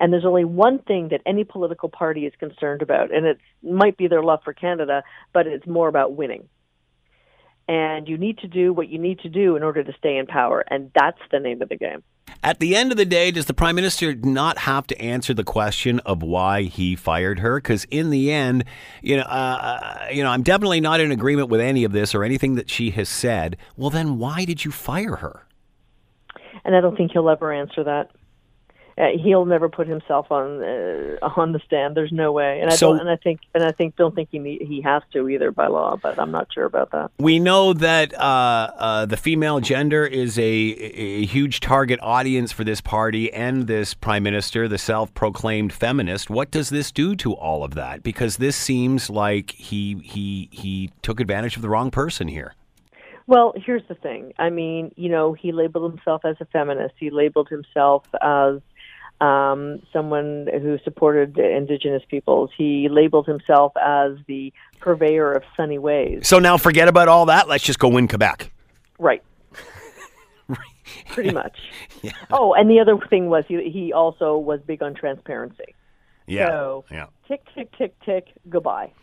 And 0.00 0.12
there's 0.12 0.24
only 0.24 0.44
one 0.44 0.78
thing 0.78 1.08
that 1.08 1.22
any 1.26 1.42
political 1.42 1.88
party 1.88 2.24
is 2.24 2.32
concerned 2.38 2.82
about, 2.82 3.12
and 3.12 3.26
it 3.26 3.38
might 3.64 3.96
be 3.96 4.06
their 4.06 4.22
love 4.22 4.40
for 4.44 4.52
Canada, 4.52 5.02
but 5.32 5.48
it's 5.48 5.66
more 5.66 5.88
about 5.88 6.12
winning 6.14 6.48
and 7.68 8.08
you 8.08 8.16
need 8.16 8.38
to 8.38 8.48
do 8.48 8.72
what 8.72 8.88
you 8.88 8.98
need 8.98 9.20
to 9.20 9.28
do 9.28 9.54
in 9.54 9.62
order 9.62 9.84
to 9.84 9.92
stay 9.98 10.16
in 10.16 10.26
power, 10.26 10.64
and 10.68 10.90
that's 10.94 11.20
the 11.30 11.38
name 11.38 11.60
of 11.60 11.68
the 11.68 11.76
game. 11.76 12.02
At 12.42 12.60
the 12.60 12.76
end 12.76 12.92
of 12.92 12.98
the 12.98 13.04
day, 13.04 13.30
does 13.30 13.46
the 13.46 13.54
prime 13.54 13.74
minister 13.74 14.14
not 14.14 14.58
have 14.58 14.86
to 14.88 15.00
answer 15.00 15.34
the 15.34 15.44
question 15.44 15.98
of 16.00 16.22
why 16.22 16.62
he 16.62 16.94
fired 16.94 17.40
her? 17.40 17.56
Because 17.56 17.84
in 17.90 18.10
the 18.10 18.30
end, 18.32 18.64
you 19.02 19.16
know, 19.16 19.22
uh, 19.22 19.24
uh, 20.04 20.06
you 20.10 20.22
know, 20.22 20.30
I'm 20.30 20.42
definitely 20.42 20.80
not 20.80 21.00
in 21.00 21.10
agreement 21.10 21.48
with 21.48 21.60
any 21.60 21.84
of 21.84 21.92
this 21.92 22.14
or 22.14 22.24
anything 22.24 22.54
that 22.54 22.70
she 22.70 22.90
has 22.92 23.08
said. 23.08 23.56
Well, 23.76 23.90
then 23.90 24.18
why 24.18 24.44
did 24.44 24.64
you 24.64 24.70
fire 24.70 25.16
her? 25.16 25.46
And 26.64 26.76
I 26.76 26.80
don't 26.80 26.96
think 26.96 27.12
he'll 27.12 27.28
ever 27.28 27.52
answer 27.52 27.84
that. 27.84 28.10
Uh, 28.98 29.10
he'll 29.22 29.44
never 29.44 29.68
put 29.68 29.86
himself 29.86 30.26
on 30.32 30.60
uh, 30.62 31.16
on 31.36 31.52
the 31.52 31.60
stand. 31.64 31.96
There's 31.96 32.10
no 32.10 32.32
way, 32.32 32.60
and 32.60 32.68
I 32.68 32.74
So- 32.74 32.90
don't. 32.90 33.00
And 33.00 33.08
I 33.10 33.16
think, 33.16 33.40
and 33.54 33.62
I 33.62 33.70
think, 33.70 33.94
don't 33.94 34.12
think 34.14 34.30
he 34.32 34.40
need, 34.40 34.62
he 34.62 34.80
has 34.80 35.02
to 35.12 35.28
either 35.28 35.52
by 35.52 35.68
law. 35.68 35.96
But 36.02 36.18
I'm 36.18 36.32
not 36.32 36.48
sure 36.52 36.64
about 36.64 36.90
that. 36.90 37.12
We 37.20 37.38
know 37.38 37.72
that 37.74 38.12
uh, 38.18 38.18
uh, 38.76 39.06
the 39.06 39.16
female 39.16 39.60
gender 39.60 40.04
is 40.04 40.36
a, 40.38 40.42
a 40.42 41.26
huge 41.26 41.60
target 41.60 42.00
audience 42.02 42.50
for 42.50 42.64
this 42.64 42.80
party 42.80 43.32
and 43.32 43.68
this 43.68 43.94
prime 43.94 44.24
minister, 44.24 44.66
the 44.66 44.78
self-proclaimed 44.78 45.72
feminist. 45.72 46.28
What 46.28 46.50
does 46.50 46.70
this 46.70 46.90
do 46.90 47.14
to 47.16 47.34
all 47.34 47.62
of 47.62 47.74
that? 47.74 48.02
Because 48.02 48.38
this 48.38 48.56
seems 48.56 49.08
like 49.08 49.52
he 49.52 50.00
he 50.02 50.48
he 50.50 50.90
took 51.02 51.20
advantage 51.20 51.54
of 51.54 51.62
the 51.62 51.68
wrong 51.68 51.92
person 51.92 52.26
here. 52.26 52.54
Well, 53.28 53.52
here's 53.56 53.86
the 53.88 53.94
thing. 53.94 54.32
I 54.38 54.48
mean, 54.48 54.90
you 54.96 55.10
know, 55.10 55.34
he 55.34 55.52
labeled 55.52 55.92
himself 55.92 56.24
as 56.24 56.36
a 56.40 56.46
feminist. 56.46 56.94
He 56.98 57.10
labeled 57.10 57.48
himself 57.48 58.04
as 58.22 58.60
um, 59.20 59.80
someone 59.92 60.48
who 60.52 60.78
supported 60.84 61.38
indigenous 61.38 62.02
peoples. 62.08 62.50
He 62.56 62.88
labeled 62.88 63.26
himself 63.26 63.72
as 63.76 64.12
the 64.26 64.52
purveyor 64.80 65.32
of 65.32 65.42
sunny 65.56 65.78
ways. 65.78 66.28
So 66.28 66.38
now 66.38 66.56
forget 66.56 66.88
about 66.88 67.08
all 67.08 67.26
that. 67.26 67.48
Let's 67.48 67.64
just 67.64 67.78
go 67.78 67.88
win 67.88 68.06
Quebec. 68.08 68.50
Right. 68.98 69.22
Pretty 71.08 71.32
much. 71.32 71.56
Yeah. 72.00 72.12
Oh, 72.30 72.54
and 72.54 72.70
the 72.70 72.78
other 72.78 72.96
thing 73.10 73.28
was 73.28 73.42
he, 73.48 73.70
he 73.70 73.92
also 73.92 74.38
was 74.38 74.60
big 74.64 74.84
on 74.84 74.94
transparency. 74.94 75.74
Yeah. 76.28 76.46
So- 76.46 76.84
yeah. 76.92 77.06
Tick, 77.26 77.42
tick, 77.56 77.76
tick, 77.76 77.94
tick. 78.04 78.26
Goodbye. 78.48 78.92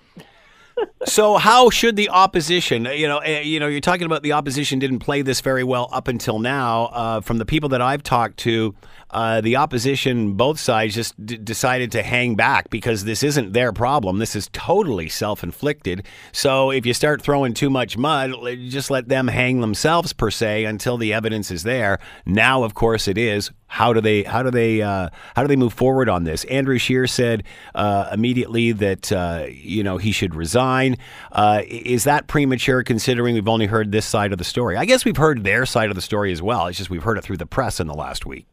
So 1.05 1.37
how 1.37 1.69
should 1.69 1.95
the 1.95 2.09
opposition? 2.09 2.83
You 2.83 3.07
know, 3.07 3.19
eh, 3.19 3.39
you 3.41 3.61
know, 3.61 3.67
you're 3.67 3.79
talking 3.79 4.05
about 4.05 4.23
the 4.23 4.33
opposition 4.33 4.77
didn't 4.77 4.99
play 4.99 5.21
this 5.21 5.39
very 5.39 5.63
well 5.63 5.87
up 5.93 6.09
until 6.09 6.37
now. 6.37 6.85
Uh, 6.87 7.21
from 7.21 7.37
the 7.37 7.45
people 7.45 7.69
that 7.69 7.81
I've 7.81 8.03
talked 8.03 8.35
to, 8.39 8.75
uh, 9.11 9.41
the 9.41 9.55
opposition, 9.55 10.33
both 10.33 10.59
sides, 10.59 10.95
just 10.95 11.13
d- 11.25 11.37
decided 11.37 11.91
to 11.93 12.03
hang 12.03 12.35
back 12.35 12.69
because 12.69 13.03
this 13.05 13.23
isn't 13.23 13.53
their 13.53 13.71
problem. 13.71 14.17
This 14.17 14.35
is 14.35 14.49
totally 14.51 15.09
self-inflicted. 15.09 16.05
So 16.31 16.71
if 16.71 16.85
you 16.85 16.93
start 16.93 17.21
throwing 17.21 17.53
too 17.53 17.69
much 17.69 17.97
mud, 17.97 18.33
just 18.67 18.89
let 18.89 19.07
them 19.07 19.27
hang 19.27 19.61
themselves 19.61 20.11
per 20.11 20.31
se 20.31 20.65
until 20.65 20.97
the 20.97 21.13
evidence 21.13 21.51
is 21.51 21.63
there. 21.63 21.99
Now, 22.25 22.63
of 22.63 22.73
course, 22.73 23.07
it 23.07 23.17
is. 23.17 23.51
How 23.67 23.93
do 23.93 23.99
they? 23.99 24.23
How 24.23 24.43
do 24.43 24.51
they? 24.51 24.81
Uh, 24.81 25.09
how 25.35 25.41
do 25.41 25.47
they 25.47 25.55
move 25.55 25.73
forward 25.73 26.07
on 26.07 26.23
this? 26.23 26.45
Andrew 26.45 26.77
Scheer 26.77 27.07
said 27.07 27.43
uh, 27.73 28.09
immediately 28.11 28.71
that 28.73 29.11
uh, 29.11 29.47
you 29.49 29.83
know 29.83 29.97
he 29.97 30.11
should 30.11 30.35
resign. 30.35 30.97
Uh, 31.31 31.61
is 31.67 32.03
that 32.05 32.27
premature 32.27 32.83
considering 32.83 33.33
we've 33.33 33.47
only 33.47 33.65
heard 33.65 33.91
this 33.91 34.05
side 34.05 34.31
of 34.31 34.37
the 34.37 34.43
story? 34.43 34.77
I 34.77 34.85
guess 34.85 35.03
we've 35.03 35.17
heard 35.17 35.43
their 35.43 35.65
side 35.65 35.89
of 35.89 35.95
the 35.95 36.01
story 36.01 36.31
as 36.31 36.41
well. 36.41 36.67
It's 36.67 36.77
just 36.77 36.89
we've 36.89 37.03
heard 37.03 37.17
it 37.17 37.23
through 37.23 37.37
the 37.37 37.47
press 37.47 37.79
in 37.79 37.87
the 37.87 37.95
last 37.95 38.25
week. 38.25 38.45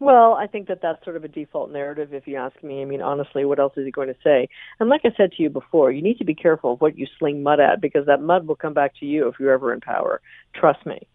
Well, 0.00 0.32
I 0.32 0.46
think 0.46 0.68
that 0.68 0.80
that's 0.80 1.04
sort 1.04 1.16
of 1.16 1.24
a 1.24 1.28
default 1.28 1.70
narrative, 1.70 2.14
if 2.14 2.26
you 2.26 2.36
ask 2.36 2.60
me. 2.62 2.80
I 2.80 2.86
mean, 2.86 3.02
honestly, 3.02 3.44
what 3.44 3.60
else 3.60 3.74
is 3.76 3.84
he 3.84 3.90
going 3.90 4.08
to 4.08 4.16
say? 4.24 4.48
And 4.80 4.88
like 4.88 5.02
I 5.04 5.10
said 5.14 5.32
to 5.32 5.42
you 5.42 5.50
before, 5.50 5.92
you 5.92 6.00
need 6.00 6.16
to 6.18 6.24
be 6.24 6.34
careful 6.34 6.72
of 6.72 6.80
what 6.80 6.98
you 6.98 7.06
sling 7.18 7.42
mud 7.42 7.60
at 7.60 7.82
because 7.82 8.06
that 8.06 8.22
mud 8.22 8.46
will 8.46 8.56
come 8.56 8.72
back 8.72 8.94
to 9.00 9.06
you 9.06 9.28
if 9.28 9.34
you're 9.38 9.52
ever 9.52 9.74
in 9.74 9.80
power. 9.80 10.22
Trust 10.54 10.86
me. 10.86 11.06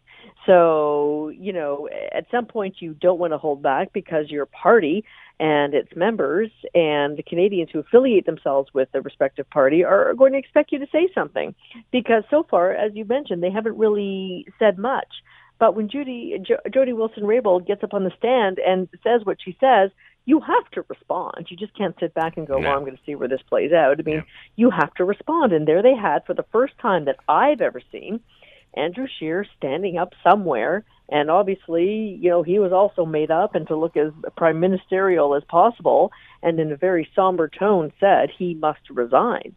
So, 0.46 1.32
you 1.36 1.52
know, 1.52 1.90
at 2.14 2.28
some 2.30 2.46
point 2.46 2.76
you 2.80 2.94
don't 2.94 3.18
want 3.18 3.34
to 3.34 3.40
hold 3.40 3.64
back 3.64 3.92
because 3.92 4.30
your 4.30 4.46
party 4.46 5.04
and 5.40 5.74
its 5.74 5.90
members 5.96 6.52
and 6.76 7.18
the 7.18 7.24
Canadians 7.24 7.72
who 7.74 7.80
affiliate 7.80 8.28
themselves 8.28 8.70
with 8.74 8.92
the 8.92 9.02
respective 9.02 9.50
party 9.50 9.84
are 9.84 10.14
going 10.14 10.34
to 10.34 10.38
expect 10.38 10.72
you 10.72 10.78
to 10.78 10.88
say 10.92 11.10
something. 11.16 11.56
Because 11.92 12.24
so 12.30 12.46
far, 12.50 12.72
as 12.72 12.92
you 12.94 13.06
mentioned, 13.06 13.42
they 13.42 13.50
haven't 13.50 13.78
really 13.78 14.46
said 14.60 14.78
much. 14.78 15.08
But 15.60 15.76
when 15.76 15.90
Judy 15.90 16.38
jo- 16.42 16.60
Jody 16.74 16.94
Wilson-Raybould 16.94 17.66
gets 17.66 17.84
up 17.84 17.94
on 17.94 18.04
the 18.04 18.12
stand 18.18 18.60
and 18.60 18.90
says 19.04 19.22
what 19.24 19.38
she 19.44 19.56
says, 19.60 19.92
you 20.26 20.40
have 20.42 20.70
to 20.72 20.84
respond. 20.90 21.48
You 21.50 21.58
just 21.58 21.78
can't 21.78 21.96
sit 22.00 22.14
back 22.14 22.36
and 22.38 22.48
go, 22.48 22.58
"Well, 22.60 22.76
I'm 22.76 22.84
going 22.84 22.98
to 22.98 23.04
see 23.06 23.16
where 23.16 23.28
this 23.28 23.42
plays 23.48 23.72
out." 23.72 24.00
I 24.00 24.04
mean, 24.04 24.24
you 24.56 24.72
have 24.72 24.94
to 24.96 25.06
respond. 25.06 25.54
And 25.54 25.68
there 25.68 25.84
they 25.84 25.96
had, 25.96 26.26
for 26.26 26.34
the 26.34 26.46
first 26.52 26.74
time 26.80 27.06
that 27.06 27.18
I've 27.28 27.62
ever 27.62 27.80
seen, 27.92 28.20
Andrew 28.76 29.08
Scheer 29.08 29.46
standing 29.58 29.98
up 29.98 30.14
somewhere, 30.24 30.84
and 31.10 31.30
obviously, 31.30 32.18
you 32.20 32.30
know, 32.30 32.44
he 32.44 32.58
was 32.60 32.74
also 32.74 33.06
made 33.06 33.30
up 33.32 33.56
and 33.56 33.68
to 33.68 33.76
look 33.76 33.96
as 33.96 34.12
prime 34.36 34.60
ministerial 34.60 35.36
as 35.36 35.44
possible, 35.44 36.12
and 36.42 36.60
in 36.60 36.72
a 36.72 36.76
very 36.76 37.08
somber 37.16 37.48
tone 37.48 37.94
said 38.00 38.32
he 38.36 38.56
must 38.56 38.90
resign. 38.90 39.56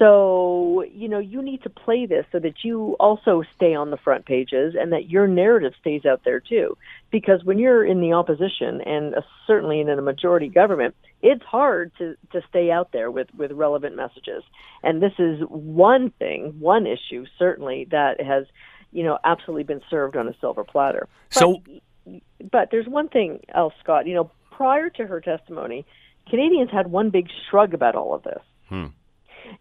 So, 0.00 0.82
you 0.94 1.08
know, 1.08 1.18
you 1.18 1.42
need 1.42 1.62
to 1.64 1.68
play 1.68 2.06
this 2.06 2.24
so 2.32 2.38
that 2.38 2.64
you 2.64 2.96
also 2.98 3.42
stay 3.54 3.74
on 3.74 3.90
the 3.90 3.98
front 3.98 4.24
pages 4.24 4.74
and 4.74 4.94
that 4.94 5.10
your 5.10 5.26
narrative 5.26 5.74
stays 5.78 6.06
out 6.06 6.22
there 6.24 6.40
too. 6.40 6.78
Because 7.10 7.44
when 7.44 7.58
you're 7.58 7.84
in 7.84 8.00
the 8.00 8.14
opposition 8.14 8.80
and 8.80 9.14
uh, 9.14 9.20
certainly 9.46 9.78
in 9.78 9.90
a 9.90 10.00
majority 10.00 10.48
government, 10.48 10.94
it's 11.20 11.44
hard 11.44 11.92
to, 11.98 12.16
to 12.32 12.40
stay 12.48 12.70
out 12.70 12.92
there 12.92 13.10
with, 13.10 13.28
with 13.36 13.52
relevant 13.52 13.94
messages. 13.94 14.42
And 14.82 15.02
this 15.02 15.12
is 15.18 15.40
one 15.48 16.12
thing, 16.18 16.54
one 16.58 16.86
issue 16.86 17.26
certainly 17.38 17.86
that 17.90 18.22
has, 18.22 18.46
you 18.92 19.04
know, 19.04 19.18
absolutely 19.22 19.64
been 19.64 19.82
served 19.90 20.16
on 20.16 20.28
a 20.28 20.34
silver 20.40 20.64
platter. 20.64 21.08
So, 21.28 21.60
but, 22.06 22.22
but 22.50 22.68
there's 22.70 22.88
one 22.88 23.10
thing 23.10 23.40
else, 23.54 23.74
Scott. 23.84 24.06
You 24.06 24.14
know, 24.14 24.30
prior 24.50 24.88
to 24.88 25.06
her 25.06 25.20
testimony, 25.20 25.84
Canadians 26.30 26.70
had 26.70 26.86
one 26.86 27.10
big 27.10 27.28
shrug 27.50 27.74
about 27.74 27.96
all 27.96 28.14
of 28.14 28.22
this. 28.22 28.40
Hmm 28.70 28.86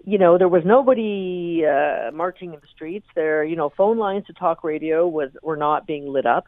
you 0.03 0.17
know, 0.17 0.37
there 0.37 0.47
was 0.47 0.63
nobody 0.65 1.63
uh, 1.65 2.11
marching 2.11 2.53
in 2.53 2.59
the 2.59 2.67
streets. 2.73 3.07
There, 3.15 3.43
you 3.43 3.55
know, 3.55 3.71
phone 3.75 3.97
lines 3.97 4.25
to 4.27 4.33
talk 4.33 4.63
radio 4.63 5.07
was 5.07 5.29
were 5.41 5.57
not 5.57 5.87
being 5.87 6.07
lit 6.07 6.25
up 6.25 6.47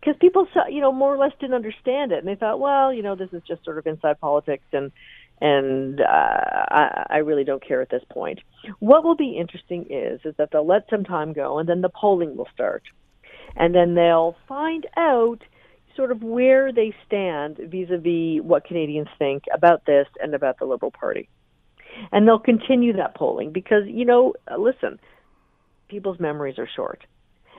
because 0.00 0.18
people, 0.20 0.46
saw, 0.52 0.66
you 0.66 0.80
know, 0.80 0.92
more 0.92 1.14
or 1.14 1.18
less 1.18 1.32
didn't 1.40 1.54
understand 1.54 2.12
it, 2.12 2.18
and 2.18 2.28
they 2.28 2.34
thought, 2.34 2.60
well, 2.60 2.92
you 2.92 3.02
know, 3.02 3.14
this 3.14 3.30
is 3.32 3.42
just 3.46 3.64
sort 3.64 3.78
of 3.78 3.86
inside 3.86 4.20
politics, 4.20 4.64
and 4.72 4.92
and 5.40 6.00
uh, 6.00 6.04
I, 6.04 7.06
I 7.10 7.16
really 7.18 7.44
don't 7.44 7.66
care 7.66 7.82
at 7.82 7.90
this 7.90 8.04
point. 8.10 8.40
What 8.78 9.04
will 9.04 9.16
be 9.16 9.36
interesting 9.38 9.86
is 9.90 10.20
is 10.24 10.34
that 10.36 10.50
they'll 10.52 10.66
let 10.66 10.88
some 10.90 11.04
time 11.04 11.32
go, 11.32 11.58
and 11.58 11.68
then 11.68 11.80
the 11.80 11.88
polling 11.88 12.36
will 12.36 12.48
start, 12.52 12.82
and 13.56 13.74
then 13.74 13.94
they'll 13.94 14.36
find 14.46 14.86
out 14.96 15.38
sort 15.96 16.10
of 16.10 16.22
where 16.22 16.72
they 16.72 16.92
stand 17.06 17.56
vis-a-vis 17.56 18.42
what 18.42 18.64
Canadians 18.64 19.08
think 19.18 19.44
about 19.54 19.86
this 19.86 20.08
and 20.20 20.34
about 20.34 20.58
the 20.58 20.64
Liberal 20.64 20.90
Party 20.90 21.28
and 22.12 22.26
they'll 22.26 22.38
continue 22.38 22.92
that 22.94 23.14
polling 23.14 23.52
because 23.52 23.84
you 23.86 24.04
know, 24.04 24.34
listen, 24.56 24.98
people's 25.88 26.20
memories 26.20 26.58
are 26.58 26.68
short, 26.74 27.04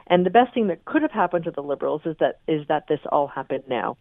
and 0.07 0.25
the 0.25 0.29
best 0.29 0.53
thing 0.53 0.67
that 0.67 0.85
could 0.85 1.01
have 1.01 1.11
happened 1.11 1.45
to 1.45 1.51
the 1.51 1.61
Liberals 1.61 2.01
is 2.05 2.15
that 2.19 2.39
is 2.47 2.67
that 2.67 2.87
this 2.87 2.99
all 3.11 3.27
happened 3.27 3.63
now, 3.67 3.97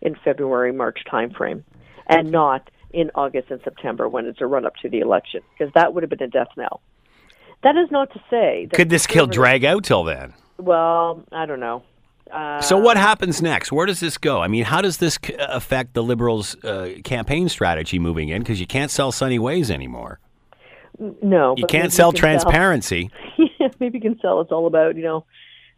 in 0.00 0.14
February 0.24 0.72
March 0.72 1.00
timeframe, 1.10 1.62
and 2.06 2.30
not 2.30 2.70
in 2.92 3.10
August 3.14 3.50
and 3.50 3.60
September 3.64 4.08
when 4.08 4.26
it's 4.26 4.40
a 4.40 4.46
run 4.46 4.64
up 4.64 4.74
to 4.82 4.88
the 4.88 5.00
election 5.00 5.42
because 5.56 5.72
that 5.74 5.92
would 5.92 6.02
have 6.02 6.10
been 6.10 6.22
a 6.22 6.28
death 6.28 6.48
knell. 6.56 6.80
That 7.62 7.76
is 7.76 7.90
not 7.90 8.12
to 8.12 8.20
say 8.30 8.66
that 8.70 8.76
could 8.76 8.88
this 8.88 9.06
kill 9.06 9.26
drag 9.26 9.64
out 9.64 9.84
till 9.84 10.04
then. 10.04 10.32
Well, 10.58 11.24
I 11.32 11.46
don't 11.46 11.60
know. 11.60 11.82
Uh, 12.32 12.60
so 12.60 12.76
what 12.76 12.96
happens 12.96 13.40
next? 13.40 13.72
Where 13.72 13.86
does 13.86 14.00
this 14.00 14.18
go? 14.18 14.40
I 14.40 14.48
mean, 14.48 14.64
how 14.64 14.80
does 14.80 14.98
this 14.98 15.18
affect 15.38 15.94
the 15.94 16.02
Liberals' 16.02 16.62
uh, 16.64 16.90
campaign 17.04 17.48
strategy 17.48 17.98
moving 17.98 18.28
in? 18.28 18.42
Because 18.42 18.60
you 18.60 18.66
can't 18.66 18.90
sell 18.90 19.12
sunny 19.12 19.38
ways 19.38 19.70
anymore. 19.70 20.20
No, 21.22 21.54
you 21.56 21.66
can't 21.66 21.92
sell 21.92 22.12
can 22.12 22.18
transparency. 22.20 23.10
Sell. 23.36 23.46
yeah, 23.60 23.68
maybe 23.80 23.98
you 23.98 24.02
can 24.02 24.18
sell. 24.20 24.40
It's 24.40 24.52
all 24.52 24.66
about 24.66 24.96
you 24.96 25.02
know 25.02 25.24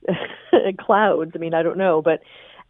clouds. 0.80 1.32
I 1.34 1.38
mean, 1.38 1.55
I 1.55 1.62
don't 1.62 1.76
know, 1.76 2.01
but 2.03 2.20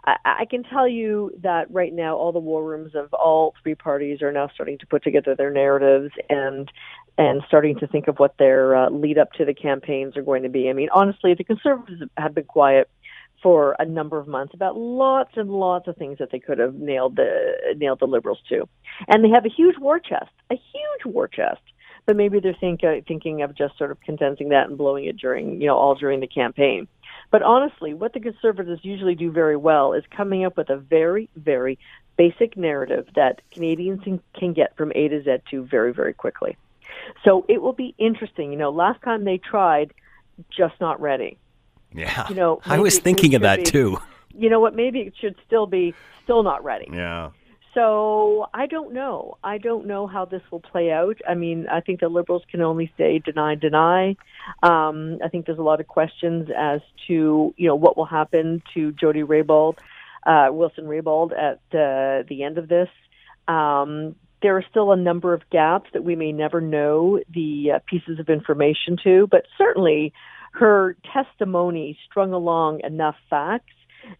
I, 0.05 0.17
I 0.25 0.45
can 0.47 0.65
tell 0.65 0.89
you 0.89 1.33
that 1.43 1.71
right 1.71 1.93
now, 1.93 2.17
all 2.17 2.33
the 2.33 2.41
war 2.41 2.65
rooms 2.65 2.95
of 2.95 3.13
all 3.15 3.55
three 3.63 3.75
parties 3.75 4.21
are 4.23 4.33
now 4.33 4.49
starting 4.53 4.79
to 4.79 4.87
put 4.87 5.05
together 5.05 5.35
their 5.35 5.51
narratives 5.51 6.13
and 6.29 6.71
and 7.19 7.43
starting 7.47 7.79
to 7.79 7.87
think 7.87 8.09
of 8.09 8.17
what 8.19 8.37
their 8.39 8.75
uh, 8.75 8.91
lead 8.91 9.19
up 9.19 9.33
to 9.33 9.45
the 9.45 9.53
campaigns 9.53 10.17
are 10.17 10.23
going 10.23 10.43
to 10.43 10.49
be. 10.49 10.71
I 10.71 10.73
mean, 10.73 10.89
honestly, 10.93 11.35
the 11.35 11.45
conservatives 11.45 12.03
have 12.17 12.35
been 12.35 12.45
quiet 12.45 12.89
for 13.43 13.77
a 13.79 13.85
number 13.85 14.19
of 14.19 14.29
months 14.29 14.55
about 14.55 14.77
lots 14.77 15.33
and 15.37 15.51
lots 15.51 15.89
of 15.89 15.97
things 15.97 16.19
that 16.19 16.31
they 16.31 16.39
could 16.39 16.59
have 16.59 16.75
nailed 16.75 17.17
the 17.17 17.75
nailed 17.77 18.01
the 18.01 18.07
liberals 18.07 18.41
to, 18.49 18.69
and 19.09 19.25
they 19.25 19.31
have 19.31 19.47
a 19.47 19.51
huge 19.51 19.79
war 19.79 19.99
chest, 19.99 20.31
a 20.51 20.55
huge 20.55 21.15
war 21.15 21.29
chest. 21.29 21.61
But 22.07 22.17
maybe 22.17 22.41
they're 22.41 22.57
think, 22.59 22.83
uh, 22.83 23.03
thinking 23.07 23.43
of 23.43 23.55
just 23.55 23.77
sort 23.77 23.91
of 23.91 24.01
condensing 24.01 24.49
that 24.49 24.69
and 24.69 24.79
blowing 24.79 25.05
it 25.05 25.19
during, 25.19 25.61
you 25.61 25.67
know, 25.67 25.77
all 25.77 25.95
during 25.95 26.21
the 26.21 26.27
campaign. 26.27 26.89
But 27.31 27.43
honestly, 27.43 27.95
what 27.95 28.15
the 28.15 28.21
conservatives 28.21 28.81
usually 28.83 29.15
do 29.15 29.31
very 29.31 29.57
well 29.57 29.93
is 29.93 30.03
coming 30.11 30.45
up 30.45 30.57
with 30.57 30.71
a 30.71 30.77
very, 30.77 31.29
very 31.37 31.79
basic 32.17 32.57
narrative 32.57 33.07
that 33.17 33.43
Canadians 33.51 34.03
can 34.35 34.53
get 34.53 34.77
from 34.77 34.93
A 34.95 35.09
to 35.09 35.23
Z 35.23 35.37
to 35.51 35.65
very, 35.65 35.93
very 35.93 36.15
quickly. 36.15 36.57
So 37.25 37.45
it 37.49 37.63
will 37.63 37.73
be 37.73 37.95
interesting. 37.99 38.51
You 38.51 38.59
know, 38.59 38.71
last 38.71 39.01
time 39.03 39.25
they 39.25 39.39
tried, 39.39 39.93
just 40.51 40.75
not 40.81 41.01
ready. 41.01 41.39
Yeah. 41.95 42.29
You 42.29 42.35
know, 42.35 42.61
I 42.65 42.79
was 42.79 42.99
thinking 42.99 43.35
of 43.35 43.43
that 43.43 43.61
be, 43.61 43.65
too. 43.65 43.99
You 44.33 44.49
know 44.51 44.61
what? 44.61 44.75
Maybe 44.75 45.01
it 45.01 45.15
should 45.21 45.37
still 45.47 45.67
be 45.67 45.95
still 46.25 46.43
not 46.43 46.63
ready. 46.65 46.89
Yeah. 46.93 47.31
So 47.75 48.47
I 48.53 48.67
don't 48.67 48.93
know. 48.93 49.39
I 49.45 49.59
don't 49.59 49.87
know 49.87 50.07
how 50.07 50.25
this 50.25 50.43
will 50.51 50.61
play 50.61 50.91
out. 50.91 51.19
I 51.29 51.35
mean, 51.35 51.69
I 51.69 51.81
think 51.81 52.01
the 52.01 52.09
liberals 52.09 52.43
can 52.51 52.63
only 52.63 52.93
say 52.99 53.21
deny, 53.21 53.55
deny. 53.55 54.17
Um, 54.63 55.19
I 55.25 55.29
think 55.29 55.47
there's 55.47 55.59
a 55.59 55.63
lot 55.63 55.81
of 55.81 55.87
questions 55.87 56.49
as 56.57 56.81
to 57.07 57.55
you 57.57 57.69
know 57.69 57.77
what 57.77 57.97
will 57.97 58.07
happen 58.07 58.63
to 58.75 58.93
Jody 58.93 59.23
Raybould, 59.23 59.79
uh, 60.27 60.49
Wilson 60.51 60.87
Raybould 60.87 61.33
at 61.33 61.61
uh, 61.73 62.25
the 62.29 62.43
end 62.43 62.59
of 62.59 62.69
this. 62.69 62.89
Um, 63.47 64.17
there 64.43 64.57
are 64.57 64.65
still 64.71 64.91
a 64.91 64.97
number 64.97 65.35
of 65.35 65.43
gaps 65.51 65.91
that 65.93 66.03
we 66.03 66.17
may 66.17 66.33
never 66.33 66.61
know 66.61 67.21
the 67.33 67.73
uh, 67.75 67.79
pieces 67.87 68.19
of 68.19 68.29
information 68.29 68.97
to, 69.05 69.29
but 69.31 69.45
certainly 69.59 70.13
her 70.53 70.97
testimony 71.13 71.99
strung 72.09 72.33
along 72.33 72.81
enough 72.85 73.17
facts 73.29 73.73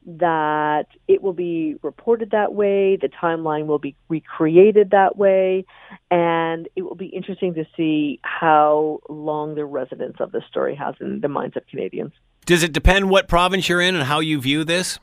that 0.07 0.87
it 1.09 1.23
will 1.23 1.33
be 1.33 1.77
reported 1.83 2.31
that 2.31 2.53
way, 2.55 2.97
the 2.97 3.09
timeline 3.09 3.67
will 3.67 3.79
be 3.79 3.95
recreated 4.09 4.91
that 4.91 5.17
way, 5.17 5.65
and 6.11 6.69
it 6.77 6.83
will 6.83 6.95
be 6.95 7.07
interesting 7.07 7.55
to 7.55 7.65
see 7.77 8.21
how 8.23 9.01
long 9.09 9.55
the 9.55 9.65
resonance 9.65 10.17
of 10.21 10.33
the 10.33 10.43
story 10.49 10.75
has 10.75 10.95
in 11.01 11.21
the 11.21 11.29
minds 11.29 11.57
of 11.57 11.67
Canadians. 11.67 12.13
Does 12.47 12.63
it 12.63 12.73
depend 12.73 13.11
what 13.11 13.29
province 13.29 13.69
you're 13.69 13.81
in 13.81 13.95
and 13.95 14.05
how 14.05 14.21
you 14.21 14.41
view 14.41 14.65
this? 14.65 14.99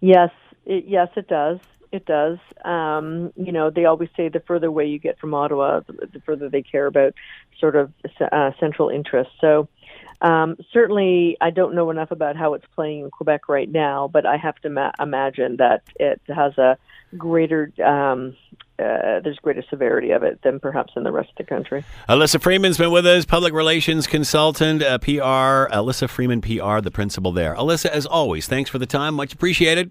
Yes, 0.00 0.30
it, 0.64 0.84
yes, 0.86 1.08
it 1.16 1.28
does. 1.28 1.58
It 1.92 2.04
does. 2.04 2.38
Um, 2.64 3.32
you 3.36 3.52
know, 3.52 3.70
they 3.70 3.84
always 3.84 4.10
say 4.16 4.28
the 4.28 4.40
further 4.40 4.66
away 4.66 4.86
you 4.86 4.98
get 4.98 5.18
from 5.18 5.32
Ottawa, 5.34 5.80
the, 5.86 6.08
the 6.12 6.20
further 6.20 6.48
they 6.48 6.62
care 6.62 6.86
about 6.86 7.14
sort 7.58 7.76
of 7.76 7.92
uh, 8.20 8.50
central 8.60 8.90
interests. 8.90 9.32
So 9.40 9.68
um, 10.20 10.56
certainly, 10.72 11.36
I 11.40 11.50
don't 11.50 11.74
know 11.74 11.90
enough 11.90 12.10
about 12.10 12.36
how 12.36 12.54
it's 12.54 12.66
playing 12.74 13.00
in 13.00 13.10
Quebec 13.10 13.48
right 13.48 13.70
now, 13.70 14.08
but 14.08 14.26
I 14.26 14.36
have 14.36 14.56
to 14.60 14.70
ma- 14.70 14.92
imagine 14.98 15.56
that 15.56 15.82
it 15.96 16.20
has 16.28 16.56
a 16.58 16.78
greater 17.16 17.72
um, 17.84 18.36
uh, 18.78 19.20
there's 19.24 19.38
greater 19.38 19.64
severity 19.70 20.10
of 20.10 20.22
it 20.22 20.40
than 20.42 20.60
perhaps 20.60 20.92
in 20.96 21.02
the 21.02 21.12
rest 21.12 21.30
of 21.30 21.36
the 21.36 21.44
country. 21.44 21.82
Alyssa 22.08 22.40
Freeman's 22.40 22.76
been 22.76 22.90
with 22.90 23.06
us, 23.06 23.24
public 23.24 23.54
relations 23.54 24.06
consultant, 24.06 24.82
uh, 24.82 24.98
PR. 24.98 25.72
Alyssa 25.72 26.08
Freeman, 26.10 26.42
PR, 26.42 26.80
the 26.80 26.90
principal 26.90 27.32
there. 27.32 27.54
Alyssa, 27.54 27.86
as 27.86 28.04
always, 28.04 28.46
thanks 28.46 28.68
for 28.68 28.78
the 28.78 28.86
time. 28.86 29.14
Much 29.14 29.32
appreciated. 29.32 29.90